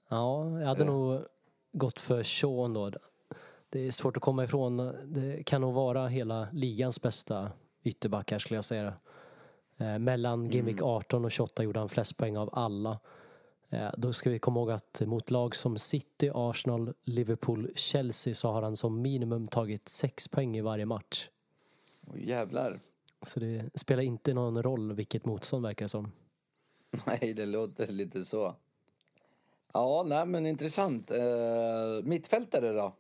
Ja, 0.09 0.61
jag 0.61 0.67
hade 0.69 0.85
nog 0.85 1.21
gått 1.73 2.01
för 2.01 2.23
Sean 2.23 2.75
då. 2.75 2.91
Det 3.71 3.87
är 3.87 3.91
svårt 3.91 4.17
att 4.17 4.23
komma 4.23 4.45
ifrån. 4.45 4.77
Det 5.05 5.43
kan 5.47 5.61
nog 5.61 5.75
vara 5.75 6.07
hela 6.09 6.47
ligans 6.53 7.03
bästa 7.03 7.51
ytterback 7.83 8.31
här 8.31 8.39
skulle 8.39 8.57
jag 8.57 8.65
säga. 8.65 8.95
Eh, 9.79 9.99
mellan 9.99 10.51
Game 10.51 10.65
Week 10.65 10.83
18 10.83 11.25
och 11.25 11.31
28 11.31 11.63
gjorde 11.63 11.79
han 11.79 11.89
flest 11.89 12.17
poäng 12.17 12.37
av 12.37 12.51
alla. 12.53 12.99
Eh, 13.71 13.91
då 13.97 14.13
ska 14.13 14.31
vi 14.31 14.39
komma 14.39 14.61
ihåg 14.61 14.71
att 14.71 15.03
mot 15.07 15.31
lag 15.31 15.57
som 15.57 15.79
City, 15.79 16.31
Arsenal, 16.35 16.95
Liverpool, 17.05 17.71
Chelsea 17.75 18.35
så 18.35 18.53
har 18.53 18.63
han 18.63 18.77
som 18.77 19.03
minimum 19.03 19.49
tagit 19.49 19.89
sex 19.89 20.29
poäng 20.29 20.57
i 20.57 20.61
varje 20.61 20.87
match. 20.87 21.29
Åh 22.07 22.21
jävlar. 22.21 22.81
Så 23.23 23.41
det 23.41 23.71
spelar 23.75 24.03
inte 24.03 24.35
någon 24.35 24.63
roll 24.63 24.93
vilket 24.93 25.25
motstånd 25.25 25.67
verkar 25.67 25.85
det 25.85 25.89
som. 25.89 26.13
Nej, 27.07 27.35
det 27.35 27.47
låter 27.47 27.87
lite 27.87 28.25
så. 28.25 28.55
Ja, 29.73 30.05
nej 30.07 30.27
men 30.27 30.47
intressant. 30.47 31.11
Uh, 31.11 32.05
mittfältare 32.05 32.73
då? 32.73 32.95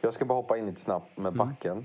Jag 0.00 0.14
ska 0.14 0.24
bara 0.24 0.38
hoppa 0.38 0.58
in 0.58 0.66
lite 0.66 0.80
snabbt 0.80 1.16
med 1.16 1.32
Mm. 1.32 1.84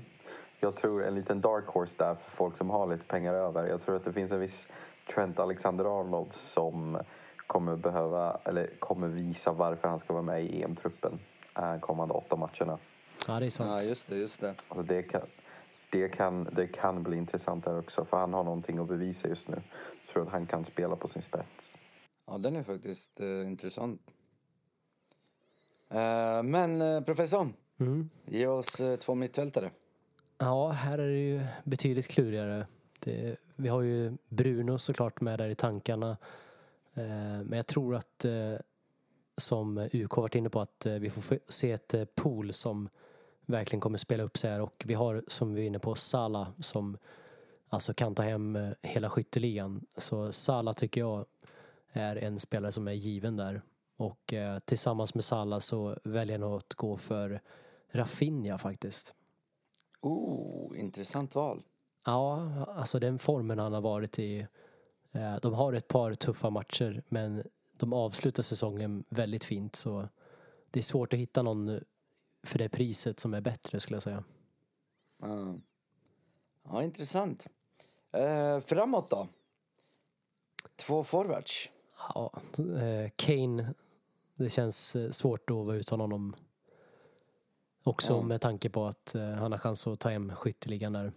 Jag 0.62 0.76
tror 0.76 1.04
en 1.04 1.14
liten 1.14 1.40
dark 1.40 1.66
horse 1.66 1.94
där 1.96 2.14
för 2.14 2.30
folk 2.30 2.56
som 2.58 2.70
har 2.70 2.86
lite 2.86 3.04
pengar 3.04 3.34
över. 3.34 3.66
Jag 3.66 3.82
tror 3.84 3.96
att 3.96 4.04
det 4.04 4.12
finns 4.12 4.32
en 4.32 4.40
viss 4.40 4.66
Trent 5.14 5.38
Alexander-Arnold 5.38 6.34
som 6.34 6.98
kommer 7.46 7.76
behöva, 7.76 8.40
eller 8.44 8.66
kommer 8.78 9.08
visa 9.08 9.52
varför 9.52 9.88
han 9.88 9.98
ska 9.98 10.12
vara 10.12 10.22
med 10.22 10.44
i 10.44 10.62
EM-truppen 10.62 11.18
eh, 11.56 11.78
kommande 11.78 12.14
åtta 12.14 12.36
matcherna. 12.36 12.78
Ja, 13.26 13.40
det 13.40 13.46
är 13.46 13.50
sant. 13.50 13.70
Ja, 13.70 13.88
just 13.88 14.08
det, 14.08 14.16
just 14.16 14.40
det. 14.40 14.54
Alltså 14.68 14.82
det, 14.82 15.02
kan, 15.02 15.22
det, 15.90 16.08
kan, 16.08 16.44
det 16.44 16.66
kan 16.66 17.02
bli 17.02 17.16
intressant 17.16 17.64
där 17.64 17.78
också 17.78 18.04
för 18.04 18.16
han 18.16 18.34
har 18.34 18.44
någonting 18.44 18.78
att 18.78 18.88
bevisa 18.88 19.28
just 19.28 19.48
nu. 19.48 19.62
Jag 20.06 20.12
tror 20.12 20.22
att 20.22 20.32
han 20.32 20.46
kan 20.46 20.64
spela 20.64 20.96
på 20.96 21.08
sin 21.08 21.22
spets. 21.22 21.74
Ja, 22.26 22.38
den 22.38 22.56
är 22.56 22.62
faktiskt 22.62 23.20
eh, 23.20 23.26
intressant. 23.26 24.00
Eh, 25.90 26.42
men 26.42 26.82
uh, 26.82 27.00
professorn, 27.00 27.52
Mm. 27.80 28.10
ge 28.24 28.46
oss 28.46 28.80
eh, 28.80 28.96
två 28.96 29.14
mittfältare. 29.14 29.70
Ja, 30.42 30.70
här 30.70 30.98
är 30.98 31.08
det 31.08 31.18
ju 31.18 31.42
betydligt 31.64 32.08
klurigare. 32.08 32.66
Det, 32.98 33.36
vi 33.56 33.68
har 33.68 33.82
ju 33.82 34.16
Bruno 34.28 34.78
såklart 34.78 35.20
med 35.20 35.38
där 35.38 35.48
i 35.48 35.54
tankarna. 35.54 36.10
Eh, 36.94 37.42
men 37.44 37.52
jag 37.52 37.66
tror 37.66 37.94
att, 37.94 38.24
eh, 38.24 38.54
som 39.36 39.88
UK 39.92 40.16
varit 40.16 40.34
inne 40.34 40.50
på, 40.50 40.60
att 40.60 40.86
eh, 40.86 40.94
vi 40.94 41.10
får 41.10 41.38
se 41.48 41.72
ett 41.72 41.94
eh, 41.94 42.04
pool 42.04 42.52
som 42.52 42.88
verkligen 43.46 43.80
kommer 43.80 43.98
spela 43.98 44.22
upp 44.22 44.38
sig 44.38 44.50
här. 44.50 44.60
Och 44.60 44.82
vi 44.86 44.94
har, 44.94 45.24
som 45.28 45.54
vi 45.54 45.62
är 45.62 45.66
inne 45.66 45.78
på, 45.78 45.94
Sala 45.94 46.52
som 46.60 46.98
alltså 47.68 47.94
kan 47.94 48.14
ta 48.14 48.22
hem 48.22 48.56
eh, 48.56 48.70
hela 48.82 49.10
skytteligan. 49.10 49.86
Så 49.96 50.32
Sala 50.32 50.72
tycker 50.72 51.00
jag 51.00 51.26
är 51.92 52.16
en 52.16 52.38
spelare 52.38 52.72
som 52.72 52.88
är 52.88 52.92
given 52.92 53.36
där. 53.36 53.62
Och 53.96 54.32
eh, 54.32 54.58
tillsammans 54.58 55.14
med 55.14 55.24
Sala 55.24 55.60
så 55.60 55.96
väljer 56.04 56.34
jag 56.34 56.40
nog 56.40 56.56
att 56.56 56.74
gå 56.74 56.96
för 56.96 57.40
Rafinha 57.92 58.58
faktiskt. 58.58 59.14
Oh, 60.00 60.78
intressant 60.80 61.34
val. 61.34 61.62
Ja, 62.04 62.48
alltså 62.76 62.98
den 62.98 63.18
formen 63.18 63.58
han 63.58 63.72
har 63.72 63.80
varit 63.80 64.18
i. 64.18 64.46
eh, 65.12 65.36
De 65.42 65.54
har 65.54 65.72
ett 65.72 65.88
par 65.88 66.14
tuffa 66.14 66.50
matcher 66.50 67.02
men 67.08 67.42
de 67.72 67.92
avslutar 67.92 68.42
säsongen 68.42 69.04
väldigt 69.08 69.44
fint 69.44 69.76
så 69.76 70.08
det 70.70 70.78
är 70.80 70.82
svårt 70.82 71.12
att 71.12 71.18
hitta 71.18 71.42
någon 71.42 71.80
för 72.42 72.58
det 72.58 72.68
priset 72.68 73.20
som 73.20 73.34
är 73.34 73.40
bättre 73.40 73.80
skulle 73.80 73.96
jag 73.96 74.02
säga. 74.02 74.24
Ja, 75.20 75.54
ja 76.62 76.82
intressant. 76.82 77.46
Eh, 78.12 78.60
framåt 78.60 79.10
då? 79.10 79.28
Två 80.76 81.04
forwards. 81.04 81.70
Ja, 82.14 82.32
eh, 82.58 83.10
Kane, 83.16 83.74
det 84.34 84.50
känns 84.50 84.96
eh, 84.96 85.10
svårt 85.10 85.50
att 85.50 85.56
vara 85.56 85.76
utan 85.76 86.00
honom. 86.00 86.36
Också 87.84 88.12
Ja. 88.12 88.22
med 88.22 88.40
tanke 88.40 88.70
på 88.70 88.86
att 88.86 89.14
eh, 89.14 89.30
han 89.30 89.52
har 89.52 89.58
chans 89.58 89.86
att 89.86 90.00
ta 90.00 90.08
hem 90.08 90.32
skytteligan 90.36 90.92
där. 90.92 91.12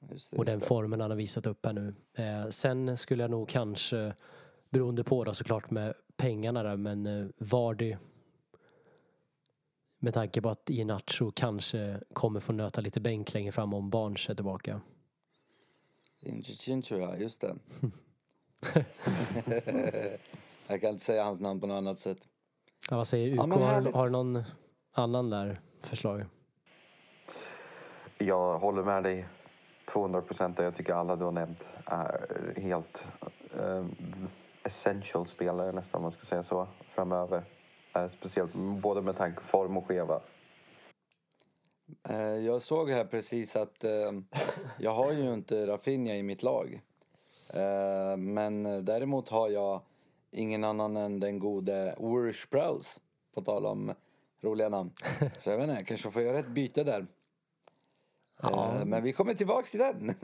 Det, 0.00 0.38
Och 0.38 0.44
den 0.44 0.60
formen 0.60 1.00
han 1.00 1.10
har 1.10 1.16
visat 1.16 1.46
upp 1.46 1.66
här 1.66 1.72
nu. 1.72 1.94
Eh, 2.14 2.48
sen 2.48 2.96
skulle 2.96 3.22
jag 3.22 3.30
nog 3.30 3.48
kanske, 3.48 4.14
beroende 4.70 5.04
på 5.04 5.24
då 5.24 5.34
såklart 5.34 5.70
med 5.70 5.94
pengarna 6.16 6.62
där, 6.62 6.76
men 6.76 7.06
eh, 7.06 7.26
Vardy 7.38 7.96
med 9.98 10.14
tanke 10.14 10.40
på 10.42 10.48
att 10.50 10.70
Iheanacho 10.70 11.30
kanske 11.34 12.00
kommer 12.12 12.40
få 12.40 12.52
nöta 12.52 12.80
lite 12.80 13.00
bänk 13.00 13.34
längre 13.34 13.52
fram 13.52 13.74
om 13.74 13.90
Barnes 13.90 14.28
är 14.28 14.34
tillbaka. 14.34 14.80
Inchincho, 16.20 16.96
ja, 16.96 17.16
just 17.16 17.40
det. 17.40 17.56
Jag 20.68 20.80
kan 20.80 20.90
inte 20.90 21.04
säga 21.04 21.24
hans 21.24 21.40
namn 21.40 21.60
på 21.60 21.66
något 21.66 21.74
annat 21.74 21.98
sätt. 21.98 22.18
Ja, 22.90 22.96
vad 22.96 23.08
säger 23.08 23.32
UK? 23.32 23.38
Ja, 23.38 23.42
har, 23.58 23.92
har 23.92 24.08
någon 24.08 24.42
annan 24.92 25.30
där 25.30 25.60
förslag? 25.80 26.24
Jag 28.18 28.58
håller 28.58 28.82
med 28.82 29.02
dig 29.02 29.26
200 29.92 30.20
procent. 30.22 30.58
Jag 30.58 30.76
tycker 30.76 30.92
alla 30.92 31.16
du 31.16 31.24
har 31.24 31.32
nämnt 31.32 31.62
är 31.84 32.54
helt 32.60 33.04
eh, 33.58 33.84
essential 34.62 35.26
spelare 35.26 35.72
nästan 35.72 35.98
om 35.98 36.02
man 36.02 36.12
ska 36.12 36.24
säga 36.26 36.42
så 36.42 36.68
framöver. 36.94 37.42
Eh, 37.94 38.08
speciellt 38.08 38.54
både 38.54 39.02
med 39.02 39.16
tanke 39.16 39.40
på 39.40 39.46
form 39.46 39.76
och 39.76 39.86
skeva. 39.86 40.20
Eh, 42.08 42.20
Jag 42.20 42.62
såg 42.62 42.90
här 42.90 43.04
precis 43.04 43.56
att 43.56 43.84
eh, 43.84 44.12
jag 44.78 44.94
har 44.94 45.12
ju 45.12 45.32
inte 45.34 45.66
Rafinha 45.66 46.14
i 46.14 46.22
mitt 46.22 46.42
lag. 46.42 46.80
Eh, 47.54 48.16
Men 48.16 48.84
däremot 48.84 49.28
har 49.28 49.48
jag 49.48 49.80
ingen 50.30 50.64
annan 50.64 50.96
än 50.96 51.20
den 51.20 51.38
gode 51.38 51.94
Urs 51.98 52.42
Sprouse. 52.42 53.00
På 53.34 53.40
tal 53.42 53.66
om 53.66 53.92
roliga 54.42 54.68
namn. 54.68 54.90
Så 55.38 55.50
jag 55.50 55.56
vet 55.56 55.62
inte, 55.68 55.74
jag 55.80 55.86
kanske 55.86 56.10
får 56.10 56.22
göra 56.22 56.38
ett 56.38 56.48
byte 56.48 56.84
där. 56.84 57.06
Ja. 58.42 58.74
Eh, 58.78 58.84
Men 58.84 59.02
vi 59.02 59.12
kommer 59.12 59.34
tillbaks 59.34 59.70
till 59.70 59.80
den. 59.80 60.14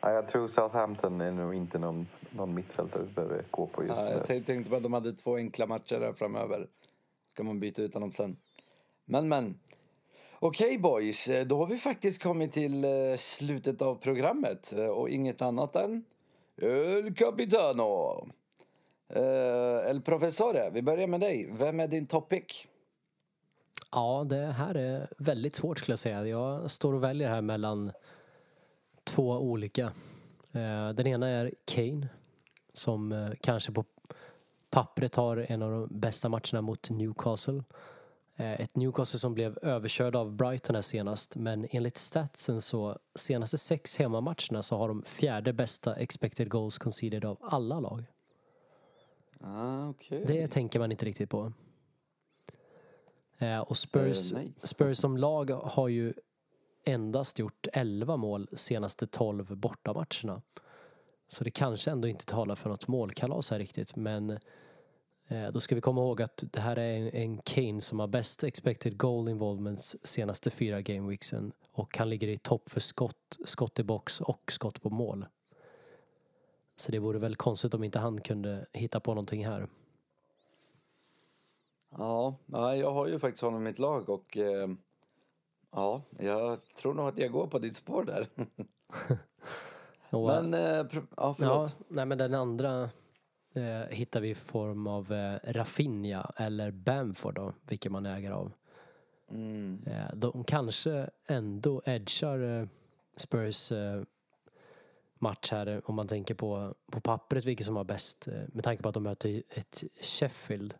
Ja, 0.00 0.10
jag 0.12 0.28
tror 0.28 0.48
Southampton 0.48 1.20
är 1.20 1.32
nog 1.32 1.54
inte 1.54 1.78
någon, 1.78 2.06
någon 2.30 2.54
mittfältare 2.54 3.02
du 3.02 3.08
behöver 3.08 3.44
gå 3.50 3.66
på 3.66 3.84
just 3.84 3.96
Ja, 3.96 4.10
jag 4.10 4.20
nu. 4.20 4.26
tänkte 4.26 4.52
tänkte 4.52 4.70
bara 4.70 4.76
att 4.76 4.82
de 4.82 4.92
hade 4.92 5.12
två 5.12 5.36
enkla 5.36 5.66
matcher 5.66 6.00
där 6.00 6.12
framöver. 6.12 6.68
Ska 7.32 7.42
man 7.42 7.60
byta 7.60 7.82
ut 7.82 7.94
honom 7.94 8.12
sen. 8.12 8.36
Men 9.04 9.28
men. 9.28 9.58
Okej 10.38 10.78
boys, 10.78 11.28
eh, 11.28 11.46
då 11.46 11.58
har 11.58 11.66
vi 11.66 11.76
faktiskt 11.76 12.22
kommit 12.22 12.52
till 12.52 12.84
eh, 12.84 12.90
slutet 13.16 13.82
av 13.82 13.94
programmet. 13.94 14.72
Och 14.72 15.08
inget 15.10 15.42
annat 15.42 15.76
än 15.76 16.04
El 16.62 17.14
Capitano. 17.14 18.26
Eh, 19.08 19.90
El 19.90 20.00
Professore, 20.00 20.70
vi 20.70 20.82
börjar 20.82 21.06
med 21.06 21.20
dig. 21.20 21.48
Vem 21.52 21.80
är 21.80 21.88
din 21.88 22.06
topic? 22.06 22.66
Ja, 23.92 24.24
det 24.28 24.46
här 24.46 24.74
är 24.74 25.08
väldigt 25.18 25.56
svårt 25.56 25.78
skulle 25.78 25.92
jag 25.92 25.98
säga. 25.98 26.26
Jag 26.26 26.70
står 26.70 26.94
och 26.94 27.04
väljer 27.04 27.28
här 27.28 27.42
mellan 27.42 27.92
två 29.04 29.30
olika. 29.30 29.84
Eh, 30.52 30.88
den 30.88 31.06
ena 31.06 31.28
är 31.28 31.52
Kane 31.64 32.08
som 32.72 33.12
eh, 33.12 33.30
kanske 33.40 33.72
på 33.72 33.84
pappret 34.70 35.14
har 35.14 35.36
en 35.36 35.62
av 35.62 35.70
de 35.70 35.88
bästa 36.00 36.28
matcherna 36.28 36.60
mot 36.60 36.90
Newcastle. 36.90 37.62
Eh, 38.36 38.60
ett 38.60 38.76
Newcastle 38.76 39.18
som 39.18 39.34
blev 39.34 39.58
överkörd 39.62 40.16
av 40.16 40.32
Brighton 40.32 40.74
här 40.74 40.82
senast 40.82 41.36
men 41.36 41.66
enligt 41.70 41.98
statsen 41.98 42.60
så 42.60 42.98
senaste 43.14 43.58
sex 43.58 43.96
hemmamatcherna 43.96 44.62
så 44.62 44.76
har 44.76 44.88
de 44.88 45.02
fjärde 45.02 45.52
bästa 45.52 45.94
expected 45.94 46.50
goals 46.50 46.78
conceded 46.78 47.24
av 47.24 47.38
alla 47.40 47.80
lag. 47.80 48.04
Ah, 49.46 49.88
okej. 49.88 50.24
Det 50.26 50.48
tänker 50.48 50.78
man 50.78 50.90
inte 50.90 51.04
riktigt 51.04 51.30
på. 51.30 51.52
Eh, 53.38 53.60
och 53.60 53.76
Spurs, 53.76 54.32
Eh. 54.32 54.42
Spurs 54.62 54.98
som 54.98 55.16
lag 55.16 55.50
har 55.50 55.88
ju 55.88 56.12
endast 56.84 57.38
gjort 57.38 57.66
11 57.72 58.16
mål 58.16 58.48
senaste 58.52 59.06
12 59.06 59.56
bortamatcherna. 59.56 60.40
Så 61.28 61.44
det 61.44 61.50
kanske 61.50 61.90
ändå 61.90 62.08
inte 62.08 62.26
talar 62.26 62.54
för 62.54 62.70
något 62.70 62.88
målkalas 62.88 63.50
här 63.50 63.58
riktigt 63.58 63.96
men 63.96 64.30
eh, 65.28 65.48
då 65.52 65.60
ska 65.60 65.74
vi 65.74 65.80
komma 65.80 66.00
ihåg 66.00 66.22
att 66.22 66.44
det 66.52 66.60
här 66.60 66.76
är 66.76 66.98
en, 66.98 67.08
en 67.08 67.38
Kane 67.38 67.80
som 67.80 68.00
har 68.00 68.06
bäst 68.06 68.44
expected 68.44 68.96
goal 68.96 69.28
involvements 69.28 69.96
senaste 70.02 70.50
fyra 70.50 70.80
gameweeksen 70.80 71.52
och 71.72 71.98
han 71.98 72.10
ligger 72.10 72.28
i 72.28 72.38
topp 72.38 72.68
för 72.68 72.80
skott, 72.80 73.38
skott 73.44 73.78
i 73.78 73.82
box 73.82 74.20
och 74.20 74.52
skott 74.52 74.82
på 74.82 74.90
mål. 74.90 75.26
Så 76.76 76.92
det 76.92 76.98
vore 76.98 77.18
väl 77.18 77.36
konstigt 77.36 77.74
om 77.74 77.84
inte 77.84 77.98
han 77.98 78.20
kunde 78.20 78.66
hitta 78.72 79.00
på 79.00 79.10
någonting 79.10 79.46
här. 79.46 79.68
Ja, 81.96 82.36
jag 82.52 82.92
har 82.92 83.06
ju 83.06 83.18
faktiskt 83.18 83.42
honom 83.42 83.62
i 83.62 83.64
mitt 83.64 83.78
lag 83.78 84.08
och 84.08 84.38
eh, 84.38 84.68
ja, 85.72 86.02
jag 86.18 86.58
tror 86.78 86.94
nog 86.94 87.08
att 87.08 87.18
jag 87.18 87.32
går 87.32 87.46
på 87.46 87.58
ditt 87.58 87.76
spår 87.76 88.04
där. 88.04 88.28
Men, 90.10 90.54
eh, 90.54 90.86
ja, 91.16 91.34
förlåt. 91.34 91.76
ja, 91.78 91.84
nej 91.88 92.06
men 92.06 92.18
den 92.18 92.34
andra 92.34 92.90
eh, 93.54 93.88
hittar 93.90 94.20
vi 94.20 94.30
i 94.30 94.34
form 94.34 94.86
av 94.86 95.12
eh, 95.12 95.38
Rafinha 95.44 96.32
eller 96.36 96.70
Bamford 96.70 97.34
då, 97.34 97.52
vilken 97.68 97.92
man 97.92 98.06
äger 98.06 98.30
av. 98.30 98.52
Mm. 99.30 99.82
Eh, 99.86 100.14
de 100.14 100.44
kanske 100.44 101.10
ändå 101.26 101.82
edgar 101.84 102.60
eh, 102.60 102.68
Spurs 103.16 103.72
eh, 103.72 104.02
match 105.24 105.50
här 105.50 105.66
eh, 105.66 105.80
om 105.84 105.94
man 105.94 106.08
tänker 106.08 106.34
på, 106.34 106.74
på 106.90 107.00
pappret 107.00 107.44
vilket 107.44 107.66
som 107.66 107.76
har 107.76 107.84
bäst 107.84 108.28
eh, 108.28 108.42
med 108.48 108.64
tanke 108.64 108.82
på 108.82 108.88
att 108.88 108.94
de 108.94 109.02
möter 109.02 109.42
ett 109.50 109.84
Sheffield. 110.00 110.74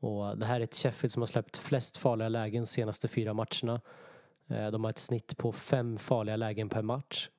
Och 0.00 0.38
det 0.38 0.46
här 0.46 0.60
är 0.60 0.64
ett 0.64 0.74
Sheffield 0.74 1.12
som 1.12 1.22
har 1.22 1.26
släppt 1.26 1.56
flest 1.56 1.96
farliga 1.96 2.28
lägen 2.28 2.66
senaste 2.66 3.08
fyra 3.08 3.34
matcherna. 3.34 3.80
Eh, 4.46 4.70
de 4.70 4.84
har 4.84 4.90
ett 4.90 4.98
snitt 4.98 5.36
på 5.36 5.52
fem 5.52 5.98
farliga 5.98 6.36
lägen 6.36 6.68
per 6.68 6.82
match. 6.82 7.30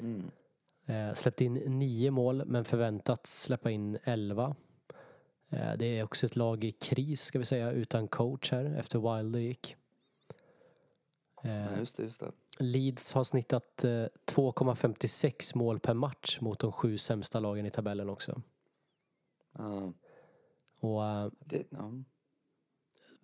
Mm. 0.00 0.30
Släppt 1.14 1.40
in 1.40 1.54
nio 1.54 2.10
mål 2.10 2.44
men 2.46 2.64
förväntats 2.64 3.42
släppa 3.42 3.70
in 3.70 3.98
elva. 4.04 4.56
Det 5.48 5.84
är 5.84 6.04
också 6.04 6.26
ett 6.26 6.36
lag 6.36 6.64
i 6.64 6.72
kris 6.72 7.22
ska 7.22 7.38
vi 7.38 7.44
säga 7.44 7.70
utan 7.70 8.08
coach 8.08 8.52
här 8.52 8.64
efter 8.64 9.16
Wilder 9.16 9.40
gick. 9.40 9.76
Ja, 11.42 11.78
just 11.78 11.96
det, 11.96 12.02
just 12.02 12.20
det. 12.20 12.32
Leeds 12.60 13.12
har 13.12 13.24
snittat 13.24 13.84
eh, 13.84 13.90
2,56 13.90 15.56
mål 15.56 15.80
per 15.80 15.94
match 15.94 16.40
mot 16.40 16.58
de 16.58 16.72
sju 16.72 16.98
sämsta 16.98 17.40
lagen 17.40 17.66
i 17.66 17.70
tabellen 17.70 18.08
också. 18.10 18.42
Ja, 19.58 19.92
Och 20.80 21.04
eh, 21.04 21.30
det. 21.38 21.64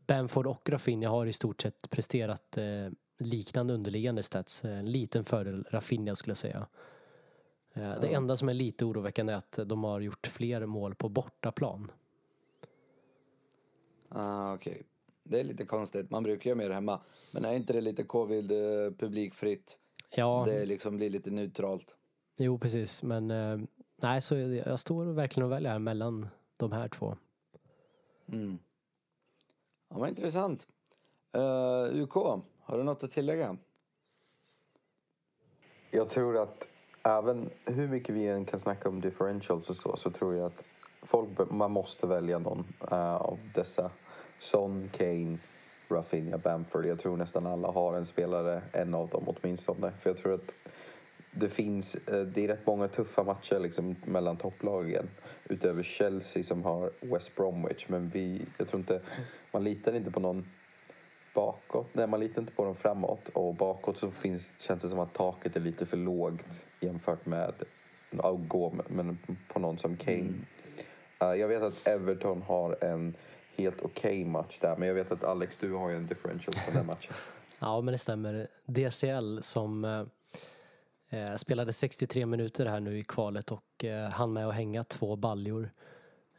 Bamford 0.07 0.47
och 0.47 0.69
Rafinha 0.71 1.09
har 1.11 1.27
i 1.27 1.33
stort 1.33 1.63
sett 1.63 1.91
presterat 1.91 2.59
eh, 2.59 2.89
liknande 3.19 3.75
underliggande 3.75 4.23
stats. 4.23 4.65
Eh, 4.65 4.79
En 4.79 4.93
liten 4.93 5.25
fördel 5.25 5.67
Rafinha 5.71 6.17
skulle 6.17 6.31
jag 6.31 6.37
säga. 6.39 6.67
Eh, 7.73 8.01
Det 8.01 8.11
Ja. 8.11 8.17
enda 8.17 8.37
som 8.37 8.49
är 8.49 8.55
lite 8.55 8.85
oroväckande 8.85 9.33
är 9.33 9.37
att 9.37 9.59
de 9.67 9.85
har 9.85 10.01
gjort 10.01 10.27
fler 10.27 10.67
mål 10.67 10.95
på 10.95 11.09
bortaplan. 11.09 11.91
Ah, 14.09 14.55
okej. 14.55 14.83
Det 15.29 15.41
är 15.41 15.45
lite 15.45 15.65
konstigt. 15.65 16.11
Man 16.11 16.23
brukar 16.23 16.51
ju 16.51 16.57
mer 16.57 16.71
hemma. 16.71 17.01
Men 17.33 17.45
är 17.45 17.53
inte 17.53 17.73
det 17.73 17.81
lite 17.81 18.03
covid 18.05 18.53
eh, 18.53 18.91
publikfritt? 18.99 19.79
Ja, 20.11 20.45
Det 20.49 20.67
liksom 20.67 20.97
blir 20.97 21.11
lite 21.11 21.31
neutralt. 21.31 21.97
jo 22.39 22.59
precis. 22.59 23.03
Men 23.03 23.31
eh, 23.31 23.59
nej, 24.03 24.21
så 24.21 24.37
jag 24.37 24.81
står 24.81 25.05
verkligen 25.05 25.47
och 25.47 25.53
väljer 25.53 25.71
här 25.73 25.79
mellan 25.79 26.29
de 26.57 26.73
här 26.73 26.89
två. 26.89 27.17
Mm. 28.29 28.59
Ja, 29.89 29.99
vad 29.99 30.09
intressant. 30.09 30.67
Uh, 31.37 32.03
UK, 32.03 32.15
har 32.61 32.79
du 32.79 32.83
något 32.85 33.03
att 33.03 33.11
tillägga? 33.11 33.57
Jag 35.91 36.11
tror 36.11 36.37
att 36.43 36.67
även 37.03 37.51
hur 37.65 37.89
mycket 37.89 38.15
vi 38.15 38.27
än 38.27 38.45
kan 38.45 38.61
snacka 38.61 38.89
om 38.89 39.01
differentials 39.01 39.71
och 39.71 39.77
så, 39.77 39.97
så 39.97 40.11
tror 40.11 40.35
jag 40.35 40.47
att 40.47 40.65
folk, 41.03 41.29
man 41.51 41.71
måste 41.71 42.07
välja 42.07 42.39
någon 42.39 42.65
eh, 42.91 43.15
av 43.15 43.39
dessa. 43.55 43.91
Son, 44.39 44.91
Kane, 44.93 45.39
Rafinha, 45.89 46.39
Bamford. 46.39 46.87
Jag 46.87 46.99
tror 46.99 47.17
nästan 47.17 47.47
alla 47.47 47.69
har 47.69 47.95
en 47.95 48.07
spelare, 48.07 48.63
en 48.73 48.95
av 48.95 49.09
dem 49.09 49.25
åtminstone. 49.27 49.93
För 50.03 50.11
jag 50.11 50.17
tror 50.17 50.35
att 50.35 50.55
det 51.31 51.49
finns, 51.49 51.95
eh, 51.95 52.23
det 52.23 52.45
är 52.45 52.49
rätt 52.49 52.67
många 52.67 52.89
tuffa 52.89 53.25
matcher 53.25 53.59
liksom 53.61 53.97
mellan 54.05 54.37
topplagen. 54.37 55.09
Utöver 55.49 55.83
Chelsea 55.83 56.43
som 56.43 56.63
har 56.65 56.91
West 57.01 57.35
Bromwich. 57.35 57.89
Men 57.89 58.09
vi, 58.09 58.43
jag 58.59 58.69
tror 58.69 58.81
inte, 58.81 59.01
man 59.53 59.65
litar 59.65 59.97
inte 59.97 60.11
på 60.11 60.21
någon 60.21 60.47
bakåt. 61.35 61.89
Nej, 61.93 62.07
man 62.07 62.21
litar 62.21 62.41
inte 62.41 62.53
på 62.53 62.65
dem 62.65 62.77
framåt. 62.77 63.29
Och 63.29 63.55
bakåt 63.55 63.99
så 63.99 64.11
finns, 64.11 64.51
känns 64.59 64.83
det 64.83 64.89
som 64.89 64.99
att 64.99 65.15
taket 65.15 65.57
är 65.57 65.61
lite 65.61 65.87
för 65.87 65.97
lågt 65.97 66.41
jämfört 66.81 67.27
med 67.27 67.55
att 68.19 68.49
gå 68.49 68.73
men 68.89 69.19
på 69.49 69.59
någon 69.59 69.79
som 69.79 69.97
Kane. 69.97 70.33
Eh, 71.21 71.35
jag 71.35 71.49
vet 71.49 71.63
att 71.63 71.87
Everton 71.87 72.43
har 72.43 72.85
en 72.85 73.15
helt 73.57 73.83
okej 73.83 74.25
match 74.25 74.59
där. 74.61 74.77
Men 74.77 74.89
jag 74.89 74.95
vet 74.95 75.13
att 75.13 75.25
Alex, 75.25 75.57
du 75.61 75.73
har 75.73 75.91
ju 75.91 75.97
en 75.97 76.07
differential 76.07 76.55
på 76.67 76.73
den 76.73 76.87
matchen. 76.87 77.13
Ja, 77.59 77.81
men 77.81 77.93
det 77.93 77.99
stämmer. 77.99 78.49
DCL 78.67 79.43
som 79.43 79.85
eh, 79.85 81.21
eh 81.21 81.37
spelade 81.37 81.73
63 81.73 82.27
minuter 82.27 82.67
här 82.67 82.81
nu 82.81 82.99
i 82.99 83.05
kvalet 83.05 83.53
och 83.53 83.85
eh, 83.85 84.11
hann 84.11 84.33
med 84.33 84.49
att 84.49 84.55
hänga 84.55 84.83
två 84.83 85.17
baljor. 85.17 85.71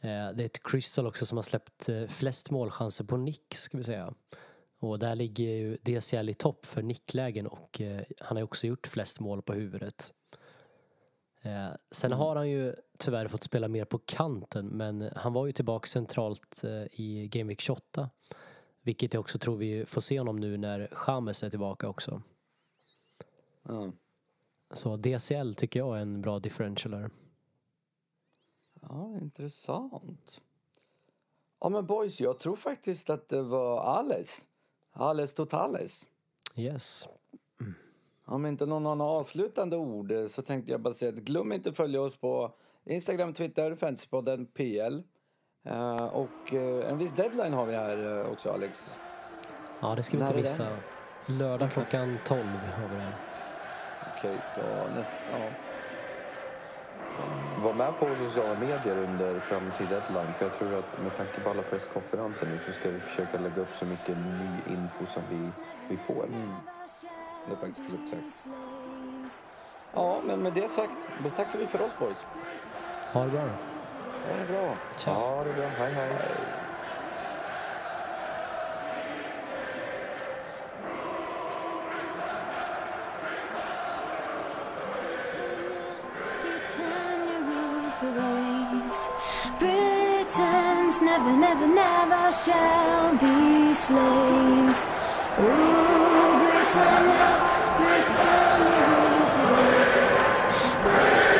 Eh, 0.01 0.29
det 0.35 0.43
är 0.43 0.45
ett 0.45 0.63
Crystal 0.63 1.07
också 1.07 1.25
som 1.25 1.37
har 1.37 1.43
släppt 1.43 1.89
eh, 1.89 2.07
flest 2.07 2.49
målchanser 2.49 3.03
på 3.03 3.17
nick, 3.17 3.55
ska 3.55 3.77
vi 3.77 3.83
säga. 3.83 4.13
Och 4.79 4.99
där 4.99 5.15
ligger 5.15 5.43
ju 5.43 5.77
DCL 5.81 6.29
i 6.29 6.33
topp 6.33 6.65
för 6.65 6.81
nicklägen 6.81 7.47
och 7.47 7.81
eh, 7.81 8.01
han 8.19 8.37
har 8.37 8.39
ju 8.39 8.43
också 8.43 8.67
gjort 8.67 8.87
flest 8.87 9.19
mål 9.19 9.41
på 9.41 9.53
huvudet. 9.53 10.13
Eh, 11.47 11.75
sen 11.91 12.11
har 12.11 12.35
han 12.35 12.49
ju 12.49 12.75
tyvärr 12.97 13.27
fått 13.27 13.43
spela 13.43 13.67
mer 13.67 13.85
på 13.85 13.97
kanten 13.97 14.67
men 14.67 15.09
han 15.15 15.33
var 15.33 15.45
ju 15.45 15.51
tillbaka 15.51 15.87
centralt 15.87 16.63
eh, 16.63 17.01
i 17.01 17.29
Game 17.31 17.47
Week 17.47 17.61
28. 17.61 18.09
Vilket 18.81 19.13
jag 19.13 19.21
också 19.21 19.39
tror 19.39 19.57
vi 19.57 19.85
får 19.85 20.01
se 20.01 20.19
honom 20.19 20.39
nu 20.39 20.57
när 20.57 20.87
Chamez 20.91 21.43
är 21.43 21.49
tillbaka 21.49 21.89
också. 21.89 22.21
Ja. 23.63 23.91
Så 24.73 24.97
DCL 24.97 25.53
tycker 25.53 25.79
jag 25.79 25.97
är 25.97 26.01
en 26.01 26.21
bra 26.21 26.39
differential 26.39 26.93
här. 26.93 27.09
ja, 28.81 29.17
intressant. 29.21 30.41
Ja, 31.59 31.69
men 31.69 31.85
boys, 31.85 32.21
jag 32.21 32.39
tror 32.39 32.55
faktiskt 32.55 33.09
att 33.09 33.29
det 33.29 33.41
var 33.41 33.79
Ales. 33.79 34.45
Ales 34.91 35.33
Totales. 35.33 36.07
Yes. 36.55 37.07
Om 38.29 38.45
inte 38.45 38.65
någon 38.65 38.85
har 38.85 38.95
några 38.95 39.11
avslutande 39.11 39.77
ord 39.77 40.11
eh, 40.11 40.27
så 40.27 40.41
tänkte 40.41 40.71
jag 40.71 40.81
bara 40.81 40.93
säga 40.93 41.09
att 41.09 41.17
glöm 41.17 41.51
inte 41.51 41.69
att 41.69 41.77
följa 41.77 42.01
oss 42.01 42.17
på 42.17 42.51
Instagram, 42.85 43.33
Twitter, 43.33 43.75
Fantasypodden, 43.75 44.45
PL. 44.45 45.01
Eh, 45.65 46.05
och 46.05 46.53
eh, 46.53 46.91
en 46.91 46.97
viss 46.97 47.11
deadline 47.11 47.53
har 47.53 47.65
vi 47.65 47.75
här 47.75 48.19
eh, 48.19 48.31
också, 48.31 48.49
Alex. 48.49 48.91
Ja, 49.79 49.95
det 49.95 50.03
ska 50.03 50.17
vi 50.17 50.23
När 50.23 50.29
inte 50.29 50.39
missa. 50.39 50.77
Lördag 51.25 51.71
klockan 51.71 52.17
12 52.25 52.43
har 52.43 52.87
vi 52.89 52.95
den. 52.95 53.13
Okej, 54.17 54.37
så 54.55 54.61
nästa... 54.95 55.15
Ja. 55.31 55.49
Var 57.63 57.73
med 57.73 57.99
på 57.99 58.15
sociala 58.25 58.59
medier 58.59 58.97
under 58.97 59.39
fram 59.39 59.71
till 59.77 59.87
deadline. 59.87 60.33
För 60.33 60.45
jag 60.45 60.57
tror 60.57 60.79
att 60.79 61.03
med 61.03 61.17
tanke 61.17 61.41
på 61.41 61.49
alla 61.49 61.63
presskonferenser 61.63 62.45
nu 62.45 62.59
så 62.65 62.71
ska 62.71 62.89
vi 62.89 62.99
försöka 62.99 63.39
lägga 63.39 63.61
upp 63.61 63.75
så 63.79 63.85
mycket 63.85 64.17
ny 64.17 64.73
info 64.73 65.05
som 65.05 65.23
vi, 65.29 65.49
vi 65.89 65.97
får. 65.97 66.23
Mm. 66.23 66.53
Det 67.47 67.53
är 67.53 67.57
faktiskt 67.57 67.87
klokt 67.87 68.09
sagt. 68.09 68.47
Ja, 69.93 70.21
men 70.23 70.41
med 70.41 70.53
det 70.53 70.71
sagt, 70.71 70.91
då 71.23 71.29
tackar 71.29 71.59
vi 71.59 71.67
för 71.67 71.81
oss, 71.81 71.91
boys. 71.99 72.25
Ha 73.13 73.23
det 73.23 73.31
bra. 73.31 73.41
Ha 73.41 74.37
det 74.39 74.45
bra. 74.47 74.75
Ciao. 74.97 75.13
Ja, 75.13 75.43
det 75.43 75.49
är 75.49 75.55
bra. 75.55 75.67
Hej, 75.67 75.93
hej. 75.93 76.09
Britannia 86.41 87.39
rules 87.49 87.99
the 87.99 88.11
waves. 88.11 89.09
Britons 89.59 91.01
never, 91.01 91.31
never, 91.31 91.67
never 91.67 92.31
shall 92.31 93.15
be 93.17 93.73
slaves. 93.73 94.85
Oh, 95.39 96.36
Britannia, 96.67 97.77
Britannia 97.77 98.79
rules 98.91 99.33
the 99.37 99.47
waves. 99.53 101.36